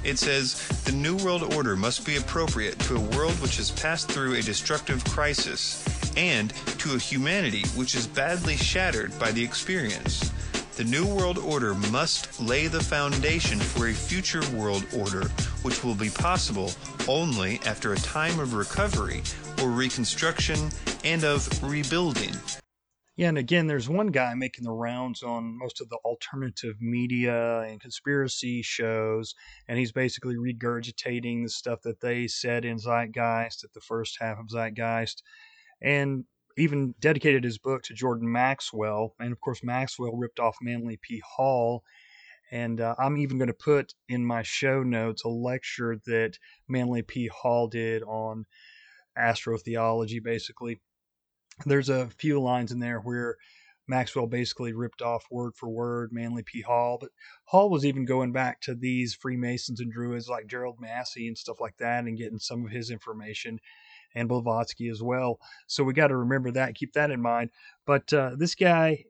It 0.05 0.19
says 0.19 0.67
the 0.83 0.91
New 0.91 1.17
World 1.17 1.55
Order 1.55 1.75
must 1.75 2.05
be 2.05 2.17
appropriate 2.17 2.77
to 2.81 2.95
a 2.95 3.17
world 3.17 3.33
which 3.41 3.57
has 3.57 3.71
passed 3.71 4.07
through 4.07 4.35
a 4.35 4.41
destructive 4.41 5.03
crisis 5.05 5.83
and 6.15 6.53
to 6.77 6.93
a 6.93 6.99
humanity 6.99 7.63
which 7.75 7.95
is 7.95 8.05
badly 8.05 8.55
shattered 8.55 9.17
by 9.17 9.31
the 9.31 9.43
experience. 9.43 10.31
The 10.75 10.83
New 10.83 11.07
World 11.07 11.39
Order 11.39 11.73
must 11.73 12.39
lay 12.39 12.67
the 12.67 12.83
foundation 12.83 13.59
for 13.59 13.87
a 13.87 13.93
future 13.93 14.43
world 14.51 14.85
order 14.95 15.23
which 15.63 15.83
will 15.83 15.95
be 15.95 16.11
possible 16.11 16.71
only 17.07 17.59
after 17.65 17.93
a 17.93 17.97
time 17.97 18.39
of 18.39 18.53
recovery 18.53 19.23
or 19.63 19.69
reconstruction 19.69 20.69
and 21.03 21.23
of 21.23 21.47
rebuilding. 21.63 22.35
Yeah, 23.17 23.29
and 23.29 23.37
again, 23.37 23.67
there's 23.67 23.87
one 23.87 24.07
guy 24.07 24.33
making 24.33 24.65
the 24.65 24.73
rounds 24.73 25.23
on 25.23 25.57
most 25.57 25.79
of 25.79 25.87
the 25.87 25.97
alternative 26.03 26.75
media 26.81 27.61
and 27.61 27.79
conspiracy 27.79 28.61
shows, 28.61 29.33
and 29.69 29.79
he's 29.79 29.93
basically 29.93 30.35
regurgitating 30.35 31.43
the 31.43 31.49
stuff 31.49 31.81
that 31.83 32.01
they 32.01 32.27
said 32.27 32.65
in 32.65 32.77
Zeitgeist 32.77 33.63
at 33.63 33.71
the 33.73 33.79
first 33.79 34.17
half 34.19 34.37
of 34.37 34.49
Zeitgeist, 34.49 35.23
and 35.81 36.25
even 36.57 36.93
dedicated 36.99 37.45
his 37.45 37.57
book 37.57 37.83
to 37.83 37.93
Jordan 37.93 38.29
Maxwell. 38.29 39.15
And 39.19 39.31
of 39.31 39.39
course, 39.39 39.61
Maxwell 39.63 40.17
ripped 40.17 40.39
off 40.41 40.57
Manly 40.61 40.99
P. 41.01 41.21
Hall. 41.37 41.83
And 42.51 42.79
uh, 42.79 42.95
I'm 42.99 43.17
even 43.17 43.37
going 43.37 43.47
to 43.47 43.53
put 43.53 43.93
in 44.07 44.25
my 44.25 44.43
show 44.43 44.83
notes 44.83 45.23
a 45.23 45.29
lecture 45.29 45.97
that 46.05 46.37
Manly 46.67 47.01
P. 47.01 47.27
Hall 47.27 47.67
did 47.67 48.03
on 48.03 48.45
astrotheology, 49.17 50.21
basically 50.23 50.81
there's 51.65 51.89
a 51.89 52.09
few 52.17 52.41
lines 52.41 52.71
in 52.71 52.79
there 52.79 52.99
where 52.99 53.37
Maxwell 53.87 54.27
basically 54.27 54.73
ripped 54.73 55.01
off 55.01 55.25
word 55.29 55.55
for 55.55 55.69
word 55.69 56.09
Manly 56.11 56.43
P. 56.43 56.61
Hall, 56.61 56.97
but 56.99 57.11
Hall 57.45 57.69
was 57.69 57.85
even 57.85 58.05
going 58.05 58.31
back 58.31 58.59
to 58.61 58.73
these 58.73 59.13
Freemasons 59.13 59.79
and 59.79 59.91
Druids 59.91 60.27
like 60.27 60.47
Gerald 60.47 60.79
Massey 60.79 61.27
and 61.27 61.37
stuff 61.37 61.61
like 61.61 61.77
that 61.77 62.05
and 62.05 62.17
getting 62.17 62.39
some 62.39 62.65
of 62.65 62.71
his 62.71 62.89
information, 62.89 63.59
and 64.15 64.27
Blavatsky 64.27 64.89
as 64.89 65.03
well. 65.03 65.39
So 65.67 65.83
we 65.83 65.93
got 65.93 66.07
to 66.07 66.17
remember 66.17 66.51
that, 66.51 66.75
keep 66.75 66.93
that 66.93 67.11
in 67.11 67.21
mind. 67.21 67.51
But 67.85 68.11
uh, 68.11 68.31
this 68.37 68.55
guy, 68.55 69.03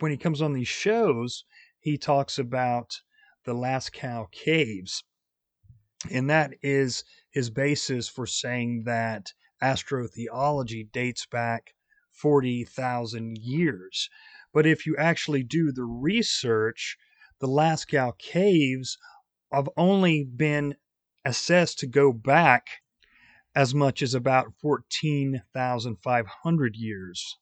when 0.00 0.10
he 0.10 0.18
comes 0.18 0.42
on 0.42 0.52
these 0.52 0.68
shows, 0.68 1.44
he 1.80 1.96
talks 1.96 2.38
about 2.38 3.00
the 3.44 3.54
Lascaux 3.54 4.30
Caves, 4.30 5.04
and 6.10 6.28
that 6.28 6.54
is 6.62 7.04
his 7.30 7.50
basis 7.50 8.08
for 8.08 8.26
saying 8.26 8.82
that 8.84 9.32
astrotheology 9.62 10.90
dates 10.90 11.26
back 11.26 11.74
40,000 12.12 13.38
years. 13.38 14.08
But 14.52 14.66
if 14.66 14.84
you 14.86 14.96
actually 14.96 15.44
do 15.44 15.72
the 15.72 15.84
research, 15.84 16.96
the 17.40 17.48
Lascaux 17.48 18.18
caves 18.18 18.98
have 19.52 19.68
only 19.76 20.24
been 20.24 20.76
assessed 21.24 21.78
to 21.78 21.86
go 21.86 22.12
back 22.12 22.66
as 23.54 23.74
much 23.74 24.02
as 24.02 24.14
about 24.14 24.52
14,500 24.60 26.76
years, 26.76 27.38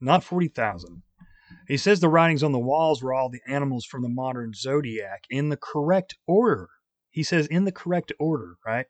not 0.00 0.24
40,000. 0.24 1.02
He 1.68 1.76
says 1.76 2.00
the 2.00 2.08
writings 2.08 2.42
on 2.42 2.52
the 2.52 2.58
walls 2.58 3.02
were 3.02 3.12
all 3.12 3.28
the 3.28 3.42
animals 3.46 3.84
from 3.84 4.02
the 4.02 4.08
modern 4.08 4.54
zodiac 4.54 5.24
in 5.30 5.48
the 5.48 5.56
correct 5.56 6.16
order. 6.26 6.68
He 7.10 7.22
says 7.22 7.46
in 7.46 7.64
the 7.64 7.72
correct 7.72 8.12
order, 8.18 8.56
right? 8.64 8.86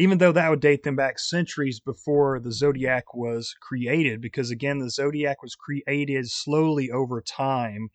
Even 0.00 0.18
though 0.18 0.32
that 0.32 0.48
would 0.48 0.60
date 0.60 0.82
them 0.82 0.96
back 0.96 1.18
centuries 1.18 1.78
before 1.78 2.40
the 2.40 2.52
zodiac 2.52 3.14
was 3.14 3.54
created, 3.60 4.20
because 4.20 4.50
again, 4.50 4.78
the 4.78 4.90
zodiac 4.90 5.42
was 5.42 5.54
created 5.54 6.28
slowly 6.30 6.90
over 6.90 7.20
time 7.20 7.90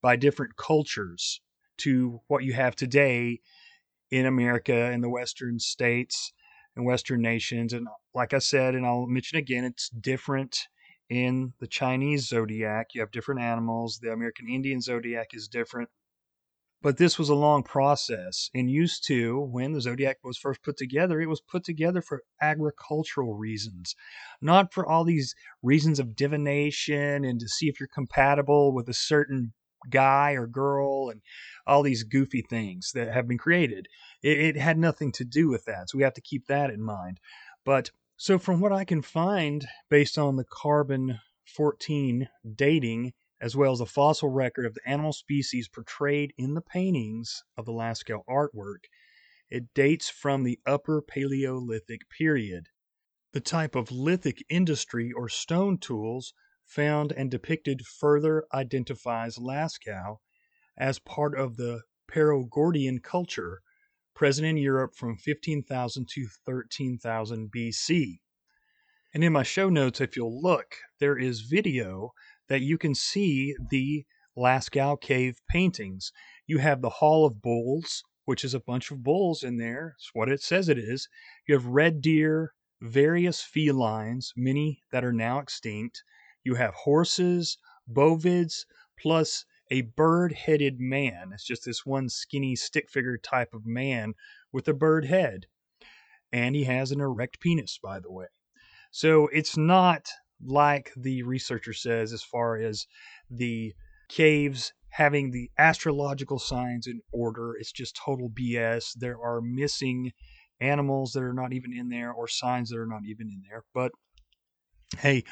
by 0.00 0.16
different 0.16 0.56
cultures 0.56 1.42
to 1.76 2.20
what 2.28 2.44
you 2.44 2.54
have 2.54 2.74
today 2.74 3.40
in 4.10 4.24
America 4.24 4.74
and 4.74 5.04
the 5.04 5.10
Western 5.10 5.58
states 5.58 6.32
and 6.76 6.86
Western 6.86 7.20
nations. 7.20 7.74
And 7.74 7.86
like 8.14 8.32
I 8.32 8.38
said, 8.38 8.74
and 8.74 8.86
I'll 8.86 9.06
mention 9.06 9.38
again, 9.38 9.64
it's 9.64 9.90
different 9.90 10.58
in 11.10 11.52
the 11.60 11.66
Chinese 11.66 12.26
zodiac. 12.26 12.88
You 12.94 13.02
have 13.02 13.10
different 13.10 13.42
animals. 13.42 13.98
The 14.00 14.12
American 14.12 14.48
Indian 14.48 14.80
zodiac 14.80 15.28
is 15.34 15.46
different. 15.46 15.90
But 16.82 16.96
this 16.96 17.18
was 17.18 17.28
a 17.28 17.34
long 17.34 17.62
process 17.62 18.48
and 18.54 18.70
used 18.70 19.06
to, 19.08 19.38
when 19.38 19.72
the 19.72 19.82
zodiac 19.82 20.16
was 20.24 20.38
first 20.38 20.62
put 20.62 20.78
together, 20.78 21.20
it 21.20 21.28
was 21.28 21.42
put 21.42 21.62
together 21.62 22.00
for 22.00 22.22
agricultural 22.40 23.34
reasons, 23.34 23.94
not 24.40 24.72
for 24.72 24.86
all 24.86 25.04
these 25.04 25.34
reasons 25.62 25.98
of 25.98 26.16
divination 26.16 27.24
and 27.24 27.38
to 27.38 27.48
see 27.48 27.68
if 27.68 27.78
you're 27.78 27.88
compatible 27.92 28.72
with 28.72 28.88
a 28.88 28.94
certain 28.94 29.52
guy 29.90 30.32
or 30.32 30.46
girl 30.46 31.10
and 31.10 31.20
all 31.66 31.82
these 31.82 32.02
goofy 32.02 32.42
things 32.48 32.92
that 32.94 33.12
have 33.12 33.28
been 33.28 33.38
created. 33.38 33.86
It, 34.22 34.38
it 34.38 34.56
had 34.56 34.78
nothing 34.78 35.12
to 35.12 35.24
do 35.24 35.48
with 35.48 35.66
that. 35.66 35.90
So 35.90 35.98
we 35.98 36.04
have 36.04 36.14
to 36.14 36.20
keep 36.22 36.46
that 36.46 36.70
in 36.70 36.82
mind. 36.82 37.20
But 37.64 37.90
so, 38.16 38.38
from 38.38 38.60
what 38.60 38.72
I 38.72 38.84
can 38.84 39.00
find, 39.00 39.66
based 39.88 40.18
on 40.18 40.36
the 40.36 40.44
carbon 40.44 41.20
14 41.46 42.28
dating, 42.54 43.12
as 43.40 43.56
well 43.56 43.72
as 43.72 43.80
a 43.80 43.86
fossil 43.86 44.28
record 44.28 44.66
of 44.66 44.74
the 44.74 44.88
animal 44.88 45.12
species 45.12 45.68
portrayed 45.68 46.32
in 46.36 46.54
the 46.54 46.60
paintings 46.60 47.42
of 47.56 47.64
the 47.64 47.72
Lascaux 47.72 48.22
artwork. 48.28 48.84
It 49.48 49.72
dates 49.74 50.08
from 50.08 50.44
the 50.44 50.60
Upper 50.66 51.02
Paleolithic 51.02 52.02
period. 52.10 52.66
The 53.32 53.40
type 53.40 53.74
of 53.74 53.90
lithic 53.90 54.44
industry 54.48 55.10
or 55.12 55.28
stone 55.28 55.78
tools 55.78 56.34
found 56.64 57.12
and 57.12 57.30
depicted 57.30 57.86
further 57.86 58.44
identifies 58.52 59.38
Lascaux 59.38 60.18
as 60.76 60.98
part 60.98 61.36
of 61.36 61.56
the 61.56 61.82
Perigordian 62.08 63.02
culture 63.02 63.62
present 64.14 64.46
in 64.46 64.56
Europe 64.56 64.94
from 64.94 65.16
15,000 65.16 66.08
to 66.08 66.26
13,000 66.46 67.50
BC. 67.50 68.20
And 69.14 69.24
in 69.24 69.32
my 69.32 69.42
show 69.42 69.68
notes, 69.68 70.00
if 70.00 70.16
you'll 70.16 70.40
look, 70.40 70.76
there 70.98 71.18
is 71.18 71.40
video 71.40 72.12
that 72.50 72.60
you 72.60 72.76
can 72.76 72.94
see 72.94 73.54
the 73.70 74.04
Lascaux 74.36 75.00
cave 75.00 75.40
paintings. 75.48 76.12
You 76.46 76.58
have 76.58 76.82
the 76.82 76.90
Hall 76.90 77.24
of 77.24 77.40
Bulls, 77.40 78.02
which 78.24 78.44
is 78.44 78.54
a 78.54 78.60
bunch 78.60 78.90
of 78.90 79.04
bulls 79.04 79.44
in 79.44 79.56
there. 79.56 79.94
It's 79.96 80.10
what 80.12 80.28
it 80.28 80.42
says 80.42 80.68
it 80.68 80.76
is. 80.76 81.08
You 81.46 81.54
have 81.54 81.64
red 81.64 82.02
deer, 82.02 82.52
various 82.82 83.40
felines, 83.40 84.32
many 84.36 84.82
that 84.90 85.04
are 85.04 85.12
now 85.12 85.38
extinct. 85.38 86.02
You 86.42 86.56
have 86.56 86.74
horses, 86.74 87.56
bovids, 87.90 88.64
plus 88.98 89.44
a 89.70 89.82
bird 89.82 90.32
headed 90.32 90.80
man. 90.80 91.30
It's 91.32 91.44
just 91.44 91.64
this 91.64 91.86
one 91.86 92.08
skinny 92.08 92.56
stick 92.56 92.90
figure 92.90 93.16
type 93.16 93.54
of 93.54 93.64
man 93.64 94.14
with 94.52 94.66
a 94.66 94.74
bird 94.74 95.04
head. 95.04 95.46
And 96.32 96.56
he 96.56 96.64
has 96.64 96.90
an 96.90 97.00
erect 97.00 97.38
penis, 97.38 97.78
by 97.80 98.00
the 98.00 98.10
way. 98.10 98.26
So 98.90 99.28
it's 99.28 99.56
not 99.56 100.08
like 100.44 100.92
the 100.96 101.22
researcher 101.22 101.72
says 101.72 102.12
as 102.12 102.22
far 102.22 102.56
as 102.56 102.86
the 103.30 103.72
caves 104.08 104.72
having 104.90 105.30
the 105.30 105.50
astrological 105.58 106.38
signs 106.38 106.86
in 106.86 107.00
order. 107.12 107.54
It's 107.56 107.72
just 107.72 107.96
total 107.96 108.28
BS. 108.28 108.94
There 108.94 109.20
are 109.22 109.40
missing 109.40 110.12
animals 110.60 111.12
that 111.12 111.22
are 111.22 111.32
not 111.32 111.52
even 111.52 111.72
in 111.72 111.88
there 111.88 112.12
or 112.12 112.28
signs 112.28 112.70
that 112.70 112.78
are 112.78 112.86
not 112.86 113.02
even 113.06 113.28
in 113.28 113.42
there. 113.48 113.64
But 113.72 113.92
hey, 114.98 115.24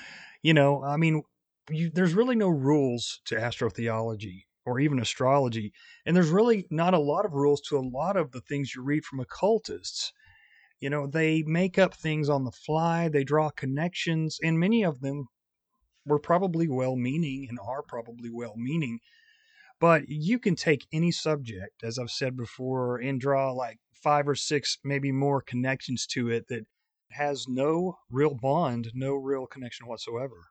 you 0.43 0.55
know, 0.55 0.83
I 0.85 0.97
mean, 0.97 1.23
you, 1.71 1.91
there's 1.91 2.15
really 2.15 2.37
no 2.37 2.49
rules 2.49 3.21
to 3.27 3.35
astrotheology 3.35 4.45
or 4.65 4.81
even 4.81 5.01
astrology. 5.01 5.73
And 6.07 6.15
there's 6.15 6.31
really 6.31 6.67
not 6.71 6.95
a 6.95 6.99
lot 6.99 7.25
of 7.25 7.33
rules 7.33 7.61
to 7.63 7.79
a 7.79 7.81
lot 7.81 8.17
of 8.17 8.33
the 8.33 8.41
things 8.43 8.75
you 8.75 8.83
read 8.83 9.05
from 9.05 9.21
occultists. 9.21 10.13
You 10.81 10.91
know, 10.91 11.07
they 11.07 11.43
make 11.43 11.79
up 11.79 11.95
things 11.95 12.29
on 12.29 12.45
the 12.45 12.53
fly, 12.53 13.09
they 13.09 13.25
draw 13.25 13.51
connections, 13.51 14.39
and 14.43 14.59
many 14.59 14.85
of 14.85 15.01
them 15.01 15.27
were 16.07 16.21
probably 16.21 16.69
well 16.69 16.97
meaning 16.97 17.47
and 17.49 17.59
are 17.59 17.83
probably 17.83 18.31
well 18.31 18.55
meaning. 18.57 19.01
But 19.81 20.09
you 20.09 20.39
can 20.39 20.57
take 20.57 20.87
any 20.93 21.13
subject, 21.13 21.83
as 21.83 21.99
I've 21.99 22.11
said 22.11 22.37
before, 22.37 22.99
and 22.99 23.21
draw 23.21 23.53
like 23.53 23.79
five 23.93 24.29
or 24.29 24.35
six, 24.35 24.79
maybe 24.85 25.13
more 25.13 25.43
connections 25.43 26.07
to 26.07 26.31
it 26.31 26.47
that 26.49 26.67
has 27.13 27.47
no 27.49 27.99
real 28.11 28.35
bond, 28.35 28.91
no 28.95 29.15
real 29.15 29.47
connection 29.47 29.87
whatsoever. 29.87 30.49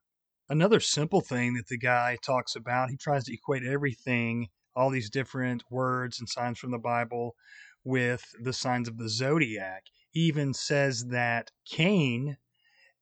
Another 0.49 0.80
simple 0.80 1.21
thing 1.21 1.53
that 1.55 1.67
the 1.67 1.78
guy 1.78 2.17
talks 2.23 2.55
about, 2.55 2.89
he 2.89 2.97
tries 2.97 3.25
to 3.25 3.34
equate 3.34 3.63
everything, 3.63 4.47
all 4.75 4.89
these 4.89 5.09
different 5.09 5.63
words 5.69 6.19
and 6.19 6.30
signs 6.30 6.57
from 6.57 6.71
the 6.71 6.78
Bible, 6.78 7.36
with 7.84 8.34
the 8.41 8.53
signs 8.53 8.88
of 8.88 8.97
the 8.97 9.09
zodiac. 9.09 9.84
Even 10.18 10.51
says 10.51 11.09
that 11.09 11.51
Cain 11.63 12.38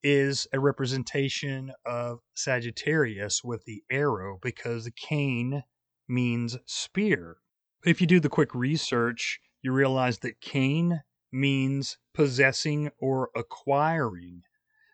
is 0.03 0.47
a 0.51 0.59
representation 0.59 1.72
of 1.86 2.20
Sagittarius 2.34 3.41
with 3.41 3.63
the 3.63 3.84
arrow 3.89 4.38
because 4.41 4.84
the 4.84 5.61
means 6.09 6.57
spear. 6.66 7.38
If 7.86 8.01
you 8.01 8.07
do 8.07 8.20
the 8.20 8.28
quick 8.28 8.53
research, 8.53 9.39
you 9.61 9.72
realize 9.72 10.20
that 10.20 10.41
Cain 10.41 11.03
means 11.32 11.97
possessing 12.13 12.91
or 12.99 13.30
acquiring. 13.34 14.41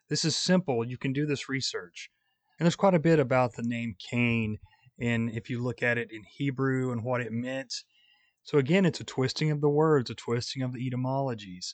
This 0.08 0.24
is 0.24 0.36
simple. 0.36 0.86
You 0.86 1.00
can 1.00 1.14
do 1.14 1.26
this 1.26 1.50
research. 1.50 2.12
And 2.60 2.68
there's 2.68 2.76
quite 2.76 2.94
a 2.94 3.00
bit 3.00 3.18
about 3.18 3.56
the 3.56 3.64
name 3.64 3.96
Cain, 3.98 4.60
and 5.00 5.32
if 5.32 5.50
you 5.50 5.60
look 5.64 5.82
at 5.82 5.98
it 5.98 6.12
in 6.12 6.22
Hebrew 6.38 6.92
and 6.92 7.04
what 7.04 7.22
it 7.22 7.32
meant. 7.32 7.74
So 8.44 8.60
again, 8.60 8.86
it's 8.86 9.00
a 9.00 9.06
twisting 9.06 9.50
of 9.50 9.60
the 9.60 9.70
words, 9.70 10.12
a 10.12 10.14
twisting 10.14 10.62
of 10.62 10.72
the 10.72 10.86
etymologies. 10.86 11.74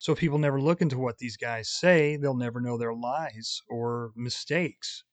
So 0.00 0.12
if 0.12 0.18
people 0.18 0.38
never 0.38 0.58
look 0.58 0.80
into 0.80 0.98
what 0.98 1.18
these 1.18 1.36
guys 1.36 1.68
say, 1.68 2.16
they'll 2.16 2.34
never 2.34 2.58
know 2.58 2.78
their 2.78 2.94
lies 2.94 3.60
or 3.68 4.12
mistakes. 4.16 5.04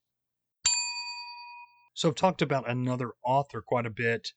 So 1.94 2.08
I've 2.08 2.16
talked 2.16 2.42
about 2.42 2.70
another 2.70 3.12
author 3.22 3.62
quite 3.62 3.86
a 3.86 3.90
bit, 3.90 4.32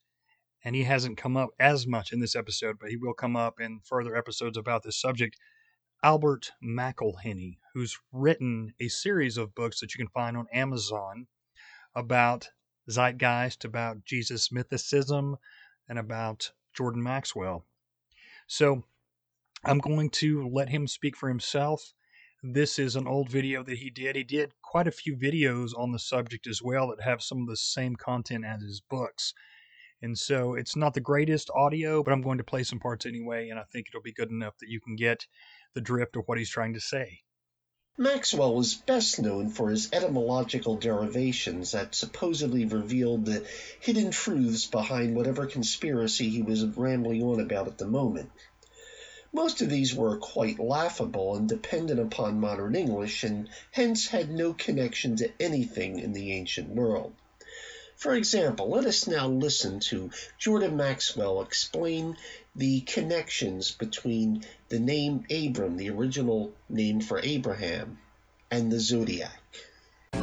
and 0.64 0.74
he 0.74 0.82
hasn't 0.82 1.18
come 1.18 1.36
up 1.36 1.50
as 1.60 1.86
much 1.86 2.12
in 2.12 2.18
this 2.18 2.34
episode, 2.34 2.78
but 2.80 2.90
he 2.90 2.96
will 2.96 3.14
come 3.14 3.36
up 3.36 3.60
in 3.60 3.78
further 3.84 4.16
episodes 4.16 4.58
about 4.58 4.82
this 4.82 5.00
subject. 5.00 5.36
Albert 6.02 6.50
McIlhenny, 6.60 7.58
who's 7.72 7.96
written 8.10 8.74
a 8.80 8.88
series 8.88 9.36
of 9.36 9.54
books 9.54 9.78
that 9.78 9.94
you 9.94 9.98
can 9.98 10.10
find 10.12 10.36
on 10.36 10.48
Amazon 10.52 11.28
about 11.94 12.48
zeitgeist, 12.88 13.64
about 13.64 14.04
Jesus 14.04 14.48
mythicism, 14.48 15.36
and 15.88 15.96
about 15.96 16.50
Jordan 16.74 17.04
Maxwell. 17.04 17.64
So 18.48 18.82
I'm 19.64 19.78
going 19.78 20.10
to 20.10 20.48
let 20.48 20.70
him 20.70 20.86
speak 20.86 21.16
for 21.16 21.28
himself. 21.28 21.92
This 22.42 22.78
is 22.78 22.96
an 22.96 23.06
old 23.06 23.28
video 23.28 23.62
that 23.62 23.76
he 23.76 23.90
did. 23.90 24.16
He 24.16 24.24
did 24.24 24.54
quite 24.62 24.86
a 24.86 24.92
few 24.92 25.16
videos 25.16 25.72
on 25.76 25.92
the 25.92 25.98
subject 25.98 26.46
as 26.46 26.62
well 26.62 26.88
that 26.88 27.02
have 27.02 27.22
some 27.22 27.42
of 27.42 27.46
the 27.46 27.56
same 27.56 27.94
content 27.94 28.46
as 28.46 28.62
his 28.62 28.80
books. 28.80 29.34
And 30.00 30.16
so 30.16 30.54
it's 30.54 30.76
not 30.76 30.94
the 30.94 31.00
greatest 31.00 31.50
audio, 31.54 32.02
but 32.02 32.12
I'm 32.12 32.22
going 32.22 32.38
to 32.38 32.44
play 32.44 32.62
some 32.62 32.78
parts 32.78 33.04
anyway, 33.04 33.50
and 33.50 33.58
I 33.58 33.64
think 33.64 33.88
it'll 33.88 34.00
be 34.00 34.14
good 34.14 34.30
enough 34.30 34.56
that 34.60 34.70
you 34.70 34.80
can 34.80 34.96
get 34.96 35.26
the 35.74 35.82
drift 35.82 36.16
of 36.16 36.22
what 36.24 36.38
he's 36.38 36.48
trying 36.48 36.72
to 36.72 36.80
say. 36.80 37.20
Maxwell 37.98 38.54
was 38.54 38.76
best 38.76 39.20
known 39.20 39.50
for 39.50 39.68
his 39.68 39.92
etymological 39.92 40.76
derivations 40.76 41.72
that 41.72 41.94
supposedly 41.94 42.64
revealed 42.64 43.26
the 43.26 43.46
hidden 43.80 44.10
truths 44.10 44.64
behind 44.66 45.14
whatever 45.14 45.46
conspiracy 45.46 46.30
he 46.30 46.40
was 46.40 46.64
rambling 46.64 47.22
on 47.22 47.40
about 47.40 47.66
at 47.66 47.76
the 47.76 47.86
moment. 47.86 48.30
Most 49.32 49.62
of 49.62 49.70
these 49.70 49.94
were 49.94 50.18
quite 50.18 50.58
laughable 50.58 51.36
and 51.36 51.48
dependent 51.48 52.00
upon 52.00 52.40
modern 52.40 52.74
English, 52.74 53.22
and 53.22 53.48
hence 53.70 54.08
had 54.08 54.28
no 54.30 54.52
connection 54.52 55.16
to 55.16 55.30
anything 55.40 56.00
in 56.00 56.12
the 56.12 56.32
ancient 56.32 56.68
world. 56.68 57.12
For 57.96 58.14
example, 58.14 58.70
let 58.70 58.86
us 58.86 59.06
now 59.06 59.28
listen 59.28 59.78
to 59.90 60.10
Jordan 60.38 60.76
Maxwell 60.76 61.42
explain 61.42 62.16
the 62.56 62.80
connections 62.80 63.72
between 63.72 64.42
the 64.68 64.80
name 64.80 65.26
Abram, 65.30 65.76
the 65.76 65.90
original 65.90 66.52
name 66.68 67.00
for 67.00 67.20
Abraham, 67.22 67.98
and 68.50 68.72
the 68.72 68.80
zodiac. 68.80 69.38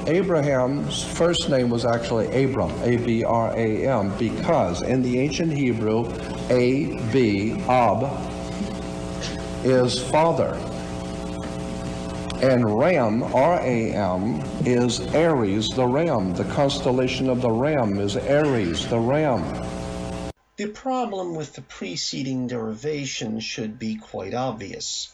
Abraham's 0.06 1.04
first 1.04 1.50
name 1.50 1.70
was 1.70 1.86
actually 1.86 2.28
Abram, 2.44 2.72
A 2.82 2.98
B 2.98 3.24
R 3.24 3.56
A 3.56 3.88
M, 3.88 4.18
because 4.18 4.82
in 4.82 5.02
the 5.02 5.20
ancient 5.20 5.54
Hebrew, 5.54 6.12
A 6.50 7.00
B, 7.14 7.54
Ab, 7.70 8.27
is 9.68 10.00
father. 10.00 10.54
And 12.42 12.80
Ram, 12.80 13.22
R 13.22 13.60
A 13.60 13.92
M, 13.92 14.42
is 14.66 15.02
Aries, 15.14 15.70
the 15.72 15.86
ram. 15.86 16.34
The 16.34 16.46
constellation 16.46 17.30
of 17.30 17.42
the 17.42 17.52
ram 17.52 18.00
is 18.00 18.16
Aries, 18.16 18.88
the 18.88 18.98
ram. 19.00 19.44
The 20.56 20.68
problem 20.68 21.36
with 21.36 21.52
the 21.54 21.64
preceding 21.64 22.48
derivation 22.48 23.42
should 23.42 23.78
be 23.78 23.96
quite 23.96 24.34
obvious. 24.34 25.14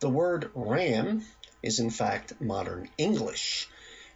The 0.00 0.10
word 0.10 0.50
ram 0.54 1.24
is 1.62 1.78
in 1.78 1.90
fact 1.90 2.40
modern 2.40 2.88
English, 2.98 3.68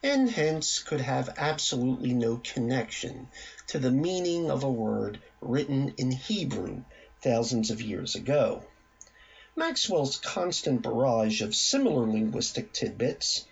and 0.03 0.29
hence 0.29 0.81
could 0.81 1.03
have 1.03 1.35
absolutely 1.39 2.15
no 2.15 2.41
connection 2.43 3.29
to 3.69 3.79
the 3.79 3.93
meaning 3.93 4.51
of 4.51 4.65
a 4.65 4.71
word 4.71 5.21
written 5.41 5.95
in 5.97 6.11
Hebrew 6.11 6.83
thousands 7.23 7.71
of 7.71 7.81
years 7.81 8.17
ago. 8.17 8.65
Maxwell's 9.59 10.19
constant 10.19 10.83
barrage 10.83 11.43
of 11.43 11.53
similar 11.53 12.07
linguistic 12.07 12.73
tidbits, 12.73 13.45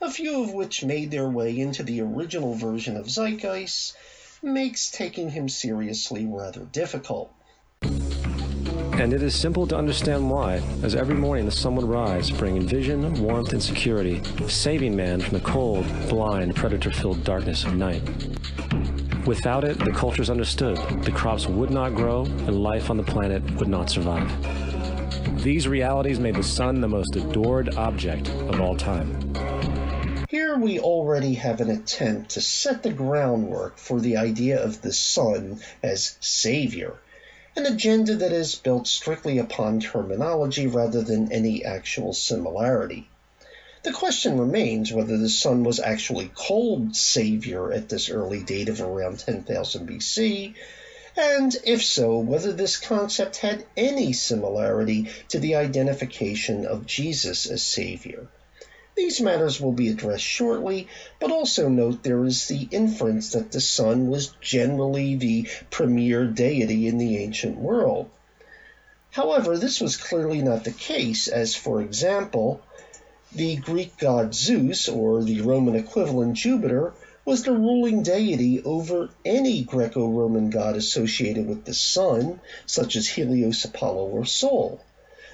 a 0.00 0.10
few 0.10 0.42
of 0.42 0.54
which 0.54 0.82
made 0.82 1.10
their 1.10 1.28
way 1.28 1.58
into 1.58 1.82
the 1.82 2.00
original 2.00 2.54
version 2.54 2.96
of 2.96 3.10
Zeitgeist, 3.10 3.92
makes 4.42 4.90
taking 4.90 5.28
him 5.28 5.50
seriously 5.50 6.24
rather 6.24 6.64
difficult. 6.64 7.30
And 7.82 9.12
it 9.12 9.22
is 9.22 9.34
simple 9.34 9.66
to 9.66 9.76
understand 9.76 10.30
why, 10.30 10.62
as 10.82 10.94
every 10.94 11.14
morning 11.14 11.44
the 11.44 11.52
sun 11.52 11.76
would 11.76 11.84
rise, 11.84 12.30
bringing 12.30 12.66
vision, 12.66 13.22
warmth, 13.22 13.52
and 13.52 13.62
security, 13.62 14.22
saving 14.48 14.96
man 14.96 15.20
from 15.20 15.34
the 15.34 15.44
cold, 15.44 15.84
blind, 16.08 16.56
predator 16.56 16.90
filled 16.90 17.22
darkness 17.22 17.64
of 17.64 17.74
night. 17.74 18.02
Without 19.26 19.64
it, 19.64 19.78
the 19.78 19.92
cultures 19.92 20.30
understood 20.30 20.78
the 21.02 21.12
crops 21.12 21.46
would 21.46 21.70
not 21.70 21.94
grow 21.94 22.22
and 22.22 22.62
life 22.62 22.88
on 22.88 22.96
the 22.96 23.02
planet 23.02 23.42
would 23.56 23.68
not 23.68 23.90
survive. 23.90 24.30
These 25.42 25.66
realities 25.66 26.20
made 26.20 26.34
the 26.34 26.42
sun 26.42 26.82
the 26.82 26.88
most 26.88 27.16
adored 27.16 27.74
object 27.74 28.28
of 28.28 28.60
all 28.60 28.76
time. 28.76 29.34
Here 30.28 30.58
we 30.58 30.78
already 30.78 31.32
have 31.34 31.62
an 31.62 31.70
attempt 31.70 32.32
to 32.32 32.42
set 32.42 32.82
the 32.82 32.92
groundwork 32.92 33.78
for 33.78 34.00
the 34.00 34.18
idea 34.18 34.62
of 34.62 34.82
the 34.82 34.92
sun 34.92 35.62
as 35.82 36.18
savior, 36.20 36.98
an 37.56 37.64
agenda 37.64 38.16
that 38.16 38.32
is 38.32 38.54
built 38.54 38.86
strictly 38.86 39.38
upon 39.38 39.80
terminology 39.80 40.66
rather 40.66 41.00
than 41.00 41.32
any 41.32 41.64
actual 41.64 42.12
similarity. 42.12 43.08
The 43.82 43.92
question 43.92 44.38
remains 44.38 44.92
whether 44.92 45.16
the 45.16 45.30
sun 45.30 45.64
was 45.64 45.80
actually 45.80 46.28
called 46.34 46.94
savior 46.94 47.72
at 47.72 47.88
this 47.88 48.10
early 48.10 48.42
date 48.42 48.68
of 48.68 48.82
around 48.82 49.20
10,000 49.20 49.88
BC, 49.88 50.54
and 51.16 51.56
if 51.64 51.84
so, 51.84 52.18
whether 52.18 52.52
this 52.52 52.76
concept 52.76 53.36
had 53.36 53.64
any 53.76 54.12
similarity 54.12 55.08
to 55.28 55.38
the 55.38 55.54
identification 55.56 56.66
of 56.66 56.86
Jesus 56.86 57.46
as 57.50 57.62
Savior. 57.62 58.28
These 58.96 59.20
matters 59.20 59.60
will 59.60 59.72
be 59.72 59.88
addressed 59.88 60.24
shortly, 60.24 60.88
but 61.20 61.30
also 61.30 61.68
note 61.68 62.02
there 62.02 62.24
is 62.24 62.48
the 62.48 62.68
inference 62.70 63.32
that 63.32 63.52
the 63.52 63.60
sun 63.60 64.08
was 64.08 64.34
generally 64.40 65.14
the 65.14 65.48
premier 65.70 66.26
deity 66.26 66.86
in 66.86 66.98
the 66.98 67.18
ancient 67.18 67.56
world. 67.56 68.10
However, 69.10 69.56
this 69.56 69.80
was 69.80 69.96
clearly 69.96 70.42
not 70.42 70.64
the 70.64 70.70
case, 70.70 71.28
as, 71.28 71.54
for 71.54 71.80
example, 71.80 72.60
the 73.32 73.56
Greek 73.56 73.96
god 73.96 74.34
Zeus, 74.34 74.88
or 74.88 75.22
the 75.22 75.40
Roman 75.40 75.76
equivalent 75.76 76.34
Jupiter, 76.34 76.92
was 77.24 77.42
the 77.42 77.52
ruling 77.52 78.02
deity 78.02 78.62
over 78.62 79.10
any 79.24 79.62
Greco 79.62 80.08
Roman 80.08 80.50
god 80.50 80.76
associated 80.76 81.46
with 81.46 81.64
the 81.64 81.74
sun, 81.74 82.40
such 82.66 82.96
as 82.96 83.08
Helios, 83.08 83.64
Apollo, 83.64 84.06
or 84.08 84.24
Sol. 84.24 84.80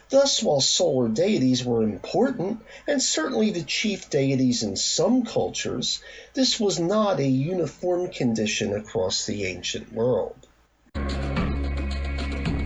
Thus, 0.09 0.43
while 0.43 0.61
solar 0.61 1.09
deities 1.09 1.65
were 1.65 1.83
important, 1.83 2.61
and 2.87 3.03
certainly 3.03 3.51
the 3.51 3.63
chief 3.63 4.09
deities 4.09 4.63
in 4.63 4.77
some 4.77 5.25
cultures, 5.25 6.01
this 6.35 6.61
was 6.61 6.79
not 6.79 7.19
a 7.19 7.27
uniform 7.27 8.11
condition 8.11 8.73
across 8.73 9.27
the 9.27 9.45
ancient 9.45 9.93
world. 9.93 10.47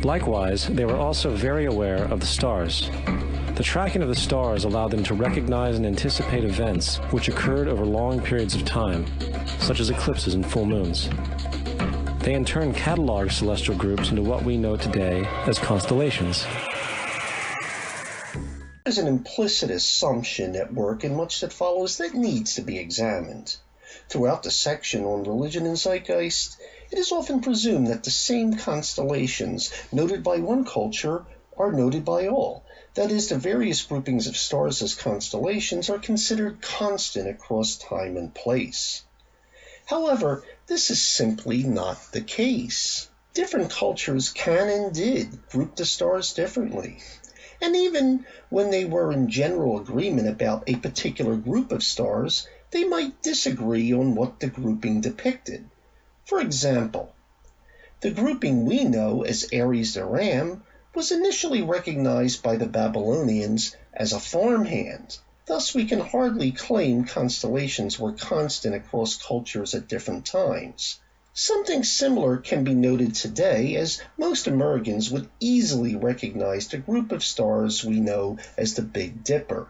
Likewise, 0.04 0.66
they 0.66 0.84
were 0.84 0.96
also 0.96 1.34
very 1.34 1.64
aware 1.64 2.04
of 2.04 2.20
the 2.20 2.26
stars. 2.26 2.90
The 3.60 3.64
tracking 3.64 4.00
of 4.00 4.08
the 4.08 4.14
stars 4.14 4.64
allowed 4.64 4.90
them 4.90 5.04
to 5.04 5.12
recognize 5.12 5.76
and 5.76 5.84
anticipate 5.84 6.44
events 6.44 6.96
which 7.10 7.28
occurred 7.28 7.68
over 7.68 7.84
long 7.84 8.18
periods 8.18 8.54
of 8.54 8.64
time, 8.64 9.04
such 9.58 9.80
as 9.80 9.90
eclipses 9.90 10.32
and 10.32 10.50
full 10.50 10.64
moons. 10.64 11.10
They 12.20 12.32
in 12.32 12.46
turn 12.46 12.72
cataloged 12.72 13.32
celestial 13.32 13.76
groups 13.76 14.08
into 14.08 14.22
what 14.22 14.44
we 14.44 14.56
know 14.56 14.78
today 14.78 15.26
as 15.46 15.58
constellations. 15.58 16.46
There's 18.84 18.96
an 18.96 19.06
implicit 19.06 19.70
assumption 19.70 20.56
at 20.56 20.72
work 20.72 21.04
in 21.04 21.14
much 21.14 21.42
that 21.42 21.52
follows 21.52 21.98
that 21.98 22.14
needs 22.14 22.54
to 22.54 22.62
be 22.62 22.78
examined. 22.78 23.56
Throughout 24.08 24.42
the 24.42 24.50
section 24.50 25.04
on 25.04 25.24
religion 25.24 25.66
and 25.66 25.76
zeitgeist, 25.76 26.58
it 26.90 26.98
is 26.98 27.12
often 27.12 27.42
presumed 27.42 27.88
that 27.88 28.04
the 28.04 28.10
same 28.10 28.56
constellations 28.56 29.70
noted 29.92 30.24
by 30.24 30.38
one 30.38 30.64
culture 30.64 31.26
are 31.58 31.72
noted 31.72 32.06
by 32.06 32.26
all, 32.26 32.64
that 32.94 33.10
is, 33.10 33.28
the 33.28 33.38
various 33.38 33.82
groupings 33.82 34.26
of 34.26 34.36
stars 34.36 34.82
as 34.82 34.94
constellations 34.94 35.88
are 35.90 35.98
considered 35.98 36.60
constant 36.60 37.28
across 37.28 37.76
time 37.76 38.16
and 38.16 38.34
place. 38.34 39.04
However, 39.86 40.44
this 40.66 40.90
is 40.90 41.02
simply 41.02 41.62
not 41.62 42.12
the 42.12 42.20
case. 42.20 43.08
Different 43.34 43.70
cultures 43.70 44.30
can 44.30 44.68
and 44.68 44.94
did 44.94 45.48
group 45.48 45.76
the 45.76 45.84
stars 45.84 46.32
differently. 46.32 46.98
And 47.60 47.76
even 47.76 48.24
when 48.48 48.70
they 48.70 48.84
were 48.84 49.12
in 49.12 49.28
general 49.28 49.78
agreement 49.78 50.28
about 50.28 50.64
a 50.66 50.76
particular 50.76 51.36
group 51.36 51.72
of 51.72 51.82
stars, 51.82 52.46
they 52.70 52.84
might 52.84 53.22
disagree 53.22 53.92
on 53.92 54.14
what 54.14 54.40
the 54.40 54.46
grouping 54.46 55.00
depicted. 55.00 55.68
For 56.24 56.40
example, 56.40 57.12
the 58.00 58.10
grouping 58.10 58.64
we 58.64 58.84
know 58.84 59.22
as 59.22 59.48
Aries 59.52 59.94
the 59.94 60.04
Ram 60.04 60.62
was 60.92 61.12
initially 61.12 61.62
recognized 61.62 62.42
by 62.42 62.56
the 62.56 62.66
Babylonians 62.66 63.76
as 63.94 64.12
a 64.12 64.18
farmhand. 64.18 65.18
Thus, 65.46 65.74
we 65.74 65.84
can 65.84 66.00
hardly 66.00 66.50
claim 66.52 67.04
constellations 67.04 67.98
were 67.98 68.12
constant 68.12 68.74
across 68.74 69.16
cultures 69.16 69.74
at 69.74 69.88
different 69.88 70.26
times. 70.26 70.98
Something 71.32 71.84
similar 71.84 72.38
can 72.38 72.64
be 72.64 72.74
noted 72.74 73.14
today, 73.14 73.76
as 73.76 74.02
most 74.18 74.48
Americans 74.48 75.10
would 75.12 75.28
easily 75.38 75.94
recognize 75.94 76.66
the 76.66 76.78
group 76.78 77.12
of 77.12 77.22
stars 77.22 77.84
we 77.84 78.00
know 78.00 78.38
as 78.56 78.74
the 78.74 78.82
Big 78.82 79.22
Dipper, 79.22 79.68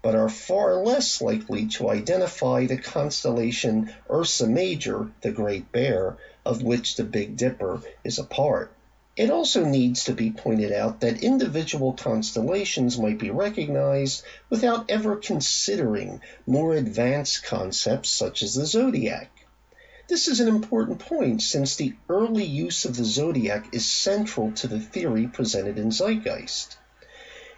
but 0.00 0.14
are 0.14 0.28
far 0.28 0.76
less 0.76 1.20
likely 1.20 1.66
to 1.66 1.90
identify 1.90 2.66
the 2.66 2.78
constellation 2.78 3.92
Ursa 4.08 4.46
Major, 4.46 5.10
the 5.22 5.32
Great 5.32 5.72
Bear, 5.72 6.16
of 6.44 6.62
which 6.62 6.94
the 6.94 7.04
Big 7.04 7.36
Dipper 7.36 7.82
is 8.04 8.20
a 8.20 8.24
part. 8.24 8.72
It 9.14 9.28
also 9.28 9.66
needs 9.66 10.04
to 10.04 10.14
be 10.14 10.30
pointed 10.30 10.72
out 10.72 11.00
that 11.00 11.22
individual 11.22 11.92
constellations 11.92 12.98
might 12.98 13.18
be 13.18 13.30
recognized 13.30 14.22
without 14.48 14.90
ever 14.90 15.16
considering 15.16 16.22
more 16.46 16.74
advanced 16.74 17.44
concepts 17.44 18.08
such 18.08 18.42
as 18.42 18.54
the 18.54 18.64
zodiac. 18.64 19.30
This 20.08 20.28
is 20.28 20.40
an 20.40 20.48
important 20.48 20.98
point 20.98 21.42
since 21.42 21.76
the 21.76 21.94
early 22.08 22.44
use 22.44 22.86
of 22.86 22.96
the 22.96 23.04
zodiac 23.04 23.74
is 23.74 23.84
central 23.84 24.52
to 24.52 24.66
the 24.66 24.80
theory 24.80 25.26
presented 25.26 25.78
in 25.78 25.90
Zeitgeist. 25.90 26.78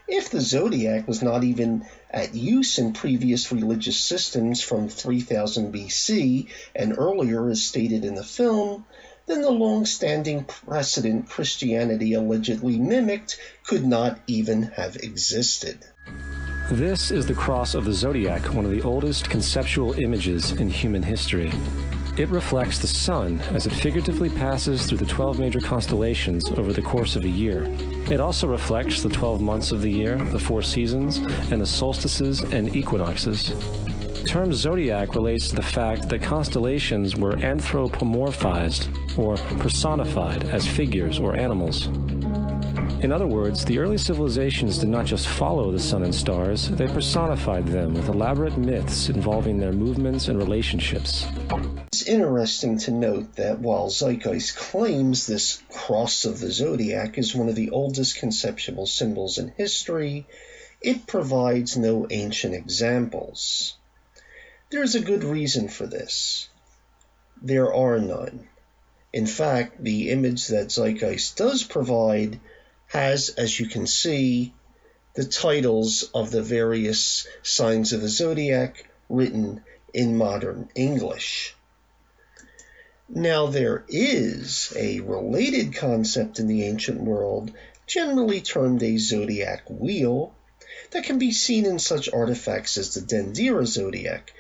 If 0.09 0.31
the 0.31 0.41
zodiac 0.41 1.09
was 1.09 1.23
not 1.23 1.45
even 1.45 1.87
at 2.11 2.35
use 2.35 2.79
in 2.79 2.93
previous 2.93 3.51
religious 3.51 3.97
systems 3.97 4.61
from 4.61 4.89
3000 4.89 5.73
BC 5.73 6.49
and 6.75 6.99
earlier 6.99 7.49
as 7.49 7.63
stated 7.65 8.05
in 8.05 8.15
the 8.15 8.25
film, 8.25 8.85
then 9.27 9.43
the 9.43 9.51
long-standing 9.51 10.45
precedent 10.45 11.29
Christianity 11.29 12.14
allegedly 12.14 12.79
mimicked 12.79 13.39
could 13.64 13.85
not 13.85 14.20
even 14.27 14.62
have 14.62 14.97
existed. 14.97 15.79
This 16.70 17.11
is 17.11 17.27
the 17.27 17.35
cross 17.35 17.75
of 17.75 17.85
the 17.85 17.93
zodiac, 17.93 18.43
one 18.55 18.64
of 18.64 18.70
the 18.70 18.83
oldest 18.83 19.29
conceptual 19.29 19.93
images 19.95 20.53
in 20.53 20.68
human 20.68 21.03
history. 21.03 21.53
It 22.16 22.29
reflects 22.29 22.79
the 22.79 22.87
sun 22.87 23.41
as 23.53 23.66
it 23.66 23.72
figuratively 23.72 24.31
passes 24.31 24.87
through 24.87 24.99
the 24.99 25.07
12 25.07 25.39
major 25.39 25.61
constellations 25.61 26.49
over 26.53 26.72
the 26.72 26.81
course 26.81 27.16
of 27.16 27.25
a 27.25 27.29
year. 27.29 27.64
It 28.11 28.20
also 28.20 28.47
reflects 28.47 29.03
the 29.03 29.09
12 29.09 29.41
months 29.41 29.72
of 29.72 29.83
the 29.83 29.91
year, 29.91 30.16
the 30.16 30.39
four 30.39 30.62
seasons, 30.62 31.18
and 31.51 31.61
the 31.61 31.66
solstices 31.66 32.41
and 32.41 32.75
equinoxes 32.77 33.53
term 34.25 34.53
zodiac 34.53 35.14
relates 35.14 35.49
to 35.49 35.57
the 35.57 35.62
fact 35.62 36.09
that 36.09 36.22
constellations 36.22 37.16
were 37.16 37.33
anthropomorphized 37.37 39.18
or 39.18 39.37
personified 39.59 40.45
as 40.45 40.66
figures 40.66 41.18
or 41.18 41.37
animals. 41.37 41.89
In 43.05 43.12
other 43.12 43.27
words, 43.27 43.66
the 43.66 43.79
early 43.79 43.99
civilizations 43.99 44.79
did 44.79 44.89
not 44.89 45.05
just 45.05 45.29
follow 45.29 45.70
the 45.70 45.79
sun 45.79 46.03
and 46.03 46.14
stars, 46.14 46.70
they 46.70 46.87
personified 46.87 47.66
them 47.66 47.93
with 47.93 48.09
elaborate 48.09 48.57
myths 48.57 49.11
involving 49.11 49.59
their 49.59 49.72
movements 49.72 50.29
and 50.29 50.39
relationships. 50.39 51.27
It's 51.93 52.07
interesting 52.07 52.79
to 52.79 52.93
note 52.93 53.37
that 53.37 53.59
while 53.59 53.91
Zeitgeist 53.91 54.57
claims 54.57 55.27
this 55.27 55.62
cross 55.70 56.25
of 56.25 56.41
the 56.41 56.51
zodiac 56.51 57.18
is 57.18 57.35
one 57.35 57.51
of 57.51 57.57
the 57.57 57.70
oldest 57.70 58.16
conceptual 58.16 58.87
symbols 58.87 59.37
in 59.37 59.49
history, 59.49 60.27
it 60.81 61.07
provides 61.07 61.77
no 61.77 62.07
ancient 62.11 62.55
examples. 62.55 63.77
There's 64.75 64.97
a 64.97 65.01
good 65.01 65.22
reason 65.22 65.68
for 65.68 65.87
this. 65.87 66.49
There 67.41 67.72
are 67.72 68.01
none. 68.01 68.49
In 69.12 69.25
fact, 69.25 69.83
the 69.83 70.11
image 70.11 70.49
that 70.49 70.72
Zeitgeist 70.72 71.37
does 71.37 71.62
provide 71.62 72.41
has, 72.89 73.29
as 73.29 73.59
you 73.61 73.68
can 73.68 73.87
see, 73.87 74.53
the 75.14 75.25
titles 75.25 76.11
of 76.12 76.33
the 76.33 76.43
various 76.43 77.25
signs 77.45 77.93
of 77.93 78.01
the 78.01 78.09
zodiac 78.09 78.85
written 79.09 79.62
in 79.95 80.18
modern 80.18 80.68
English. 80.75 81.55
Now, 83.09 83.47
there 83.47 83.85
is 83.87 84.72
a 84.77 84.99
related 85.01 85.77
concept 85.77 86.41
in 86.41 86.49
the 86.49 86.64
ancient 86.64 87.01
world, 87.01 87.53
generally 87.87 88.41
termed 88.41 88.83
a 88.83 88.99
zodiac 88.99 89.62
wheel, 89.70 90.35
that 90.91 91.05
can 91.05 91.20
be 91.20 91.31
seen 91.31 91.64
in 91.64 91.79
such 91.79 92.12
artifacts 92.12 92.77
as 92.77 92.95
the 92.95 93.01
Dendera 93.01 93.66
zodiac, 93.66 94.33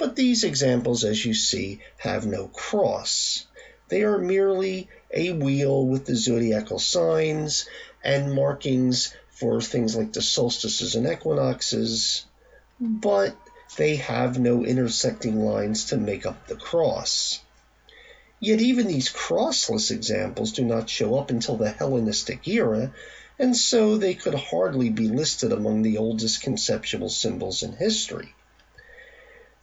but 0.00 0.16
these 0.16 0.44
examples, 0.44 1.04
as 1.04 1.26
you 1.26 1.34
see, 1.34 1.78
have 1.98 2.24
no 2.24 2.46
cross. 2.46 3.44
They 3.90 4.02
are 4.02 4.16
merely 4.16 4.88
a 5.12 5.32
wheel 5.32 5.86
with 5.86 6.06
the 6.06 6.16
zodiacal 6.16 6.78
signs 6.78 7.66
and 8.02 8.32
markings 8.32 9.12
for 9.28 9.60
things 9.60 9.94
like 9.94 10.14
the 10.14 10.22
solstices 10.22 10.94
and 10.94 11.06
equinoxes, 11.06 12.24
but 12.80 13.36
they 13.76 13.96
have 13.96 14.38
no 14.38 14.64
intersecting 14.64 15.44
lines 15.44 15.84
to 15.90 15.98
make 15.98 16.24
up 16.24 16.46
the 16.46 16.56
cross. 16.56 17.40
Yet 18.40 18.62
even 18.62 18.88
these 18.88 19.10
crossless 19.10 19.90
examples 19.90 20.52
do 20.52 20.64
not 20.64 20.88
show 20.88 21.18
up 21.18 21.28
until 21.28 21.58
the 21.58 21.72
Hellenistic 21.72 22.48
era, 22.48 22.94
and 23.38 23.54
so 23.54 23.98
they 23.98 24.14
could 24.14 24.34
hardly 24.34 24.88
be 24.88 25.08
listed 25.08 25.52
among 25.52 25.82
the 25.82 25.98
oldest 25.98 26.40
conceptual 26.40 27.10
symbols 27.10 27.62
in 27.62 27.76
history. 27.76 28.34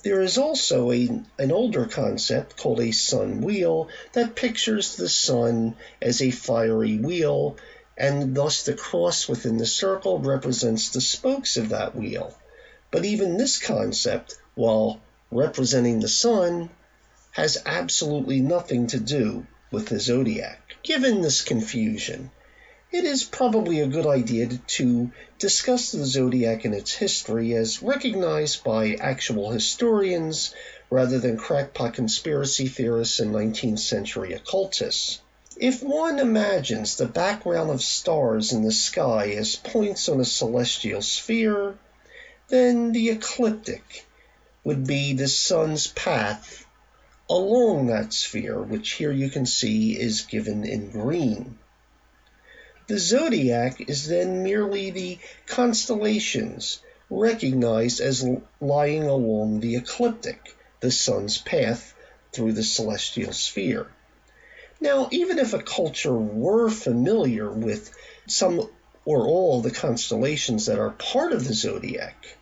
There 0.07 0.21
is 0.21 0.37
also 0.37 0.93
a, 0.93 1.21
an 1.37 1.51
older 1.51 1.85
concept 1.85 2.55
called 2.55 2.79
a 2.79 2.93
sun 2.93 3.41
wheel 3.41 3.89
that 4.13 4.37
pictures 4.37 4.95
the 4.95 5.09
sun 5.09 5.75
as 6.01 6.21
a 6.21 6.31
fiery 6.31 6.97
wheel, 6.97 7.57
and 7.97 8.33
thus 8.33 8.63
the 8.63 8.73
cross 8.73 9.27
within 9.27 9.57
the 9.57 9.65
circle 9.65 10.17
represents 10.19 10.87
the 10.91 11.01
spokes 11.01 11.57
of 11.57 11.67
that 11.69 11.93
wheel. 11.93 12.33
But 12.89 13.03
even 13.03 13.35
this 13.35 13.59
concept, 13.59 14.35
while 14.55 15.01
representing 15.29 15.99
the 15.99 16.07
sun, 16.07 16.69
has 17.31 17.61
absolutely 17.65 18.39
nothing 18.39 18.87
to 18.87 19.01
do 19.01 19.45
with 19.71 19.87
the 19.87 19.99
zodiac. 19.99 20.77
Given 20.83 21.19
this 21.19 21.41
confusion, 21.41 22.31
it 22.89 23.03
is 23.03 23.25
probably 23.25 23.81
a 23.81 23.87
good 23.87 24.05
idea 24.05 24.47
to 24.65 25.11
discuss 25.39 25.91
the 25.91 26.05
zodiac 26.05 26.63
and 26.63 26.73
its 26.73 26.93
history 26.93 27.53
as 27.53 27.83
recognized 27.83 28.63
by 28.63 28.93
actual 28.93 29.51
historians 29.51 30.55
rather 30.89 31.19
than 31.19 31.35
crackpot 31.35 31.93
conspiracy 31.93 32.67
theorists 32.67 33.19
and 33.19 33.33
19th 33.33 33.79
century 33.79 34.31
occultists. 34.31 35.19
If 35.57 35.83
one 35.83 36.19
imagines 36.19 36.95
the 36.95 37.07
background 37.07 37.71
of 37.71 37.81
stars 37.81 38.53
in 38.53 38.63
the 38.63 38.71
sky 38.71 39.31
as 39.31 39.57
points 39.57 40.07
on 40.07 40.21
a 40.21 40.25
celestial 40.25 41.01
sphere, 41.01 41.75
then 42.47 42.93
the 42.93 43.09
ecliptic 43.09 44.05
would 44.63 44.87
be 44.87 45.13
the 45.13 45.27
sun's 45.27 45.87
path 45.87 46.65
along 47.29 47.87
that 47.87 48.13
sphere, 48.13 48.61
which 48.61 48.91
here 48.93 49.11
you 49.11 49.29
can 49.29 49.45
see 49.45 49.99
is 49.99 50.21
given 50.21 50.63
in 50.63 50.89
green. 50.89 51.57
The 52.87 52.99
zodiac 52.99 53.89
is 53.89 54.07
then 54.07 54.43
merely 54.43 54.91
the 54.91 55.19
constellations 55.45 56.79
recognized 57.09 57.99
as 57.99 58.25
lying 58.61 59.03
along 59.03 59.59
the 59.59 59.75
ecliptic, 59.75 60.55
the 60.79 60.89
sun's 60.89 61.37
path 61.37 61.93
through 62.31 62.53
the 62.53 62.63
celestial 62.63 63.33
sphere. 63.33 63.87
Now, 64.79 65.09
even 65.11 65.37
if 65.37 65.53
a 65.53 65.61
culture 65.61 66.13
were 66.13 66.69
familiar 66.69 67.51
with 67.51 67.93
some 68.25 68.69
or 69.03 69.27
all 69.27 69.61
the 69.61 69.71
constellations 69.71 70.67
that 70.67 70.79
are 70.79 70.91
part 70.91 71.33
of 71.33 71.45
the 71.45 71.53
zodiac, 71.53 72.37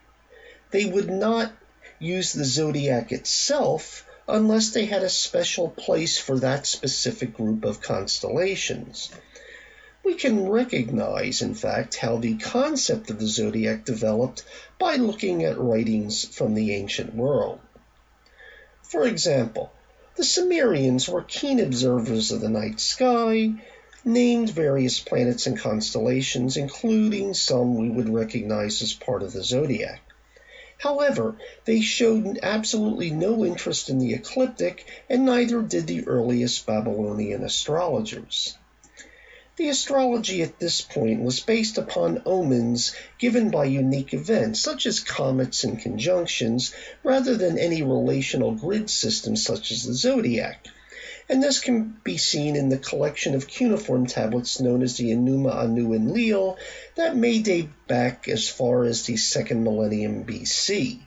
they 0.69 0.85
would 0.85 1.09
not 1.09 1.51
use 1.97 2.33
the 2.33 2.45
zodiac 2.45 3.11
itself 3.11 4.05
unless 4.27 4.69
they 4.69 4.85
had 4.85 5.01
a 5.01 5.09
special 5.09 5.69
place 5.69 6.19
for 6.19 6.37
that 6.37 6.67
specific 6.67 7.33
group 7.33 7.65
of 7.65 7.81
constellations. 7.81 9.09
We 10.06 10.14
can 10.14 10.47
recognize, 10.47 11.41
in 11.41 11.56
fact, 11.56 11.95
how 11.95 12.18
the 12.18 12.36
concept 12.36 13.10
of 13.10 13.18
the 13.18 13.26
zodiac 13.26 13.86
developed 13.86 14.43
by 14.78 14.97
looking 14.97 15.43
at 15.43 15.58
writings 15.60 16.26
from 16.26 16.53
the 16.53 16.76
ancient 16.76 17.16
world. 17.16 17.60
For 18.84 19.08
example, 19.08 19.72
the 20.16 20.24
Sumerians 20.24 21.10
were 21.10 21.24
keen 21.24 21.60
observers 21.60 22.32
of 22.32 22.39
the 22.39 22.49
night 22.49 22.80
sky, 22.80 23.56
named 24.06 24.51
various 24.51 24.99
planets 24.99 25.47
and 25.47 25.58
constellations, 25.58 26.56
including 26.56 27.34
some 27.34 27.76
we 27.76 27.89
would 27.89 28.08
recognize 28.08 28.84
as 28.84 28.93
part 28.93 29.24
of 29.24 29.34
the 29.34 29.43
zodiac. 29.43 30.01
However, 30.78 31.36
they 31.66 31.82
showed 31.82 32.38
absolutely 32.43 33.10
no 33.10 33.43
interest 33.43 33.89
in 33.89 33.97
the 33.97 34.14
ecliptic, 34.14 34.86
and 35.10 35.26
neither 35.26 35.64
did 35.64 35.88
the 35.88 36.06
earliest 36.08 36.68
Babylonian 36.68 37.43
astrologers. 37.43 38.56
The 39.58 39.70
astrology 39.70 40.41
at 40.41 40.60
this 40.60 40.82
point 40.82 41.22
was 41.22 41.39
based 41.39 41.78
upon 41.78 42.24
omens 42.26 42.93
given 43.18 43.51
by 43.51 43.64
unique 43.64 44.14
events, 44.14 44.60
such 44.60 44.86
as 44.86 44.99
comets 44.99 45.64
and 45.64 45.80
conjunctions, 45.80 46.74
rather 47.03 47.38
than 47.38 47.58
any 47.58 47.82
relational 47.82 48.51
grid 48.51 48.89
system 48.89 49.38
such 49.38 49.72
as 49.72 49.86
the 49.86 49.93
zodiac. 49.93 50.68
And 51.30 51.41
this 51.41 51.60
can 51.60 51.95
be 52.03 52.18
seen 52.18 52.58
in 52.58 52.68
the 52.68 52.78
collection 52.78 53.34
of 53.34 53.47
cuneiform 53.47 54.08
tablets 54.08 54.60
known 54.60 54.84
as 54.84 54.97
the 54.97 55.12
Enuma 55.12 55.56
Anu 55.56 55.93
Enlil 55.93 56.58
that 56.95 57.16
may 57.16 57.39
date 57.39 57.70
back 57.88 58.28
as 58.28 58.49
far 58.49 58.84
as 58.84 59.03
the 59.03 59.16
second 59.16 59.64
millennium 59.64 60.26
BC. 60.26 60.99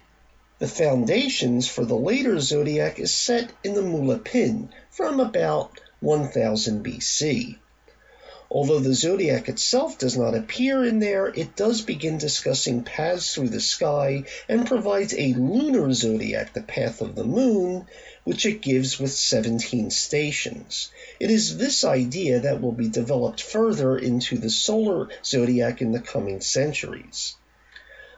The 0.59 0.69
foundations 0.69 1.69
for 1.69 1.85
the 1.85 1.99
later 1.99 2.41
zodiac 2.41 2.99
is 2.99 3.13
set 3.13 3.53
in 3.63 3.75
the 3.75 3.83
Mulapin 3.83 4.71
from 4.91 5.21
about 5.21 5.79
1000 6.01 6.83
BC. 6.83 7.59
Although 8.51 8.81
the 8.81 8.95
zodiac 8.95 9.51
itself 9.51 9.99
does 9.99 10.17
not 10.17 10.35
appear 10.35 10.83
in 10.83 11.01
there, 11.01 11.27
it 11.27 11.55
does 11.55 11.83
begin 11.83 12.17
discussing 12.17 12.83
paths 12.83 13.35
through 13.35 13.51
the 13.51 13.61
sky 13.61 14.25
and 14.49 14.67
provides 14.67 15.13
a 15.13 15.35
lunar 15.35 15.93
zodiac, 15.93 16.55
the 16.55 16.63
path 16.63 17.03
of 17.03 17.15
the 17.15 17.25
moon, 17.25 17.87
which 18.25 18.47
it 18.47 18.63
gives 18.63 18.99
with 18.99 19.13
17 19.13 19.91
stations. 19.91 20.91
It 21.21 21.31
is 21.31 21.59
this 21.59 21.85
idea 21.85 22.41
that 22.41 22.63
will 22.63 22.73
be 22.73 22.89
developed 22.89 23.43
further 23.43 23.99
into 23.99 24.39
the 24.39 24.49
solar 24.49 25.11
zodiac 25.23 25.83
in 25.83 25.93
the 25.93 26.01
coming 26.01 26.41
centuries. 26.41 27.35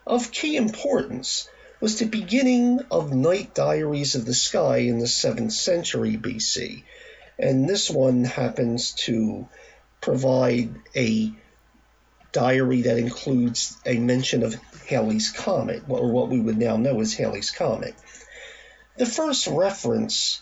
Of 0.07 0.31
key 0.31 0.55
importance 0.55 1.49
was 1.81 1.99
the 1.99 2.07
beginning 2.07 2.79
of 2.89 3.13
night 3.13 3.53
diaries 3.53 4.15
of 4.15 4.27
the 4.27 4.35
sky 4.35 4.77
in 4.77 5.01
the 5.01 5.07
7th 5.07 5.51
century 5.51 6.17
BC, 6.17 6.85
and 7.37 7.69
this 7.69 7.91
one 7.91 8.23
happens 8.23 8.93
to 8.93 9.49
provide 10.01 10.75
a 10.97 11.33
diary 12.33 12.83
that 12.83 12.99
includes 12.99 13.77
a 13.85 13.99
mention 13.99 14.43
of 14.43 14.55
Halley's 14.89 15.31
Comet, 15.31 15.83
or 15.89 16.11
what 16.11 16.29
we 16.29 16.41
would 16.41 16.59
now 16.59 16.77
know 16.77 17.01
as 17.01 17.13
Halley's 17.13 17.51
Comet. 17.51 17.95
The 18.97 19.07
first 19.07 19.47
reference 19.47 20.41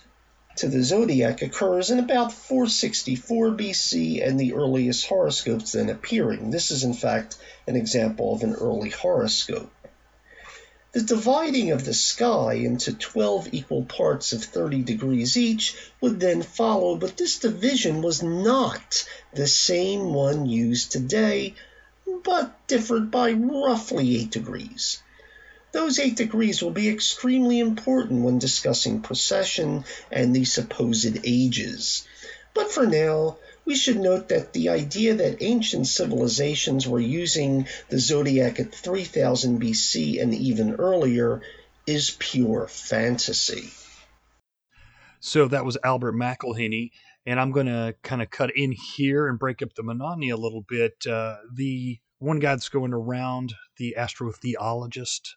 to 0.56 0.68
the 0.68 0.82
zodiac 0.82 1.42
occurs 1.42 1.90
in 1.90 1.98
about 2.00 2.32
464 2.32 3.52
BC 3.52 4.26
and 4.26 4.38
the 4.38 4.54
earliest 4.54 5.06
horoscopes 5.06 5.72
then 5.72 5.88
appearing. 5.88 6.50
This 6.50 6.70
is, 6.72 6.82
in 6.82 6.94
fact, 6.94 7.36
an 7.66 7.76
example 7.76 8.34
of 8.34 8.42
an 8.42 8.54
early 8.54 8.90
horoscope. 8.90 9.70
The 10.92 11.02
dividing 11.02 11.70
of 11.70 11.84
the 11.84 11.94
sky 11.94 12.54
into 12.54 12.92
12 12.92 13.50
equal 13.52 13.84
parts 13.84 14.32
of 14.32 14.42
30 14.42 14.82
degrees 14.82 15.36
each 15.36 15.76
would 16.00 16.18
then 16.18 16.42
follow, 16.42 16.96
but 16.96 17.16
this 17.16 17.38
division 17.38 18.02
was 18.02 18.22
not 18.22 19.06
the 19.32 19.46
same 19.46 20.12
one 20.12 20.46
used 20.46 20.92
today, 20.92 21.54
but 22.24 22.66
differed 22.66 23.10
by 23.10 23.32
roughly 23.32 24.16
8 24.20 24.30
degrees. 24.30 25.02
Those 25.72 25.98
8 25.98 26.16
degrees 26.16 26.62
will 26.62 26.70
be 26.70 26.88
extremely 26.88 27.60
important 27.60 28.22
when 28.22 28.38
discussing 28.38 29.02
precession 29.02 29.84
and 30.10 30.34
the 30.34 30.44
supposed 30.44 31.18
ages. 31.24 32.06
But 32.54 32.72
for 32.72 32.86
now, 32.86 33.36
we 33.64 33.76
should 33.76 33.98
note 33.98 34.30
that 34.30 34.54
the 34.54 34.70
idea 34.70 35.14
that 35.14 35.42
ancient 35.42 35.86
civilizations 35.86 36.88
were 36.88 36.98
using 37.00 37.68
the 37.90 37.98
zodiac 37.98 38.58
at 38.58 38.74
3000 38.74 39.60
BC 39.60 40.22
and 40.22 40.34
even 40.34 40.76
earlier 40.76 41.42
is 41.86 42.16
pure 42.18 42.66
fantasy. 42.66 43.70
So 45.20 45.48
that 45.48 45.66
was 45.66 45.76
Albert 45.84 46.14
McIlhenny, 46.14 46.92
and 47.26 47.38
I'm 47.40 47.52
going 47.52 47.66
to 47.66 47.94
kind 48.02 48.22
of 48.22 48.30
cut 48.30 48.56
in 48.56 48.72
here 48.72 49.28
and 49.28 49.38
break 49.38 49.62
up 49.62 49.74
the 49.74 49.82
monotony 49.82 50.30
a 50.30 50.36
little 50.36 50.64
bit. 50.66 51.06
Uh, 51.06 51.36
the 51.52 51.98
one 52.18 52.38
guy 52.38 52.54
that's 52.54 52.68
going 52.68 52.92
around, 52.92 53.54
the 53.76 53.94
astrotheologist, 53.98 55.30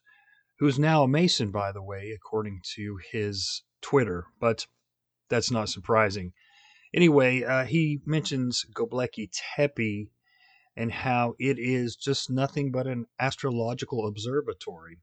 who 0.59 0.67
is 0.67 0.79
now 0.79 1.03
a 1.03 1.07
Mason, 1.07 1.51
by 1.51 1.71
the 1.71 1.83
way, 1.83 2.11
according 2.15 2.61
to 2.75 2.97
his 3.11 3.63
Twitter, 3.81 4.25
but 4.39 4.67
that's 5.29 5.51
not 5.51 5.69
surprising. 5.69 6.33
Anyway, 6.93 7.43
uh, 7.43 7.65
he 7.65 8.01
mentions 8.05 8.65
Göbekli 8.75 9.29
Tepe 9.31 10.11
and 10.75 10.91
how 10.91 11.35
it 11.39 11.57
is 11.59 11.95
just 11.95 12.29
nothing 12.29 12.71
but 12.71 12.87
an 12.87 13.05
astrological 13.19 14.07
observatory. 14.07 14.97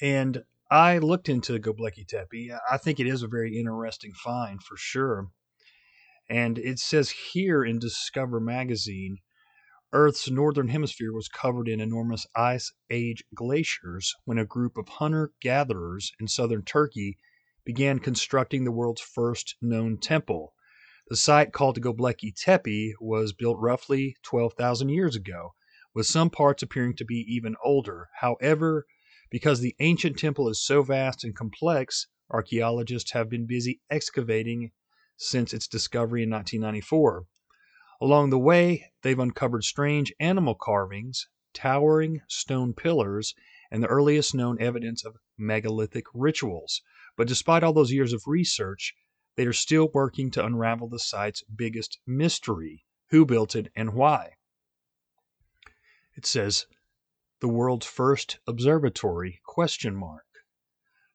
And 0.00 0.44
I 0.70 0.98
looked 0.98 1.28
into 1.28 1.60
Göbekli 1.60 2.06
Tepe. 2.08 2.50
I 2.68 2.76
think 2.76 2.98
it 2.98 3.06
is 3.06 3.22
a 3.22 3.28
very 3.28 3.56
interesting 3.56 4.12
find 4.14 4.60
for 4.60 4.76
sure. 4.76 5.30
And 6.28 6.58
it 6.58 6.80
says 6.80 7.10
here 7.32 7.64
in 7.64 7.78
Discover 7.78 8.40
magazine 8.40 9.18
Earth's 9.92 10.28
northern 10.28 10.66
hemisphere 10.68 11.12
was 11.12 11.28
covered 11.28 11.68
in 11.68 11.80
enormous 11.80 12.26
ice 12.34 12.72
age 12.90 13.22
glaciers 13.32 14.16
when 14.24 14.38
a 14.38 14.44
group 14.44 14.76
of 14.76 14.88
hunter 14.88 15.32
gatherers 15.40 16.10
in 16.18 16.26
southern 16.26 16.62
Turkey 16.62 17.16
began 17.64 18.00
constructing 18.00 18.64
the 18.64 18.72
world's 18.72 19.00
first 19.00 19.54
known 19.62 19.98
temple. 19.98 20.52
The 21.08 21.16
site 21.16 21.52
called 21.52 21.80
Göbekli 21.80 22.34
Tepe 22.34 22.94
was 23.00 23.32
built 23.32 23.60
roughly 23.60 24.16
12,000 24.24 24.88
years 24.88 25.14
ago, 25.14 25.54
with 25.94 26.06
some 26.06 26.28
parts 26.28 26.64
appearing 26.64 26.96
to 26.96 27.04
be 27.04 27.24
even 27.28 27.54
older. 27.62 28.08
However, 28.18 28.86
because 29.30 29.60
the 29.60 29.74
ancient 29.80 30.18
temple 30.18 30.48
is 30.48 30.62
so 30.62 30.82
vast 30.82 31.24
and 31.24 31.34
complex, 31.34 32.06
archaeologists 32.30 33.12
have 33.12 33.28
been 33.28 33.46
busy 33.46 33.80
excavating 33.90 34.72
since 35.16 35.54
its 35.54 35.66
discovery 35.66 36.22
in 36.22 36.30
1994. 36.30 37.24
Along 38.00 38.30
the 38.30 38.38
way, 38.38 38.92
they've 39.02 39.18
uncovered 39.18 39.64
strange 39.64 40.12
animal 40.20 40.54
carvings, 40.54 41.28
towering 41.54 42.20
stone 42.28 42.74
pillars, 42.74 43.34
and 43.70 43.82
the 43.82 43.88
earliest 43.88 44.34
known 44.34 44.60
evidence 44.60 45.04
of 45.04 45.16
megalithic 45.38 46.04
rituals. 46.14 46.82
But 47.16 47.28
despite 47.28 47.62
all 47.62 47.72
those 47.72 47.92
years 47.92 48.12
of 48.12 48.22
research, 48.26 48.94
they 49.36 49.46
are 49.46 49.52
still 49.52 49.90
working 49.92 50.30
to 50.32 50.44
unravel 50.44 50.88
the 50.88 50.98
site's 50.98 51.42
biggest 51.44 51.98
mystery 52.06 52.84
who 53.10 53.24
built 53.24 53.56
it 53.56 53.72
and 53.74 53.94
why. 53.94 54.32
It 56.14 56.26
says, 56.26 56.66
the 57.40 57.48
world's 57.48 57.86
first 57.86 58.38
observatory. 58.46 59.40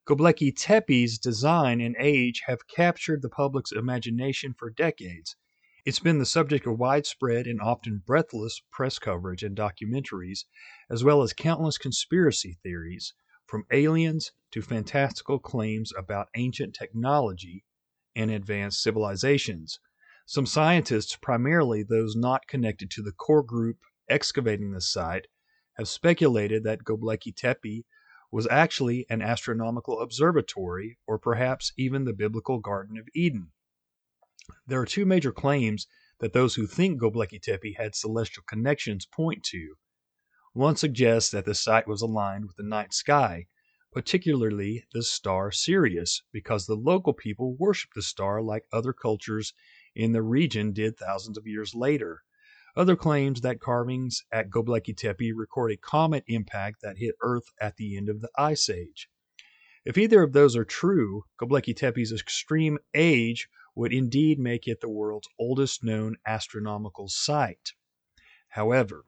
Göbekli 0.08 0.56
Tepe's 0.56 1.18
design 1.18 1.82
and 1.82 1.96
age 1.98 2.44
have 2.46 2.68
captured 2.68 3.22
the 3.22 3.30
public's 3.30 3.72
imagination 3.72 4.54
for 4.54 4.70
decades. 4.70 5.36
It's 5.84 6.00
been 6.00 6.20
the 6.20 6.26
subject 6.28 6.68
of 6.68 6.78
widespread 6.78 7.48
and 7.48 7.60
often 7.60 8.04
breathless 8.06 8.62
press 8.72 9.00
coverage 9.00 9.42
and 9.42 9.58
documentaries, 9.58 10.46
as 10.92 11.04
well 11.04 11.24
as 11.24 11.34
countless 11.34 11.80
conspiracy 11.80 12.58
theories, 12.62 13.14
from 13.48 13.66
aliens 13.72 14.32
to 14.52 14.62
fantastical 14.62 15.40
claims 15.40 15.92
about 15.98 16.30
ancient 16.36 16.76
technology 16.76 17.66
and 18.16 18.30
advanced 18.30 18.84
civilizations. 18.84 19.80
Some 20.28 20.46
scientists, 20.46 21.16
primarily 21.16 21.82
those 21.82 22.16
not 22.16 22.48
connected 22.48 22.92
to 22.92 23.02
the 23.02 23.12
core 23.12 23.44
group 23.44 23.78
excavating 24.08 24.72
the 24.72 24.82
site, 24.82 25.28
have 25.82 25.88
speculated 25.88 26.64
that 26.64 26.84
Göbekli 26.84 27.36
Tepe 27.36 27.86
was 28.32 28.48
actually 28.52 29.08
an 29.10 29.24
astronomical 29.24 30.00
observatory 30.00 31.00
or 31.08 31.18
perhaps 31.18 31.74
even 31.76 32.06
the 32.06 32.14
biblical 32.14 32.60
Garden 32.60 33.00
of 33.00 33.08
Eden. 33.16 33.52
There 34.68 34.80
are 34.80 34.86
two 34.86 35.06
major 35.06 35.32
claims 35.32 35.88
that 36.20 36.34
those 36.34 36.54
who 36.54 36.68
think 36.68 37.02
Göbekli 37.02 37.42
Tepe 37.42 37.74
had 37.78 37.96
celestial 37.96 38.44
connections 38.48 39.08
point 39.08 39.44
to. 39.46 39.76
One 40.54 40.76
suggests 40.76 41.32
that 41.32 41.46
the 41.46 41.56
site 41.56 41.88
was 41.88 42.04
aligned 42.04 42.46
with 42.46 42.58
the 42.58 42.64
night 42.64 42.94
sky, 42.94 43.48
particularly 43.92 44.86
the 44.94 45.02
star 45.02 45.52
Sirius, 45.52 46.22
because 46.32 46.68
the 46.68 46.76
local 46.76 47.14
people 47.14 47.56
worshiped 47.56 47.96
the 47.96 48.04
star 48.04 48.40
like 48.44 48.66
other 48.72 48.94
cultures 48.94 49.54
in 49.96 50.12
the 50.12 50.22
region 50.22 50.74
did 50.74 50.96
thousands 50.96 51.40
of 51.40 51.48
years 51.48 51.74
later. 51.74 52.22
Other 52.76 52.96
claims 52.96 53.42
that 53.42 53.60
carvings 53.60 54.24
at 54.32 54.50
Göbekli 54.50 54.96
Tepe 54.96 55.34
record 55.36 55.72
a 55.72 55.78
comet 55.78 56.24
impact 56.28 56.82
that 56.82 56.98
hit 56.98 57.16
Earth 57.22 57.52
at 57.60 57.76
the 57.76 57.98
end 57.98 58.08
of 58.08 58.22
the 58.22 58.30
Ice 58.38 58.70
Age. 58.70 59.10
If 59.84 59.98
either 59.98 60.24
of 60.24 60.32
those 60.32 60.56
are 60.56 60.64
true, 60.64 61.26
Göbekli 61.38 61.76
Tepe's 61.76 62.14
extreme 62.14 62.78
age 62.94 63.50
would 63.76 63.92
indeed 63.92 64.40
make 64.40 64.68
it 64.68 64.80
the 64.80 64.90
world's 64.90 65.28
oldest 65.38 65.84
known 65.84 66.16
astronomical 66.26 67.10
site. 67.10 67.74
However, 68.50 69.06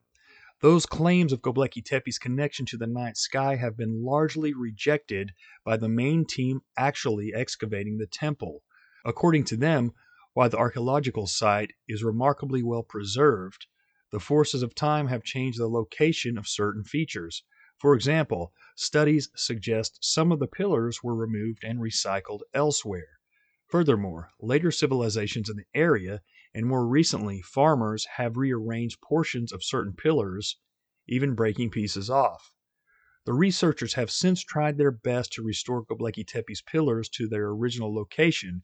those 0.62 0.86
claims 0.86 1.32
of 1.32 1.42
Göbekli 1.42 1.84
Tepe's 1.84 2.18
connection 2.18 2.66
to 2.68 2.78
the 2.78 2.88
night 2.88 3.18
sky 3.18 3.56
have 3.56 3.78
been 3.78 4.04
largely 4.04 4.54
rejected 4.54 5.32
by 5.64 5.78
the 5.78 5.90
main 5.90 6.26
team 6.26 6.62
actually 6.78 7.34
excavating 7.34 7.98
the 7.98 8.08
temple. 8.08 8.64
According 9.06 9.44
to 9.46 9.58
them, 9.58 9.92
while 10.34 10.50
the 10.50 10.58
archaeological 10.58 11.28
site 11.28 11.74
is 11.88 12.04
remarkably 12.04 12.64
well 12.64 12.84
preserved, 12.84 13.68
the 14.12 14.20
forces 14.20 14.64
of 14.64 14.74
time 14.74 15.08
have 15.08 15.24
changed 15.24 15.60
the 15.60 15.68
location 15.68 16.38
of 16.38 16.48
certain 16.48 16.84
features. 16.84 17.44
For 17.78 17.94
example, 17.94 18.54
studies 18.76 19.30
suggest 19.36 20.00
some 20.02 20.32
of 20.32 20.40
the 20.40 20.48
pillars 20.48 21.04
were 21.04 21.16
removed 21.16 21.64
and 21.64 21.80
recycled 21.80 22.42
elsewhere. 22.54 23.20
Furthermore, 23.68 24.32
later 24.40 24.72
civilizations 24.72 25.50
in 25.50 25.58
the 25.58 25.66
area 25.74 26.22
and 26.54 26.66
more 26.66 26.88
recently 26.88 27.42
farmers 27.42 28.06
have 28.18 28.38
rearranged 28.38 29.02
portions 29.02 29.52
of 29.52 29.64
certain 29.64 29.94
pillars, 29.94 30.58
even 31.08 31.36
breaking 31.36 31.70
pieces 31.72 32.10
off. 32.10 32.52
The 33.26 33.34
researchers 33.34 33.94
have 33.94 34.12
since 34.12 34.44
tried 34.44 34.78
their 34.78 34.92
best 34.92 35.34
to 35.34 35.44
restore 35.44 35.86
Göbekli 35.86 36.26
Tepe's 36.28 36.62
pillars 36.62 37.10
to 37.10 37.28
their 37.28 37.50
original 37.50 37.94
location, 37.94 38.64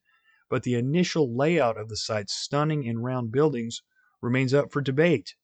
but 0.50 0.64
the 0.64 0.76
initial 0.76 1.36
layout 1.36 1.78
of 1.78 1.89
the 1.89 1.97
site's 1.97 2.34
stunning 2.34 2.88
and 2.88 3.04
round 3.04 3.32
buildings 3.32 3.82
remains 4.22 4.54
up 4.54 4.72
for 4.72 4.82
debate. 4.82 5.36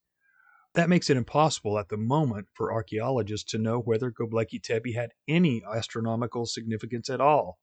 That 0.73 0.89
makes 0.89 1.09
it 1.09 1.15
impossible 1.15 1.79
at 1.79 1.87
the 1.87 1.97
moment 1.97 2.47
for 2.53 2.73
archaeologists 2.73 3.49
to 3.51 3.57
know 3.57 3.79
whether 3.79 4.11
Göbekli 4.11 4.61
Tepe 4.61 4.93
had 4.93 5.11
any 5.27 5.63
astronomical 5.63 6.45
significance 6.45 7.09
at 7.09 7.21
all. 7.21 7.59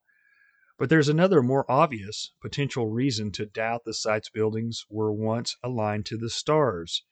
But 0.79 0.89
there's 0.89 1.11
another 1.11 1.43
more 1.43 1.71
obvious 1.71 2.33
potential 2.41 2.89
reason 2.89 3.31
to 3.33 3.45
doubt 3.45 3.85
the 3.85 3.93
site's 3.93 4.31
buildings 4.31 4.87
were 4.89 5.13
once 5.13 5.57
aligned 5.63 6.07
to 6.07 6.17
the 6.17 6.31
stars. 6.31 7.05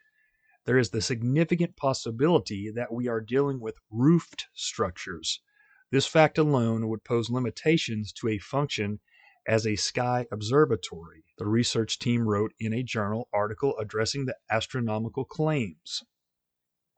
There 0.65 0.79
is 0.79 0.91
the 0.91 1.03
significant 1.03 1.77
possibility 1.77 2.71
that 2.75 2.93
we 2.93 3.07
are 3.07 3.21
dealing 3.21 3.61
with 3.61 3.77
roofed 3.91 4.47
structures. 4.55 5.43
This 5.91 6.07
fact 6.07 6.39
alone 6.39 6.89
would 6.89 7.05
pose 7.05 7.29
limitations 7.29 8.13
to 8.15 8.29
a 8.29 8.39
function 8.39 9.01
as 9.47 9.67
a 9.67 9.77
sky 9.77 10.27
observatory, 10.31 11.25
the 11.39 11.47
research 11.47 11.99
team 11.99 12.29
wrote 12.29 12.53
in 12.61 12.73
a 12.73 12.83
journal 12.83 13.29
article 13.33 13.77
addressing 13.79 14.27
the 14.27 14.37
astronomical 14.51 15.25
claims. 15.25 16.03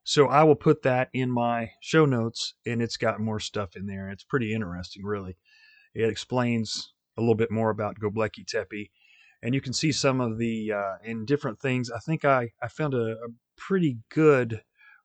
So 0.05 0.27
I 0.27 0.43
will 0.43 0.57
put 0.57 0.83
that 0.83 1.09
in 1.13 1.31
my 1.31 1.71
show 1.81 2.05
notes, 2.05 2.55
and 2.67 2.83
it's 2.83 2.97
got 2.97 3.21
more 3.21 3.39
stuff 3.39 3.77
in 3.77 3.87
there. 3.87 4.11
It's 4.11 4.25
pretty 4.25 4.53
interesting, 4.53 5.05
really. 5.05 5.37
It 5.95 6.09
explains 6.09 6.93
a 7.17 7.21
little 7.21 7.37
bit 7.37 7.51
more 7.51 7.71
about 7.71 8.01
Göbekli 8.01 8.47
Tepe, 8.47 8.91
and 9.43 9.55
you 9.55 9.61
can 9.61 9.73
see 9.73 9.93
some 9.93 10.21
of 10.21 10.39
the 10.39 10.73
uh, 10.73 10.97
in 11.05 11.25
different 11.25 11.61
things. 11.61 11.91
I 11.91 11.99
think 12.01 12.25
I 12.25 12.51
I 12.61 12.69
found 12.69 12.95
a, 12.95 13.13
a 13.13 13.29
pretty 13.57 13.99
good 14.09 14.63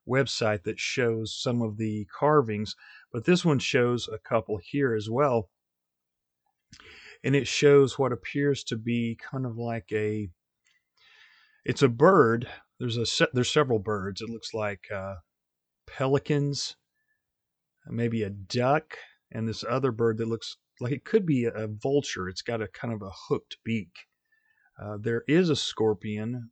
website 0.08 0.64
that 0.64 0.80
shows 0.80 1.38
some 1.38 1.62
of 1.62 1.78
the 1.78 2.08
carvings, 2.18 2.76
but 3.12 3.26
this 3.26 3.46
one 3.46 3.60
shows 3.60 4.08
a 4.08 4.18
couple 4.18 4.58
here 4.58 4.96
as 4.96 5.10
well. 5.10 5.50
And 7.24 7.36
it 7.36 7.48
shows 7.48 7.98
what 7.98 8.12
appears 8.12 8.64
to 8.66 8.78
be 8.78 9.18
kind 9.32 9.46
of 9.46 9.58
like 9.58 9.92
a 9.92 10.30
it's 11.66 11.82
a 11.82 11.90
bird. 11.90 12.48
There's 12.80 12.98
a 12.98 13.28
there's 13.34 13.52
several 13.52 13.80
birds. 13.80 14.22
It 14.22 14.30
looks 14.30 14.54
like 14.54 14.86
uh, 14.94 15.16
pelicans, 15.86 16.78
maybe 17.88 18.24
a 18.24 18.30
duck, 18.30 18.98
and 19.32 19.48
this 19.48 19.66
other 19.70 19.92
bird 19.92 20.18
that 20.18 20.28
looks 20.28 20.58
like 20.80 20.94
it 20.94 21.04
could 21.04 21.26
be 21.26 21.46
a 21.46 21.68
vulture. 21.68 22.30
It's 22.30 22.42
got 22.42 22.62
a 22.62 22.68
kind 22.68 22.94
of 22.94 23.02
a 23.02 23.12
hooked 23.28 23.58
beak. 23.66 23.92
Uh, 24.82 24.98
there 25.02 25.24
is 25.28 25.50
a 25.50 25.56
scorpion, 25.56 26.52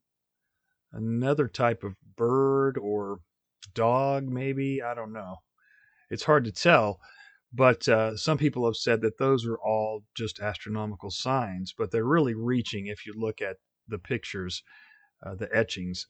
another 0.91 1.47
type 1.47 1.83
of 1.83 1.93
bird 2.17 2.77
or 2.77 3.19
dog, 3.73 4.27
maybe. 4.27 4.81
I 4.81 4.93
don't 4.95 5.13
know. 5.13 5.37
It's 6.09 6.23
hard 6.23 6.45
to 6.45 6.51
tell. 6.51 6.99
But 7.53 7.87
uh, 7.87 8.17
some 8.17 8.37
people 8.37 8.65
have 8.65 8.75
said 8.75 9.01
that 9.01 9.17
those 9.17 9.45
are 9.45 9.57
all 9.57 10.03
just 10.15 10.39
astronomical 10.39 11.11
signs, 11.11 11.73
but 11.77 11.91
they're 11.91 12.03
really 12.03 12.33
reaching 12.33 12.87
if 12.87 13.05
you 13.05 13.13
look 13.15 13.41
at 13.41 13.57
the 13.87 13.99
pictures, 13.99 14.63
uh, 15.25 15.35
the 15.35 15.49
etchings. 15.55 16.07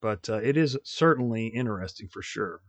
But 0.00 0.28
uh, 0.28 0.40
it 0.42 0.56
is 0.56 0.76
certainly 0.84 1.46
interesting 1.46 2.08
for 2.08 2.22
sure. 2.22 2.62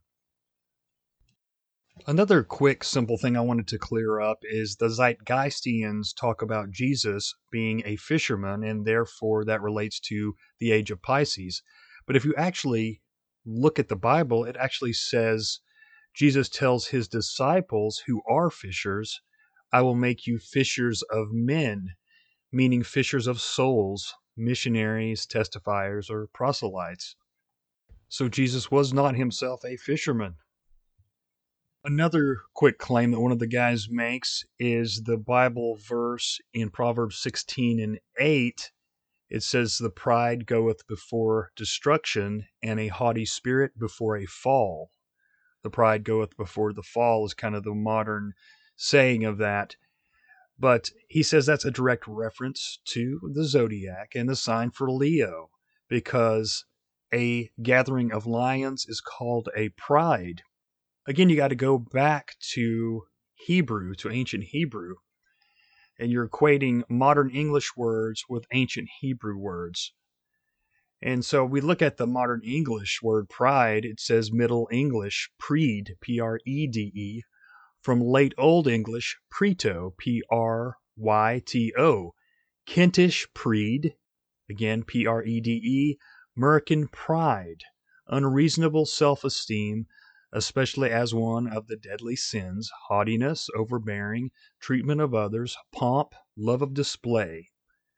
Another 2.07 2.43
quick, 2.43 2.83
simple 2.83 3.17
thing 3.17 3.37
I 3.37 3.41
wanted 3.41 3.67
to 3.67 3.77
clear 3.77 4.19
up 4.19 4.39
is 4.41 4.75
the 4.75 4.87
Zeitgeistians 4.87 6.15
talk 6.15 6.41
about 6.41 6.71
Jesus 6.71 7.35
being 7.51 7.83
a 7.85 7.97
fisherman, 7.97 8.63
and 8.63 8.83
therefore 8.83 9.45
that 9.45 9.61
relates 9.61 9.99
to 10.07 10.35
the 10.59 10.71
age 10.71 10.89
of 10.89 11.03
Pisces. 11.03 11.61
But 12.07 12.15
if 12.15 12.25
you 12.25 12.33
actually 12.35 13.01
look 13.45 13.77
at 13.77 13.89
the 13.89 13.95
Bible, 13.95 14.43
it 14.43 14.57
actually 14.57 14.93
says 14.93 15.59
Jesus 16.13 16.47
tells 16.47 16.87
his 16.87 17.07
disciples 17.07 18.03
who 18.05 18.21
are 18.27 18.49
fishers, 18.49 19.21
I 19.71 19.81
will 19.81 19.95
make 19.95 20.27
you 20.27 20.37
fishers 20.37 21.01
of 21.03 21.31
men, 21.31 21.95
meaning 22.51 22.83
fishers 22.83 23.25
of 23.25 23.41
souls, 23.41 24.13
missionaries, 24.37 25.25
testifiers, 25.25 26.11
or 26.11 26.27
proselytes. 26.27 27.15
So 28.09 28.29
Jesus 28.29 28.69
was 28.69 28.93
not 28.93 29.15
himself 29.15 29.65
a 29.65 29.75
fisherman. 29.75 30.35
Another 31.83 32.37
quick 32.53 32.77
claim 32.77 33.11
that 33.11 33.19
one 33.19 33.31
of 33.31 33.39
the 33.39 33.47
guys 33.47 33.89
makes 33.89 34.45
is 34.59 35.03
the 35.03 35.17
Bible 35.17 35.75
verse 35.75 36.39
in 36.53 36.69
Proverbs 36.69 37.17
16 37.19 37.79
and 37.79 37.99
8. 38.19 38.71
It 39.29 39.41
says, 39.41 39.79
The 39.79 39.89
pride 39.89 40.45
goeth 40.45 40.85
before 40.87 41.51
destruction, 41.55 42.45
and 42.61 42.79
a 42.79 42.89
haughty 42.89 43.25
spirit 43.25 43.77
before 43.79 44.15
a 44.15 44.25
fall. 44.27 44.91
The 45.63 45.69
pride 45.69 46.03
goeth 46.03 46.37
before 46.37 46.73
the 46.73 46.83
fall 46.83 47.25
is 47.25 47.33
kind 47.33 47.55
of 47.55 47.63
the 47.63 47.73
modern 47.73 48.33
saying 48.75 49.25
of 49.25 49.37
that. 49.39 49.75
But 50.59 50.91
he 51.07 51.23
says 51.23 51.45
that's 51.45 51.65
a 51.65 51.71
direct 51.71 52.05
reference 52.07 52.79
to 52.89 53.19
the 53.33 53.45
zodiac 53.45 54.11
and 54.15 54.29
the 54.29 54.35
sign 54.35 54.71
for 54.71 54.91
Leo, 54.91 55.49
because 55.89 56.65
a 57.13 57.49
gathering 57.61 58.11
of 58.11 58.27
lions 58.27 58.85
is 58.87 59.01
called 59.01 59.49
a 59.55 59.69
pride 59.69 60.43
again, 61.07 61.29
you 61.29 61.35
got 61.35 61.49
to 61.49 61.55
go 61.55 61.77
back 61.77 62.35
to 62.53 63.03
Hebrew, 63.35 63.93
to 63.95 64.09
ancient 64.09 64.45
Hebrew, 64.45 64.95
and 65.99 66.11
you're 66.11 66.27
equating 66.27 66.83
modern 66.89 67.29
English 67.29 67.75
words 67.75 68.23
with 68.29 68.45
ancient 68.53 68.89
Hebrew 69.01 69.37
words. 69.37 69.93
And 71.05 71.25
so 71.25 71.43
we 71.43 71.59
look 71.59 71.81
at 71.81 71.97
the 71.97 72.07
modern 72.07 72.41
English 72.45 73.01
word 73.01 73.27
pride, 73.27 73.83
it 73.83 73.99
says 73.99 74.31
Middle 74.31 74.69
English, 74.71 75.29
prede, 75.37 75.97
P 75.99 76.21
R 76.21 76.39
E 76.45 76.65
D 76.65 76.79
E, 76.95 77.23
from 77.81 77.99
late 77.99 78.33
Old 78.37 78.69
English, 78.69 79.19
preto, 79.29 79.93
P 79.97 80.23
R 80.31 80.77
Y 80.95 81.41
T 81.45 81.73
O, 81.77 82.13
Kentish 82.65 83.27
prede, 83.33 83.95
again 84.49 84.83
P 84.83 85.05
R 85.05 85.21
E 85.25 85.41
D 85.41 85.51
E, 85.51 85.97
American 86.37 86.87
pride, 86.87 87.63
unreasonable 88.07 88.85
self 88.85 89.25
esteem, 89.25 89.87
especially 90.31 90.89
as 90.89 91.13
one 91.13 91.47
of 91.47 91.67
the 91.67 91.75
deadly 91.75 92.15
sins 92.15 92.71
haughtiness, 92.87 93.49
overbearing, 93.57 94.31
treatment 94.61 95.01
of 95.01 95.13
others, 95.13 95.57
pomp, 95.73 96.15
love 96.37 96.61
of 96.61 96.73
display. 96.73 97.49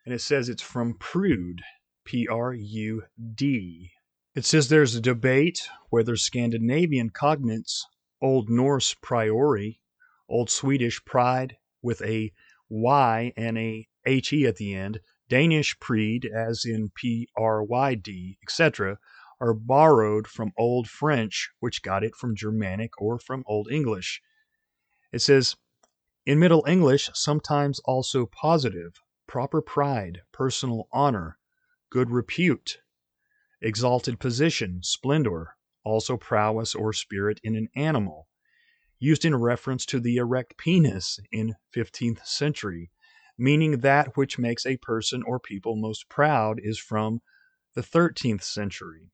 And 0.05 0.13
it 0.15 0.21
says 0.21 0.49
it's 0.49 0.63
from 0.63 0.97
prude, 0.97 1.61
P 2.05 2.27
R 2.27 2.53
U 2.53 3.03
D. 3.33 3.91
It 4.35 4.45
says 4.45 4.69
there's 4.69 4.95
a 4.95 5.01
debate 5.01 5.67
whether 5.89 6.15
Scandinavian 6.15 7.09
cognates, 7.09 7.81
Old 8.21 8.49
Norse 8.49 8.93
priori, 9.01 9.81
Old 10.29 10.49
Swedish 10.49 11.03
pride 11.03 11.57
with 11.81 12.01
a 12.01 12.31
Y 12.69 13.33
and 13.35 13.57
a 13.57 13.87
HE 14.05 14.45
at 14.45 14.57
the 14.57 14.73
end, 14.75 14.99
Danish 15.27 15.77
pryd, 15.79 16.25
as 16.25 16.63
in 16.63 16.91
P 16.95 17.27
R 17.35 17.63
Y 17.63 17.95
D, 17.95 18.37
etc., 18.43 18.99
are 19.41 19.53
borrowed 19.53 20.27
from 20.27 20.53
Old 20.57 20.87
French, 20.87 21.49
which 21.59 21.81
got 21.81 22.03
it 22.03 22.15
from 22.15 22.35
Germanic 22.35 23.01
or 23.01 23.17
from 23.17 23.43
Old 23.47 23.71
English. 23.71 24.21
It 25.11 25.19
says, 25.19 25.55
in 26.25 26.39
Middle 26.39 26.63
English, 26.67 27.09
sometimes 27.13 27.79
also 27.85 28.25
positive, 28.25 29.01
proper 29.27 29.61
pride, 29.61 30.21
personal 30.31 30.87
honor, 30.91 31.37
good 31.89 32.11
repute, 32.11 32.79
exalted 33.61 34.19
position, 34.19 34.79
splendor, 34.83 35.55
also 35.83 36.17
prowess 36.17 36.75
or 36.75 36.91
spirit 36.93 37.39
in 37.43 37.55
an 37.55 37.67
animal, 37.75 38.27
used 38.99 39.25
in 39.25 39.35
reference 39.35 39.85
to 39.85 39.99
the 39.99 40.17
erect 40.17 40.57
penis 40.57 41.19
in 41.31 41.55
15th 41.75 42.25
century, 42.25 42.91
meaning 43.37 43.79
that 43.79 44.15
which 44.17 44.39
makes 44.39 44.65
a 44.65 44.77
person 44.77 45.21
or 45.23 45.39
people 45.39 45.75
most 45.75 46.09
proud 46.09 46.59
is 46.61 46.79
from 46.79 47.21
the 47.75 47.81
13th 47.81 48.43
century. 48.43 49.11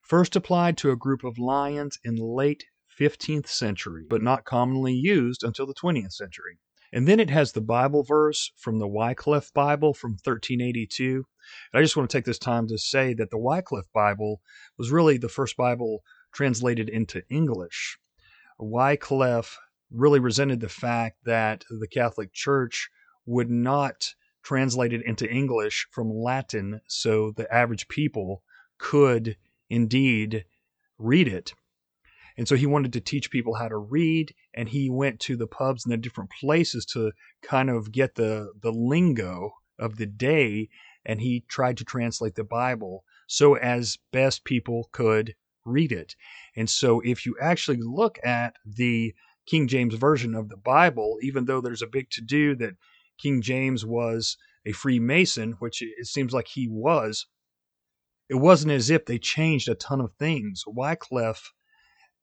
First 0.00 0.34
applied 0.34 0.78
to 0.78 0.90
a 0.90 0.96
group 0.96 1.22
of 1.22 1.38
lions 1.38 1.98
in 2.02 2.16
late 2.16 2.64
15th 2.98 3.46
century, 3.46 4.06
but 4.08 4.22
not 4.22 4.44
commonly 4.44 4.94
used 4.94 5.44
until 5.44 5.66
the 5.66 5.74
20th 5.74 6.12
century. 6.12 6.58
And 6.92 7.06
then 7.06 7.20
it 7.20 7.30
has 7.30 7.52
the 7.52 7.60
Bible 7.60 8.02
verse 8.02 8.50
from 8.56 8.78
the 8.78 8.88
Wycliffe 8.88 9.52
Bible 9.52 9.92
from 9.92 10.12
1382. 10.12 11.24
And 11.72 11.78
I 11.78 11.82
just 11.82 11.96
want 11.96 12.08
to 12.08 12.16
take 12.16 12.24
this 12.24 12.38
time 12.38 12.66
to 12.68 12.78
say 12.78 13.14
that 13.14 13.30
the 13.30 13.38
Wycliffe 13.38 13.92
Bible 13.92 14.40
was 14.78 14.90
really 14.90 15.18
the 15.18 15.28
first 15.28 15.56
Bible 15.56 16.02
translated 16.32 16.88
into 16.88 17.22
English. 17.28 17.98
Wycliffe 18.58 19.58
really 19.90 20.20
resented 20.20 20.60
the 20.60 20.68
fact 20.68 21.18
that 21.24 21.64
the 21.70 21.88
Catholic 21.88 22.32
Church 22.32 22.90
would 23.26 23.50
not 23.50 24.14
translate 24.42 24.92
it 24.92 25.04
into 25.04 25.30
English 25.30 25.86
from 25.90 26.10
Latin 26.10 26.80
so 26.88 27.32
the 27.32 27.52
average 27.52 27.88
people 27.88 28.42
could 28.78 29.36
indeed 29.68 30.44
read 30.98 31.28
it. 31.28 31.52
And 32.38 32.46
so 32.46 32.54
he 32.54 32.66
wanted 32.66 32.92
to 32.92 33.00
teach 33.00 33.32
people 33.32 33.54
how 33.54 33.66
to 33.66 33.76
read, 33.76 34.32
and 34.54 34.68
he 34.68 34.88
went 34.88 35.18
to 35.20 35.36
the 35.36 35.48
pubs 35.48 35.84
and 35.84 35.92
the 35.92 35.96
different 35.96 36.30
places 36.30 36.86
to 36.86 37.10
kind 37.42 37.68
of 37.68 37.90
get 37.90 38.14
the, 38.14 38.52
the 38.62 38.70
lingo 38.70 39.50
of 39.76 39.96
the 39.96 40.06
day, 40.06 40.68
and 41.04 41.20
he 41.20 41.44
tried 41.48 41.76
to 41.78 41.84
translate 41.84 42.36
the 42.36 42.44
Bible 42.44 43.02
so 43.26 43.56
as 43.56 43.98
best 44.12 44.44
people 44.44 44.88
could 44.92 45.34
read 45.64 45.90
it. 45.90 46.14
And 46.54 46.70
so 46.70 47.00
if 47.00 47.26
you 47.26 47.34
actually 47.40 47.78
look 47.80 48.20
at 48.24 48.54
the 48.64 49.14
King 49.44 49.66
James 49.66 49.94
Version 49.94 50.36
of 50.36 50.48
the 50.48 50.56
Bible, 50.56 51.18
even 51.20 51.46
though 51.46 51.60
there's 51.60 51.82
a 51.82 51.88
big 51.88 52.08
to 52.10 52.20
do 52.20 52.54
that 52.56 52.76
King 53.18 53.42
James 53.42 53.84
was 53.84 54.36
a 54.64 54.70
Freemason, 54.70 55.52
which 55.58 55.82
it 55.82 56.06
seems 56.06 56.32
like 56.32 56.46
he 56.46 56.68
was, 56.68 57.26
it 58.28 58.36
wasn't 58.36 58.72
as 58.72 58.90
if 58.90 59.06
they 59.06 59.18
changed 59.18 59.68
a 59.68 59.74
ton 59.74 60.00
of 60.00 60.12
things. 60.12 60.62
Wycliffe 60.66 61.52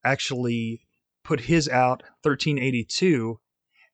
actually 0.06 0.82
put 1.24 1.42
his 1.42 1.68
out 1.68 2.04
1382 2.22 3.40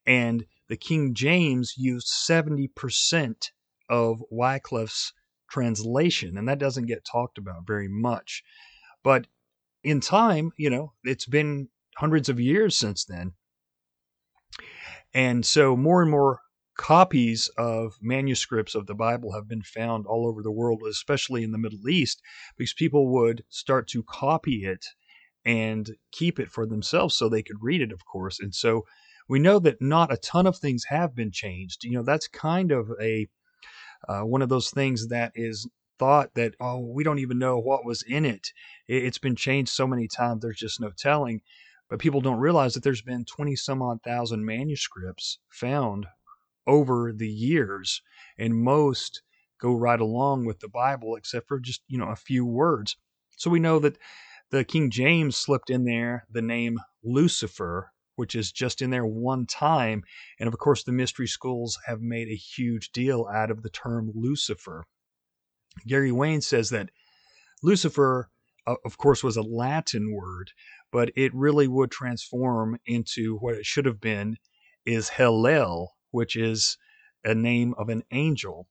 and 0.05 0.45
the 0.67 0.77
King 0.77 1.13
James 1.13 1.75
used 1.77 2.07
70% 2.07 3.51
of 3.89 4.21
Wycliffe's 4.31 5.13
translation 5.49 6.37
and 6.37 6.47
that 6.47 6.59
doesn't 6.59 6.85
get 6.85 7.05
talked 7.09 7.37
about 7.37 7.65
very 7.65 7.87
much. 7.87 8.43
But 9.03 9.27
in 9.83 9.99
time 9.99 10.51
you 10.57 10.69
know 10.69 10.93
it's 11.03 11.25
been 11.25 11.69
hundreds 11.95 12.29
of 12.29 12.39
years 12.39 12.75
since 12.75 13.05
then. 13.05 13.33
And 15.13 15.45
so 15.45 15.75
more 15.75 16.01
and 16.01 16.11
more 16.11 16.39
copies 16.77 17.49
of 17.57 17.97
manuscripts 18.01 18.75
of 18.75 18.87
the 18.87 18.95
Bible 18.95 19.33
have 19.33 19.47
been 19.47 19.61
found 19.61 20.05
all 20.07 20.25
over 20.27 20.41
the 20.41 20.51
world, 20.51 20.81
especially 20.89 21.43
in 21.43 21.51
the 21.51 21.57
Middle 21.57 21.87
East, 21.89 22.21
because 22.57 22.73
people 22.73 23.11
would 23.13 23.43
start 23.49 23.87
to 23.89 24.03
copy 24.03 24.65
it 24.65 24.85
and 25.45 25.91
keep 26.11 26.39
it 26.39 26.51
for 26.51 26.65
themselves 26.65 27.15
so 27.15 27.27
they 27.27 27.43
could 27.43 27.61
read 27.61 27.81
it, 27.81 27.91
of 27.91 28.05
course. 28.05 28.39
And 28.39 28.53
so 28.53 28.85
we 29.27 29.39
know 29.39 29.59
that 29.59 29.81
not 29.81 30.13
a 30.13 30.17
ton 30.17 30.47
of 30.47 30.57
things 30.57 30.85
have 30.89 31.15
been 31.15 31.31
changed. 31.31 31.83
You 31.83 31.93
know, 31.93 32.03
that's 32.03 32.27
kind 32.27 32.71
of 32.71 32.91
a 33.01 33.27
uh, 34.07 34.21
one 34.21 34.41
of 34.41 34.49
those 34.49 34.71
things 34.71 35.07
that 35.09 35.31
is 35.35 35.69
thought 35.99 36.33
that 36.33 36.55
oh 36.59 36.79
we 36.79 37.03
don't 37.03 37.19
even 37.19 37.37
know 37.37 37.57
what 37.57 37.85
was 37.85 38.03
in 38.03 38.25
it. 38.25 38.47
It's 38.87 39.19
been 39.19 39.35
changed 39.35 39.71
so 39.71 39.85
many 39.85 40.07
times 40.07 40.41
there's 40.41 40.57
just 40.57 40.81
no 40.81 40.91
telling. 40.97 41.41
But 41.89 41.99
people 41.99 42.21
don't 42.21 42.39
realize 42.39 42.73
that 42.73 42.83
there's 42.83 43.01
been 43.01 43.25
20 43.25 43.55
some 43.55 43.81
odd 43.81 44.01
thousand 44.01 44.45
manuscripts 44.45 45.39
found 45.49 46.07
over 46.65 47.11
the 47.11 47.27
years, 47.27 48.01
and 48.37 48.55
most 48.55 49.21
go 49.59 49.73
right 49.73 49.99
along 49.99 50.45
with 50.45 50.59
the 50.59 50.69
Bible, 50.69 51.15
except 51.15 51.47
for 51.47 51.59
just, 51.59 51.81
you 51.87 51.97
know, 51.97 52.07
a 52.07 52.15
few 52.15 52.45
words. 52.45 52.97
So 53.37 53.49
we 53.49 53.59
know 53.59 53.77
that 53.79 53.97
the 54.51 54.65
King 54.65 54.89
James 54.89 55.37
slipped 55.37 55.69
in 55.69 55.85
there 55.85 56.27
the 56.29 56.41
name 56.41 56.77
Lucifer, 57.03 57.91
which 58.15 58.35
is 58.35 58.51
just 58.51 58.81
in 58.81 58.89
there 58.89 59.05
one 59.05 59.45
time. 59.45 60.03
And 60.39 60.47
of 60.47 60.57
course, 60.59 60.83
the 60.83 60.91
mystery 60.91 61.27
schools 61.27 61.79
have 61.85 62.01
made 62.01 62.27
a 62.27 62.35
huge 62.35 62.91
deal 62.91 63.27
out 63.33 63.49
of 63.49 63.63
the 63.63 63.69
term 63.69 64.11
Lucifer. 64.13 64.85
Gary 65.87 66.11
Wayne 66.11 66.41
says 66.41 66.69
that 66.71 66.89
Lucifer, 67.63 68.29
of 68.67 68.97
course, 68.97 69.23
was 69.23 69.37
a 69.37 69.41
Latin 69.41 70.13
word, 70.13 70.51
but 70.91 71.11
it 71.15 71.33
really 71.33 71.67
would 71.67 71.91
transform 71.91 72.77
into 72.85 73.37
what 73.37 73.55
it 73.55 73.65
should 73.65 73.85
have 73.85 74.01
been 74.01 74.37
is 74.85 75.11
Hellel, 75.11 75.87
which 76.11 76.35
is 76.35 76.77
a 77.23 77.33
name 77.33 77.73
of 77.77 77.87
an 77.87 78.03
angel. 78.11 78.67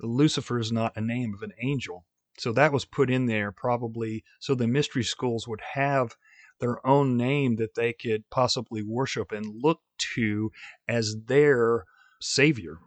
Lucifer 0.00 0.58
is 0.58 0.70
not 0.70 0.96
a 0.96 1.00
name 1.00 1.34
of 1.34 1.42
an 1.42 1.52
angel. 1.62 2.04
So 2.40 2.54
that 2.54 2.72
was 2.72 2.86
put 2.86 3.10
in 3.10 3.26
there 3.26 3.52
probably 3.52 4.24
so 4.38 4.54
the 4.54 4.66
mystery 4.66 5.04
schools 5.04 5.46
would 5.46 5.60
have 5.74 6.16
their 6.58 6.84
own 6.86 7.14
name 7.14 7.56
that 7.56 7.74
they 7.74 7.92
could 7.92 8.30
possibly 8.30 8.82
worship 8.82 9.30
and 9.30 9.62
look 9.62 9.82
to 10.14 10.50
as 10.88 11.16
their 11.26 11.84
savior. 12.18 12.78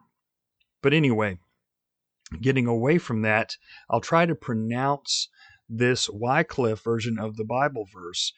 But 0.81 0.93
anyway, 0.93 1.37
getting 2.41 2.65
away 2.65 2.97
from 2.97 3.21
that, 3.21 3.55
I'll 3.91 4.01
try 4.01 4.25
to 4.25 4.33
pronounce 4.33 5.29
this 5.69 6.09
Wycliffe 6.09 6.83
version 6.83 7.19
of 7.19 7.35
the 7.35 7.45
Bible 7.45 7.87
verse. 7.93 8.33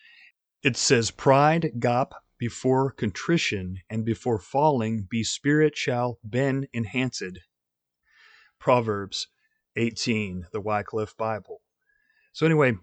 It 0.63 0.75
says, 0.75 1.11
Pride 1.11 1.75
gop 1.79 2.11
before 2.37 2.91
contrition 2.91 3.77
and 3.89 4.03
before 4.03 4.37
falling 4.37 5.07
be 5.09 5.23
spirit 5.23 5.77
shall 5.77 6.19
ben 6.25 6.67
enhanced. 6.73 7.39
Proverbs 8.59 9.27
18, 9.75 10.47
the 10.51 10.61
Wycliffe 10.61 11.15
Bible. 11.17 11.61
So 12.33 12.45
anyway, 12.45 12.73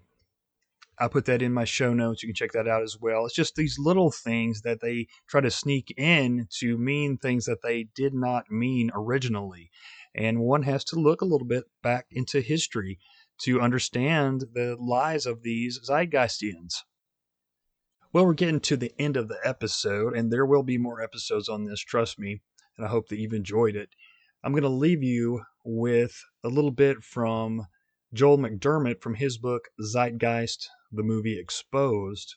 I 0.99 1.07
put 1.07 1.25
that 1.25 1.41
in 1.41 1.53
my 1.53 1.65
show 1.65 1.93
notes. 1.93 2.21
You 2.21 2.29
can 2.29 2.35
check 2.35 2.51
that 2.51 2.67
out 2.67 2.83
as 2.83 2.97
well. 2.99 3.25
It's 3.25 3.35
just 3.35 3.55
these 3.55 3.77
little 3.79 4.11
things 4.11 4.61
that 4.61 4.81
they 4.81 5.07
try 5.27 5.41
to 5.41 5.49
sneak 5.49 5.93
in 5.97 6.47
to 6.59 6.77
mean 6.77 7.17
things 7.17 7.45
that 7.45 7.61
they 7.63 7.87
did 7.95 8.13
not 8.13 8.51
mean 8.51 8.91
originally. 8.93 9.71
And 10.15 10.39
one 10.39 10.63
has 10.63 10.83
to 10.85 10.99
look 10.99 11.21
a 11.21 11.25
little 11.25 11.47
bit 11.47 11.63
back 11.81 12.05
into 12.11 12.41
history 12.41 12.99
to 13.41 13.59
understand 13.59 14.45
the 14.53 14.77
lies 14.79 15.25
of 15.25 15.41
these 15.41 15.79
Zeitgeistians. 15.89 16.75
Well, 18.13 18.27
we're 18.27 18.33
getting 18.33 18.59
to 18.61 18.77
the 18.77 18.93
end 18.99 19.17
of 19.17 19.27
the 19.27 19.39
episode, 19.43 20.15
and 20.15 20.31
there 20.31 20.45
will 20.45 20.61
be 20.61 20.77
more 20.77 21.01
episodes 21.01 21.49
on 21.49 21.65
this, 21.65 21.79
trust 21.79 22.19
me, 22.19 22.43
and 22.77 22.85
I 22.85 22.89
hope 22.89 23.07
that 23.09 23.17
you've 23.17 23.33
enjoyed 23.33 23.75
it. 23.75 23.89
I'm 24.43 24.51
going 24.51 24.61
to 24.61 24.69
leave 24.69 25.01
you 25.01 25.41
with 25.63 26.23
a 26.43 26.49
little 26.49 26.71
bit 26.71 27.03
from 27.03 27.67
Joel 28.13 28.37
McDurmon 28.37 29.01
from 29.01 29.15
his 29.15 29.37
book 29.37 29.69
Zeitgeist, 29.81 30.67
the 30.91 31.03
movie 31.03 31.39
Exposed, 31.39 32.35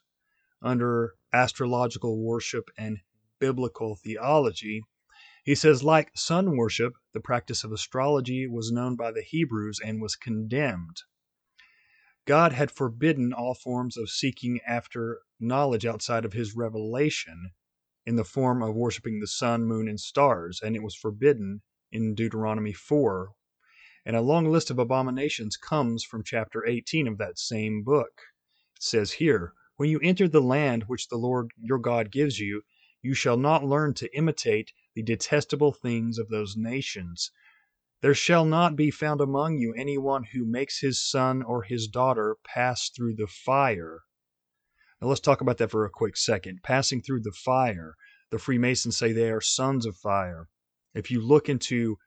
under 0.62 1.14
astrological 1.32 2.22
worship 2.22 2.70
and 2.78 2.98
biblical 3.38 3.96
theology. 3.96 4.82
He 5.44 5.54
says, 5.54 5.84
like 5.84 6.10
sun 6.16 6.56
worship, 6.56 6.94
the 7.12 7.20
practice 7.20 7.62
of 7.62 7.72
astrology 7.72 8.46
was 8.46 8.72
known 8.72 8.96
by 8.96 9.12
the 9.12 9.22
Hebrews 9.22 9.80
and 9.84 10.00
was 10.00 10.16
condemned. 10.16 11.02
God 12.26 12.52
had 12.52 12.70
forbidden 12.70 13.32
all 13.32 13.54
forms 13.54 13.96
of 13.96 14.10
seeking 14.10 14.60
after 14.66 15.20
knowledge 15.38 15.86
outside 15.86 16.24
of 16.24 16.32
his 16.32 16.56
revelation 16.56 17.52
in 18.04 18.16
the 18.16 18.24
form 18.24 18.62
of 18.62 18.74
worshiping 18.74 19.20
the 19.20 19.26
sun, 19.26 19.64
moon, 19.64 19.88
and 19.88 20.00
stars, 20.00 20.60
and 20.62 20.74
it 20.74 20.82
was 20.82 20.94
forbidden 20.94 21.62
in 21.96 22.14
Deuteronomy 22.14 22.72
4. 22.72 23.32
And 24.04 24.14
a 24.14 24.20
long 24.20 24.50
list 24.50 24.70
of 24.70 24.78
abominations 24.78 25.56
comes 25.56 26.04
from 26.04 26.22
chapter 26.22 26.66
18 26.66 27.08
of 27.08 27.18
that 27.18 27.38
same 27.38 27.82
book. 27.82 28.20
It 28.76 28.82
says 28.82 29.12
here, 29.12 29.54
When 29.76 29.88
you 29.88 29.98
enter 30.02 30.28
the 30.28 30.42
land 30.42 30.84
which 30.86 31.08
the 31.08 31.16
Lord 31.16 31.50
your 31.58 31.78
God 31.78 32.12
gives 32.12 32.38
you, 32.38 32.62
you 33.02 33.14
shall 33.14 33.36
not 33.36 33.64
learn 33.64 33.94
to 33.94 34.16
imitate 34.16 34.72
the 34.94 35.02
detestable 35.02 35.72
things 35.72 36.18
of 36.18 36.28
those 36.28 36.56
nations 36.56 37.30
there 38.02 38.14
shall 38.14 38.44
not 38.44 38.76
be 38.76 38.90
found 38.90 39.20
among 39.20 39.56
you 39.56 39.72
any 39.72 39.96
one 39.96 40.24
who 40.24 40.44
makes 40.44 40.80
his 40.80 41.00
son 41.00 41.42
or 41.42 41.62
his 41.62 41.88
daughter 41.88 42.36
pass 42.44 42.90
through 42.90 43.14
the 43.14 43.26
fire. 43.26 44.02
Now 45.00 45.08
let's 45.08 45.20
talk 45.20 45.40
about 45.40 45.56
that 45.58 45.70
for 45.70 45.84
a 45.84 45.90
quick 45.90 46.16
second. 46.16 46.62
Passing 46.62 47.00
through 47.00 47.22
the 47.22 47.32
fire. 47.32 47.96
The 48.30 48.38
Freemasons 48.38 48.96
say 48.96 49.12
they 49.12 49.30
are 49.30 49.40
sons 49.40 49.86
of 49.86 49.96
fire. 49.96 50.48
If 50.96 51.10
you 51.10 51.20
look 51.20 51.50
into 51.50 51.98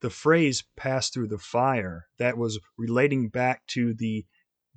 the 0.00 0.10
phrase 0.10 0.64
pass 0.76 1.10
through 1.10 1.28
the 1.28 1.38
fire 1.38 2.08
that 2.18 2.36
was 2.36 2.58
relating 2.76 3.28
back 3.28 3.64
to 3.68 3.94
the 3.94 4.26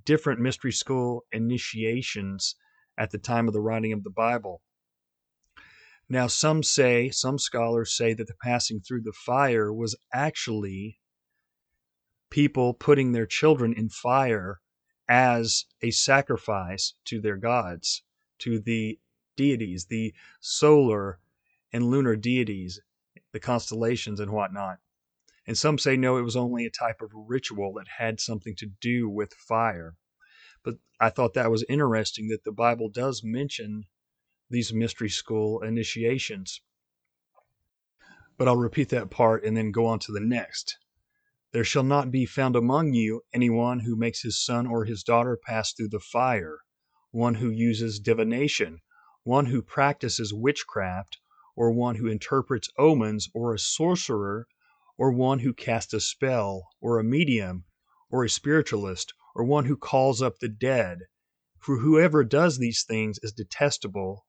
different 0.05 0.39
mystery 0.39 0.71
school 0.71 1.25
initiations 1.31 2.55
at 2.95 3.09
the 3.09 3.17
time 3.17 3.47
of 3.47 3.55
the 3.55 3.61
writing 3.61 3.91
of 3.91 4.03
the 4.03 4.11
Bible. 4.11 4.61
Now, 6.07 6.27
some 6.27 6.61
say, 6.61 7.09
some 7.09 7.39
scholars 7.39 7.97
say 7.97 8.13
that 8.13 8.27
the 8.27 8.35
passing 8.43 8.81
through 8.81 9.01
the 9.01 9.11
fire 9.25 9.73
was 9.73 9.97
actually 10.13 10.99
people 12.29 12.75
putting 12.75 13.13
their 13.13 13.25
children 13.25 13.73
in 13.73 13.89
fire 13.89 14.59
as 15.09 15.65
a 15.81 15.89
sacrifice 15.89 16.93
to 17.05 17.19
their 17.19 17.37
gods, 17.37 18.03
to 18.39 18.59
the 18.59 18.99
deities, 19.35 19.87
the 19.87 20.13
solar 20.39 21.19
and 21.73 21.89
lunar 21.89 22.15
deities, 22.15 22.79
the 23.35 23.39
constellations 23.41 24.21
and 24.21 24.31
whatnot. 24.31 24.77
And 25.45 25.57
some 25.57 25.77
say 25.77 25.97
no, 25.97 26.15
it 26.15 26.21
was 26.21 26.37
only 26.37 26.65
a 26.65 26.69
type 26.69 27.01
of 27.01 27.11
ritual 27.13 27.73
that 27.73 27.97
had 27.97 28.21
something 28.21 28.55
to 28.55 28.65
do 28.79 29.09
with 29.09 29.33
fire. 29.33 29.97
But 30.63 30.75
I 31.01 31.09
thought 31.09 31.33
that 31.33 31.51
was 31.51 31.65
interesting 31.67 32.29
that 32.29 32.45
the 32.45 32.53
Bible 32.53 32.87
does 32.87 33.25
mention 33.25 33.87
these 34.49 34.71
mystery 34.71 35.09
school 35.09 35.61
initiations. 35.61 36.61
But 38.37 38.47
I'll 38.47 38.55
repeat 38.55 38.87
that 38.91 39.09
part 39.09 39.43
and 39.43 39.57
then 39.57 39.73
go 39.73 39.85
on 39.85 39.99
to 39.99 40.13
the 40.13 40.21
next. 40.21 40.77
There 41.51 41.65
shall 41.65 41.83
not 41.83 42.11
be 42.11 42.25
found 42.25 42.55
among 42.55 42.93
you 42.93 43.23
anyone 43.33 43.81
who 43.81 43.97
makes 43.97 44.21
his 44.21 44.41
son 44.41 44.65
or 44.65 44.85
his 44.85 45.03
daughter 45.03 45.35
pass 45.35 45.73
through 45.73 45.89
the 45.89 45.99
fire, 45.99 46.59
one 47.11 47.35
who 47.35 47.49
uses 47.49 47.99
divination, 47.99 48.79
one 49.23 49.47
who 49.47 49.61
practices 49.61 50.33
witchcraft, 50.33 51.17
or 51.55 51.71
one 51.71 51.95
who 51.95 52.07
interprets 52.07 52.69
omens, 52.77 53.29
or 53.33 53.53
a 53.53 53.59
sorcerer, 53.59 54.47
or 54.97 55.11
one 55.11 55.39
who 55.39 55.53
casts 55.53 55.93
a 55.93 55.99
spell, 55.99 56.69
or 56.81 56.99
a 56.99 57.03
medium, 57.03 57.63
or 58.09 58.23
a 58.23 58.29
spiritualist, 58.29 59.13
or 59.33 59.43
one 59.43 59.65
who 59.65 59.77
calls 59.77 60.21
up 60.21 60.39
the 60.39 60.49
dead. 60.49 60.99
For 61.59 61.79
whoever 61.79 62.23
does 62.23 62.57
these 62.57 62.83
things 62.83 63.19
is 63.23 63.31
detestable 63.31 64.25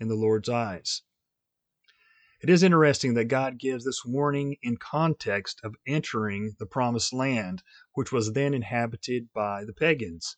in 0.00 0.08
the 0.08 0.14
Lord's 0.14 0.48
eyes. 0.48 1.02
It 2.40 2.50
is 2.50 2.64
interesting 2.64 3.14
that 3.14 3.26
God 3.26 3.56
gives 3.56 3.84
this 3.84 4.04
warning 4.04 4.56
in 4.62 4.76
context 4.76 5.60
of 5.62 5.76
entering 5.86 6.56
the 6.58 6.66
promised 6.66 7.12
land, 7.12 7.62
which 7.94 8.10
was 8.10 8.32
then 8.32 8.52
inhabited 8.52 9.32
by 9.32 9.64
the 9.64 9.72
pagans. 9.72 10.36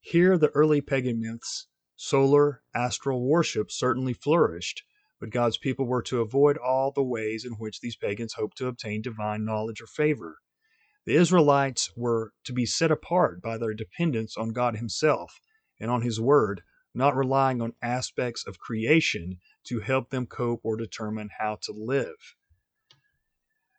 Here, 0.00 0.38
the 0.38 0.48
early 0.50 0.80
pagan 0.80 1.20
myths, 1.20 1.66
solar, 1.94 2.62
astral 2.74 3.26
worship 3.26 3.70
certainly 3.70 4.14
flourished, 4.14 4.82
but 5.20 5.30
God's 5.30 5.58
people 5.58 5.86
were 5.86 6.02
to 6.02 6.20
avoid 6.20 6.56
all 6.56 6.92
the 6.92 7.02
ways 7.02 7.44
in 7.44 7.52
which 7.52 7.80
these 7.80 7.96
pagans 7.96 8.34
hoped 8.34 8.58
to 8.58 8.66
obtain 8.66 9.02
divine 9.02 9.44
knowledge 9.44 9.80
or 9.80 9.86
favor. 9.86 10.38
The 11.06 11.14
Israelites 11.14 11.90
were 11.96 12.32
to 12.44 12.52
be 12.52 12.66
set 12.66 12.90
apart 12.90 13.40
by 13.40 13.58
their 13.58 13.74
dependence 13.74 14.36
on 14.36 14.50
God 14.50 14.76
Himself 14.76 15.40
and 15.80 15.90
on 15.90 16.02
His 16.02 16.20
Word, 16.20 16.62
not 16.94 17.16
relying 17.16 17.62
on 17.62 17.74
aspects 17.80 18.46
of 18.46 18.58
creation 18.58 19.38
to 19.64 19.80
help 19.80 20.10
them 20.10 20.26
cope 20.26 20.60
or 20.64 20.76
determine 20.76 21.30
how 21.38 21.58
to 21.62 21.72
live. 21.72 22.34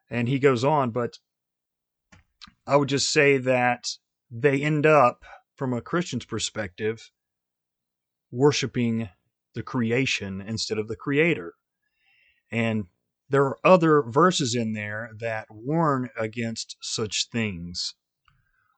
And 0.09 0.27
he 0.27 0.39
goes 0.39 0.63
on, 0.63 0.91
but 0.91 1.17
I 2.65 2.75
would 2.75 2.89
just 2.89 3.11
say 3.11 3.38
that 3.38 3.88
they 4.31 4.61
end 4.61 4.85
up, 4.85 5.23
from 5.55 5.73
a 5.73 5.81
Christian's 5.81 6.25
perspective, 6.25 7.11
worshiping 8.31 9.09
the 9.58 9.64
creation 9.64 10.39
instead 10.39 10.78
of 10.78 10.88
the 10.88 10.95
creator. 10.95 11.55
And 12.51 12.86
there 13.28 13.43
are 13.43 13.58
other 13.66 14.03
verses 14.03 14.53
in 14.53 14.74
there 14.74 15.10
that 15.20 15.47
warn 15.49 16.10
against 16.16 16.78
such 16.80 17.28
things. 17.32 17.95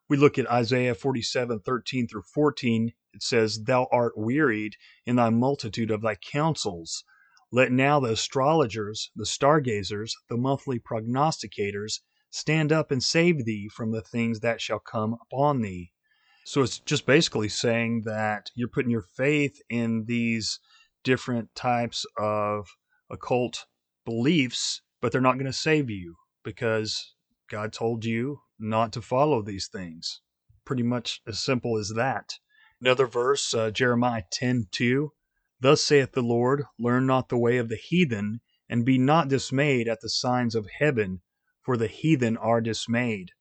We 0.08 0.16
look 0.16 0.40
at 0.40 0.50
Isaiah 0.50 0.96
47 0.96 1.60
13 1.60 2.08
through 2.08 2.24
14. 2.34 2.94
It 3.14 3.22
says, 3.22 3.64
Thou 3.66 3.88
art 3.92 4.14
wearied 4.18 4.76
in 5.06 5.18
thy 5.18 5.30
multitude 5.30 5.92
of 5.92 6.02
thy 6.02 6.16
counsels. 6.16 7.04
Let 7.52 7.72
now 7.74 8.00
the 8.00 8.14
astrologers, 8.14 9.12
the 9.16 9.26
stargazers, 9.26 10.16
the 10.30 10.38
monthly 10.38 10.80
prognosticators 10.80 12.00
stand 12.30 12.72
up 12.72 12.90
and 12.90 13.04
save 13.04 13.44
thee 13.44 13.68
from 13.68 13.92
the 13.92 14.02
things 14.02 14.40
that 14.40 14.62
shall 14.62 14.80
come 14.80 15.18
upon 15.22 15.62
thee. 15.62 15.92
So 16.46 16.64
it's 16.64 16.80
just 16.80 17.06
basically 17.06 17.50
saying 17.50 18.04
that 18.06 18.50
you're 18.56 18.70
putting 18.70 18.92
your 18.92 19.04
faith 19.04 19.62
in 19.70 20.06
these 20.06 20.60
different 21.04 21.54
types 21.56 22.06
of 22.18 22.68
occult 23.10 23.66
beliefs, 24.06 24.82
but 25.02 25.12
they're 25.12 25.22
not 25.22 25.36
going 25.36 25.46
to 25.46 25.54
save 25.54 25.90
you 25.90 26.16
because 26.44 27.16
God 27.50 27.74
told 27.74 28.06
you 28.06 28.42
not 28.60 28.94
to 28.94 29.02
follow 29.02 29.42
these 29.42 29.68
things. 29.68 30.22
Pretty 30.66 30.84
much 30.84 31.22
as 31.28 31.40
simple 31.40 31.78
as 31.78 31.94
that. 31.96 32.34
Another 32.82 33.08
verse, 33.08 33.54
uh, 33.54 33.72
Jeremiah 33.72 34.24
10 34.32 34.68
2. 34.72 35.12
Thus 35.60 35.84
saith 35.84 36.14
the 36.14 36.22
Lord, 36.22 36.64
Learn 36.78 37.06
not 37.06 37.30
the 37.30 37.38
way 37.38 37.58
of 37.58 37.70
the 37.70 37.76
heathen, 37.76 38.42
and 38.70 38.86
be 38.86 38.98
not 38.98 39.28
dismayed 39.28 39.88
at 39.88 40.00
the 40.02 40.10
signs 40.10 40.56
of 40.56 40.68
heaven, 40.78 41.22
for 41.62 41.76
the 41.76 41.88
heathen 41.88 42.38
are 42.38 42.62
dismayed. 42.62 43.32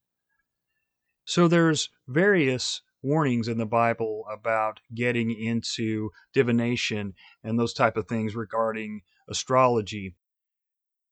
So 1.24 1.46
there's 1.46 1.90
various 2.06 2.82
warnings 3.02 3.48
in 3.48 3.58
the 3.58 3.66
Bible 3.66 4.24
about 4.30 4.80
getting 4.94 5.30
into 5.30 6.10
divination 6.32 7.14
and 7.44 7.58
those 7.58 7.72
type 7.72 7.96
of 7.96 8.08
things 8.08 8.34
regarding 8.34 9.02
astrology. 9.28 10.14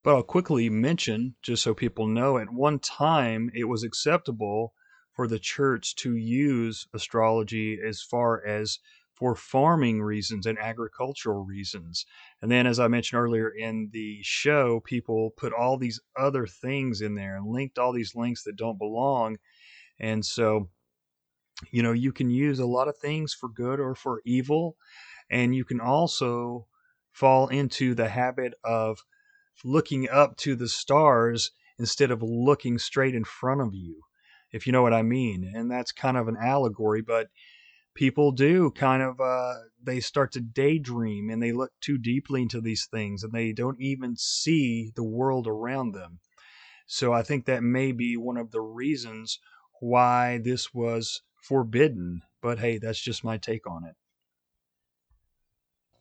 But 0.02 0.14
I'll 0.14 0.22
quickly 0.22 0.68
mention, 0.70 1.34
just 1.42 1.62
so 1.62 1.74
people 1.74 2.06
know, 2.06 2.38
at 2.38 2.52
one 2.52 2.78
time 2.78 3.50
it 3.54 3.64
was 3.64 3.82
acceptable 3.82 4.72
for 5.12 5.26
the 5.26 5.38
church 5.38 5.96
to 5.96 6.14
use 6.14 6.86
astrology 6.92 7.78
as 7.84 8.02
far 8.02 8.46
as 8.46 8.78
for 9.16 9.34
farming 9.34 10.02
reasons 10.02 10.44
and 10.46 10.58
agricultural 10.58 11.44
reasons. 11.44 12.04
And 12.42 12.50
then, 12.50 12.66
as 12.66 12.78
I 12.78 12.86
mentioned 12.86 13.20
earlier 13.20 13.48
in 13.48 13.88
the 13.92 14.18
show, 14.22 14.80
people 14.80 15.30
put 15.38 15.54
all 15.54 15.78
these 15.78 16.00
other 16.16 16.46
things 16.46 17.00
in 17.00 17.14
there 17.14 17.36
and 17.36 17.50
linked 17.50 17.78
all 17.78 17.92
these 17.92 18.14
links 18.14 18.44
that 18.44 18.56
don't 18.56 18.78
belong. 18.78 19.38
And 19.98 20.24
so, 20.24 20.68
you 21.70 21.82
know, 21.82 21.92
you 21.92 22.12
can 22.12 22.30
use 22.30 22.58
a 22.58 22.66
lot 22.66 22.88
of 22.88 22.96
things 22.98 23.34
for 23.34 23.48
good 23.48 23.80
or 23.80 23.94
for 23.94 24.20
evil. 24.24 24.76
And 25.30 25.54
you 25.54 25.64
can 25.64 25.80
also 25.80 26.66
fall 27.12 27.48
into 27.48 27.94
the 27.94 28.08
habit 28.08 28.54
of 28.62 28.98
looking 29.64 30.08
up 30.08 30.36
to 30.38 30.54
the 30.54 30.68
stars 30.68 31.50
instead 31.78 32.10
of 32.10 32.22
looking 32.22 32.78
straight 32.78 33.14
in 33.14 33.24
front 33.24 33.60
of 33.60 33.74
you, 33.74 34.02
if 34.52 34.66
you 34.66 34.72
know 34.72 34.82
what 34.82 34.94
I 34.94 35.02
mean. 35.02 35.50
And 35.54 35.70
that's 35.70 35.92
kind 35.92 36.16
of 36.16 36.28
an 36.28 36.36
allegory, 36.40 37.02
but 37.02 37.28
people 37.96 38.30
do 38.30 38.70
kind 38.70 39.02
of 39.02 39.20
uh, 39.20 39.54
they 39.82 39.98
start 39.98 40.30
to 40.32 40.40
daydream 40.40 41.30
and 41.30 41.42
they 41.42 41.50
look 41.52 41.72
too 41.80 41.98
deeply 41.98 42.42
into 42.42 42.60
these 42.60 42.86
things 42.86 43.24
and 43.24 43.32
they 43.32 43.52
don't 43.52 43.80
even 43.80 44.14
see 44.16 44.92
the 44.94 45.02
world 45.02 45.46
around 45.48 45.92
them 45.92 46.20
so 46.86 47.12
i 47.12 47.22
think 47.22 47.46
that 47.46 47.62
may 47.62 47.90
be 47.90 48.16
one 48.16 48.36
of 48.36 48.50
the 48.52 48.60
reasons 48.60 49.40
why 49.80 50.38
this 50.44 50.72
was 50.72 51.22
forbidden 51.46 52.22
but 52.42 52.58
hey 52.58 52.78
that's 52.78 53.00
just 53.00 53.24
my 53.24 53.36
take 53.36 53.66
on 53.66 53.84
it. 53.84 53.94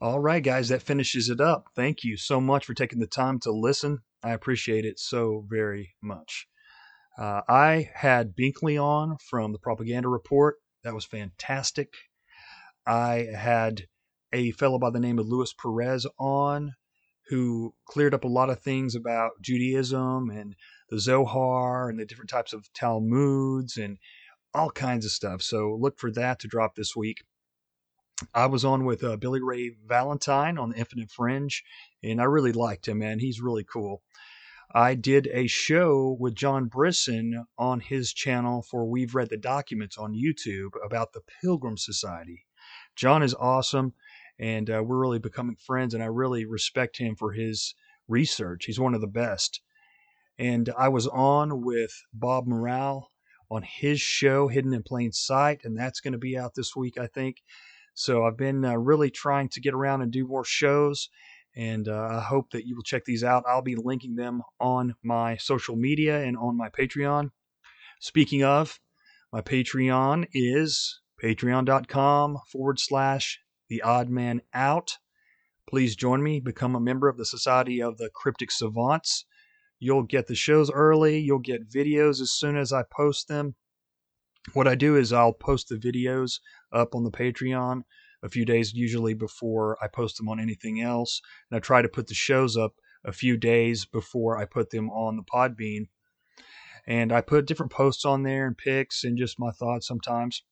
All 0.02 0.20
right 0.20 0.44
guys 0.44 0.70
that 0.70 0.82
finishes 0.82 1.30
it 1.30 1.40
up. 1.40 1.70
Thank 1.76 2.04
you 2.04 2.18
so 2.18 2.42
much 2.42 2.66
for 2.66 2.74
taking 2.74 3.00
the 3.00 3.08
time 3.08 3.40
to 3.40 3.52
listen. 3.52 4.00
I 4.24 4.32
appreciate 4.32 4.86
it 4.86 5.00
so 5.00 5.46
very 5.48 5.96
much. 6.02 6.48
Uh, 7.18 7.42
i 7.48 7.90
had 7.94 8.36
binkley 8.36 8.82
on 8.82 9.18
from 9.18 9.54
the 9.54 9.60
propaganda 9.60 10.10
report. 10.10 10.58
That 10.84 10.94
was 10.94 11.06
fantastic. 11.06 11.94
I 12.86 13.28
had 13.36 13.88
a 14.34 14.52
fellow 14.52 14.78
by 14.78 14.90
the 14.90 15.00
name 15.00 15.18
of 15.18 15.28
Luis 15.28 15.54
Perez 15.54 16.06
on 16.20 16.74
who 17.30 17.74
cleared 17.86 18.14
up 18.14 18.24
a 18.24 18.28
lot 18.28 18.50
of 18.50 18.60
things 18.60 18.94
about 18.94 19.32
Judaism 19.42 20.30
and 20.30 20.56
the 20.90 21.00
Zohar 21.00 21.90
and 21.90 22.00
the 22.00 22.06
different 22.06 22.30
types 22.30 22.54
of 22.54 22.72
Talmuds 22.74 23.78
and 23.78 23.98
all 24.56 24.72
kinds 24.72 25.06
of 25.06 25.12
stuff. 25.12 25.42
So 25.42 25.78
look 25.80 26.00
for 26.00 26.12
that 26.12 26.40
to 26.40 26.48
drop 26.48 26.76
this 26.76 26.96
week. 26.96 27.24
I 28.34 28.46
was 28.46 28.64
on 28.64 28.86
with 28.86 29.04
uh, 29.04 29.18
Billy 29.18 29.42
Ray 29.42 29.76
Valentine 29.86 30.58
on 30.58 30.70
the 30.70 30.78
Infinite 30.78 31.12
Fringe, 31.12 31.64
and 32.02 32.22
I 32.22 32.24
really 32.24 32.54
liked 32.54 32.88
him, 32.88 33.00
man. 33.00 33.20
He's 33.20 33.42
really 33.42 33.66
cool. 33.66 34.02
I 34.74 34.96
did 34.96 35.28
a 35.28 35.48
show 35.48 36.16
with 36.20 36.36
John 36.36 36.66
Brisson 36.66 37.46
on 37.58 37.82
his 37.82 38.14
channel 38.14 38.62
for 38.62 38.86
We've 38.86 39.16
Read 39.16 39.30
the 39.30 39.38
Documents 39.38 39.98
on 39.98 40.14
YouTube 40.14 40.72
about 40.84 41.14
the 41.14 41.22
Pilgrim 41.42 41.78
Society. 41.78 42.46
John 42.96 43.22
is 43.22 43.36
awesome, 43.36 43.94
and 44.40 44.70
uh, 44.70 44.82
we're 44.84 45.00
really 45.00 45.20
becoming 45.20 45.58
friends, 45.58 45.94
and 45.94 46.02
I 46.02 46.08
really 46.08 46.46
respect 46.46 46.98
him 46.98 47.16
for 47.16 47.34
his 47.34 47.76
research. 48.08 48.66
He's 48.66 48.80
one 48.80 48.94
of 48.94 49.02
the 49.02 49.08
best. 49.08 49.62
And 50.38 50.70
I 50.78 50.90
was 50.90 51.08
on 51.08 51.64
with 51.64 51.92
Bob 52.14 52.48
Morale 52.48 53.10
on 53.50 53.64
his 53.64 54.02
show, 54.02 54.48
Hidden 54.48 54.74
in 54.74 54.84
Plain 54.84 55.12
Sight, 55.12 55.62
and 55.64 55.78
that's 55.78 56.00
going 56.00 56.14
to 56.14 56.18
be 56.18 56.38
out 56.38 56.54
this 56.56 56.76
week, 56.76 56.98
I 56.98 57.08
think. 57.08 57.38
So 57.94 58.26
I've 58.26 58.38
been 58.38 58.66
uh, 58.66 58.76
really 58.76 59.10
trying 59.10 59.50
to 59.50 59.62
get 59.62 59.74
around 59.74 60.02
and 60.02 60.12
do 60.12 60.28
more 60.28 60.44
shows 60.46 61.10
And 61.56 61.88
uh, 61.88 62.10
I 62.12 62.20
hope 62.22 62.52
that 62.52 62.68
you 62.68 62.76
will 62.76 62.84
check 62.84 63.06
these 63.06 63.24
out. 63.24 63.44
I'll 63.48 63.62
be 63.62 63.76
linking 63.76 64.16
them 64.16 64.42
on 64.60 64.96
my 65.04 65.38
social 65.38 65.76
media 65.76 66.22
and 66.22 66.38
on 66.38 66.58
my 66.58 66.70
Patreon. 66.70 67.30
Speaking 68.02 68.44
of, 68.44 68.80
my 69.32 69.42
Patreon 69.42 70.28
is 70.34 71.00
patreon.com 71.24 72.40
forward 72.52 72.80
slash 72.80 73.40
the 73.70 73.82
odd 73.82 74.10
man 74.10 74.42
out. 74.54 74.98
Please 75.68 75.96
join 75.96 76.22
me, 76.22 76.40
become 76.42 76.76
a 76.76 76.80
member 76.80 77.08
of 77.08 77.18
the 77.18 77.26
Society 77.26 77.82
of 77.82 77.98
the 77.98 78.10
Cryptic 78.14 78.52
Savants. 78.52 79.26
You'll 79.80 80.04
get 80.04 80.28
the 80.28 80.36
shows 80.36 80.72
early, 80.72 81.20
you'll 81.20 81.40
get 81.40 81.70
videos 81.70 82.22
as 82.22 82.32
soon 82.32 82.58
as 82.58 82.72
I 82.72 82.84
post 82.84 83.28
them. 83.28 83.56
What 84.54 84.68
I 84.68 84.76
do 84.76 84.96
is 84.96 85.12
I'll 85.12 85.34
post 85.34 85.70
the 85.70 85.76
videos 85.76 86.40
up 86.72 86.96
on 86.96 87.04
the 87.04 87.12
Patreon 87.12 87.82
a 88.24 88.30
few 88.30 88.46
days 88.46 88.74
usually 88.74 89.14
before 89.14 89.78
I 89.82 89.88
post 89.88 90.18
them 90.18 90.30
on 90.30 90.40
anything 90.40 90.82
else. 90.82 91.22
And 91.50 91.58
I 91.58 91.60
try 91.60 91.82
to 91.82 91.90
put 91.90 92.08
the 92.08 92.14
shows 92.14 92.56
up 92.56 92.74
a 93.04 93.12
few 93.12 93.38
days 93.38 93.86
before 93.86 94.38
I 94.38 94.46
put 94.46 94.70
them 94.70 94.90
on 94.90 95.16
the 95.16 95.24
Podbean. 95.24 95.88
And 96.88 97.12
I 97.12 97.22
put 97.22 97.48
different 97.48 97.72
posts 97.72 98.06
on 98.06 98.24
there 98.24 98.46
and 98.46 98.58
pics 98.58 99.04
and 99.04 99.18
just 99.18 99.40
my 99.40 99.52
thoughts 99.52 99.88
sometimes. 99.88 100.44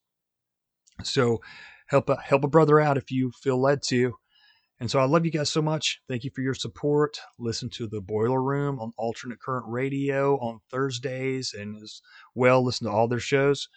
So 1.04 1.42
help 1.88 2.10
a, 2.10 2.20
help 2.22 2.44
a 2.44 2.48
brother 2.48 2.80
out 2.80 2.98
if 2.98 3.12
you 3.12 3.32
feel 3.32 3.60
led 3.60 3.82
to. 3.88 4.16
And 4.80 4.92
so 4.92 5.00
I 5.00 5.06
love 5.06 5.26
you 5.26 5.32
guys 5.32 5.50
so 5.50 5.62
much. 5.62 6.02
Thank 6.10 6.24
you 6.24 6.32
for 6.34 6.42
your 6.42 6.56
support. 6.56 7.20
Listen 7.40 7.70
to 7.72 7.88
the 7.88 8.02
Boiler 8.02 8.42
Room 8.42 8.80
on 8.80 8.92
Alternate 8.98 9.40
Current 9.40 9.66
Radio 9.68 10.38
on 10.40 10.60
Thursdays 10.70 11.54
and 11.58 11.82
as 11.82 12.02
well 12.36 12.64
listen 12.64 12.88
to 12.88 12.94
all 12.94 13.08
their 13.08 13.20
shows. 13.20 13.70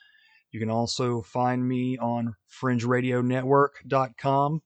You 0.51 0.61
can 0.61 0.71
also 0.71 1.23
find 1.23 1.69
me 1.69 1.99
on 1.99 2.35
fringeradionetwork.com. 2.63 4.63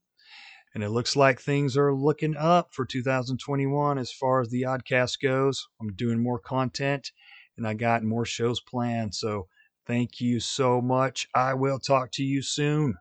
And 0.73 0.85
it 0.85 0.90
looks 0.90 1.16
like 1.16 1.40
things 1.40 1.77
are 1.77 1.93
looking 1.93 2.36
up 2.36 2.73
for 2.73 2.86
2021 2.86 3.98
as 3.98 4.12
far 4.12 4.40
as 4.40 4.51
the 4.51 4.62
Oddcast 4.62 5.20
goes. 5.20 5.66
I'm 5.81 5.94
doing 5.94 6.23
more 6.23 6.39
content 6.39 7.11
and 7.57 7.66
I 7.66 7.74
got 7.74 8.05
more 8.05 8.24
shows 8.24 8.61
planned. 8.61 9.16
So 9.16 9.48
thank 9.85 10.20
you 10.20 10.39
so 10.39 10.81
much. 10.81 11.27
I 11.35 11.55
will 11.55 11.81
talk 11.81 12.12
to 12.12 12.23
you 12.23 12.40
soon. 12.40 12.94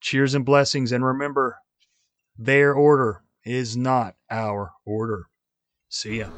Cheers 0.00 0.34
and 0.34 0.44
blessings. 0.44 0.90
And 0.90 1.04
remember, 1.04 1.58
their 2.38 2.72
order 2.72 3.22
is 3.44 3.76
not 3.76 4.14
our 4.30 4.70
order. 4.86 5.26
See 5.88 6.20
ya. 6.20 6.28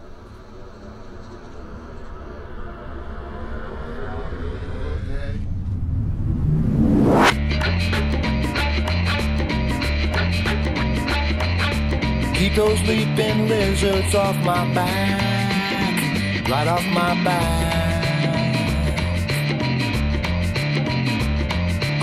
Keep 12.35 12.55
those 12.55 12.81
leaping 12.89 13.49
lizards 13.49 14.15
off 14.15 14.35
my 14.37 14.73
back, 14.73 16.49
right 16.49 16.67
off 16.67 16.85
my 16.87 17.23
back. 17.23 17.80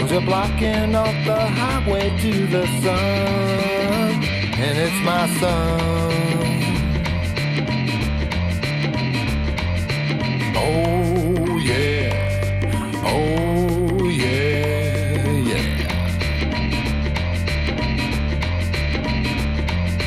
They're 0.09 0.21
blocking 0.21 0.95
off 0.95 1.13
the 1.25 1.35
highway 1.35 2.09
to 2.21 2.47
the 2.47 2.65
sun, 2.81 4.23
and 4.65 4.77
it's 4.85 4.99
my 5.03 5.27
son. 5.37 5.81
Oh 10.55 11.57
yeah, 11.57 12.09
oh 13.03 14.05
yeah, 14.05 15.27
yeah. 15.51 15.67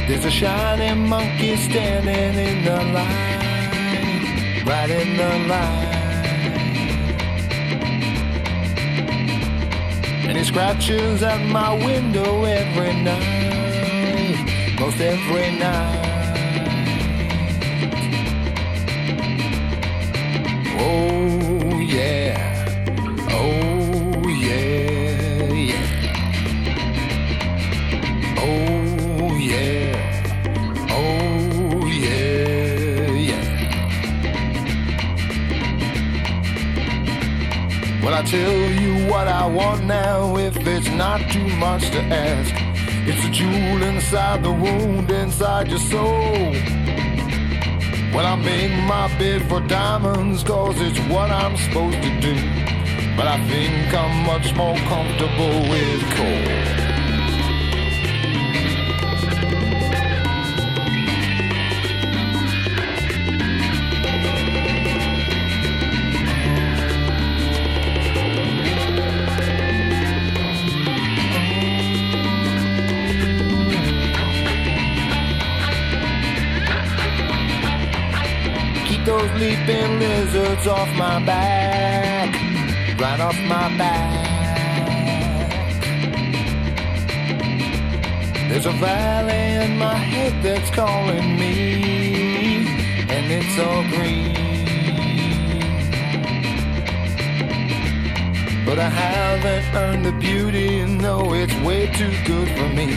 There's 0.09 0.25
a 0.25 0.31
shining 0.31 1.09
monkey 1.09 1.57
standing 1.57 2.39
in 2.49 2.65
the 2.65 2.83
light, 2.95 4.63
right 4.67 4.91
in 4.91 5.17
the 5.19 5.39
light. 5.47 5.90
And 10.41 10.47
scratches 10.47 11.23
at 11.23 11.47
my 11.49 11.75
window 11.85 12.45
every 12.45 12.95
night, 13.03 14.39
most 14.81 14.99
every 14.99 15.51
night. 15.59 16.07
Oh 20.79 21.79
yeah, 21.81 22.39
oh. 23.29 24.13
Oh 28.39 29.37
yeah, 29.37 29.93
oh. 30.89 31.21
Well, 38.03 38.15
I 38.15 38.23
tell 38.23 38.71
you 38.80 38.80
what 39.11 39.27
I 39.27 39.45
want 39.45 39.85
now, 39.85 40.37
if 40.37 40.57
it's 40.57 40.89
not 40.91 41.21
too 41.33 41.49
much 41.57 41.91
to 41.91 42.01
ask. 42.01 42.55
It's 43.09 43.25
a 43.25 43.31
jewel 43.31 43.83
inside 43.83 44.45
the 44.45 44.53
wound 44.53 45.11
inside 45.11 45.69
your 45.69 45.81
soul. 45.81 46.53
Well, 48.15 48.27
I 48.27 48.37
make 48.37 48.73
my 48.87 49.13
bid 49.19 49.43
for 49.49 49.61
diamonds, 49.67 50.45
cause 50.45 50.81
it's 50.81 50.99
what 51.13 51.31
I'm 51.31 51.57
supposed 51.57 52.01
to 52.03 52.21
do. 52.21 52.35
But 53.17 53.27
I 53.27 53.39
think 53.49 53.93
I'm 53.93 54.27
much 54.27 54.55
more 54.55 54.77
comfortable 54.77 55.57
with 55.71 56.03
coal. 56.17 56.80
Lizards 80.51 80.67
off 80.67 80.89
my 80.97 81.25
back, 81.25 82.35
right 83.01 83.21
off 83.21 83.39
my 83.43 83.69
back. 83.79 84.27
There's 88.49 88.67
a 88.67 88.73
valley 88.73 89.65
in 89.65 89.79
my 89.79 89.95
head 89.95 90.43
that's 90.43 90.71
calling 90.71 91.39
me, 91.39 92.67
and 93.09 93.31
it's 93.31 93.59
all 93.59 93.83
green. 93.95 94.35
But 98.67 98.79
I 98.79 98.89
haven't 98.89 99.75
earned 99.75 100.05
the 100.05 100.13
beauty, 100.13 100.85
no, 100.85 101.33
it's 101.33 101.55
way 101.67 101.87
too 101.93 102.15
good 102.25 102.49
for 102.57 102.69
me. 102.75 102.93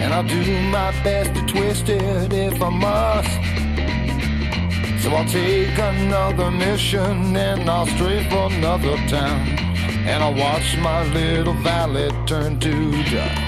And 0.00 0.12
I'll 0.12 0.22
do 0.22 0.42
my 0.70 0.90
best 1.02 1.34
to 1.34 1.42
twist 1.46 1.88
it 1.88 2.32
if 2.32 2.62
I 2.62 2.68
must. 2.68 3.45
So 5.06 5.12
I'll 5.12 5.24
take 5.24 5.78
another 5.78 6.50
mission 6.50 7.36
and 7.36 7.70
I'll 7.70 7.86
stray 7.86 8.28
for 8.28 8.50
another 8.52 8.96
town. 9.06 9.46
And 10.04 10.20
I'll 10.20 10.34
watch 10.34 10.76
my 10.78 11.04
little 11.12 11.54
valley 11.62 12.10
turn 12.26 12.58
to 12.58 12.90
dust. 13.04 13.45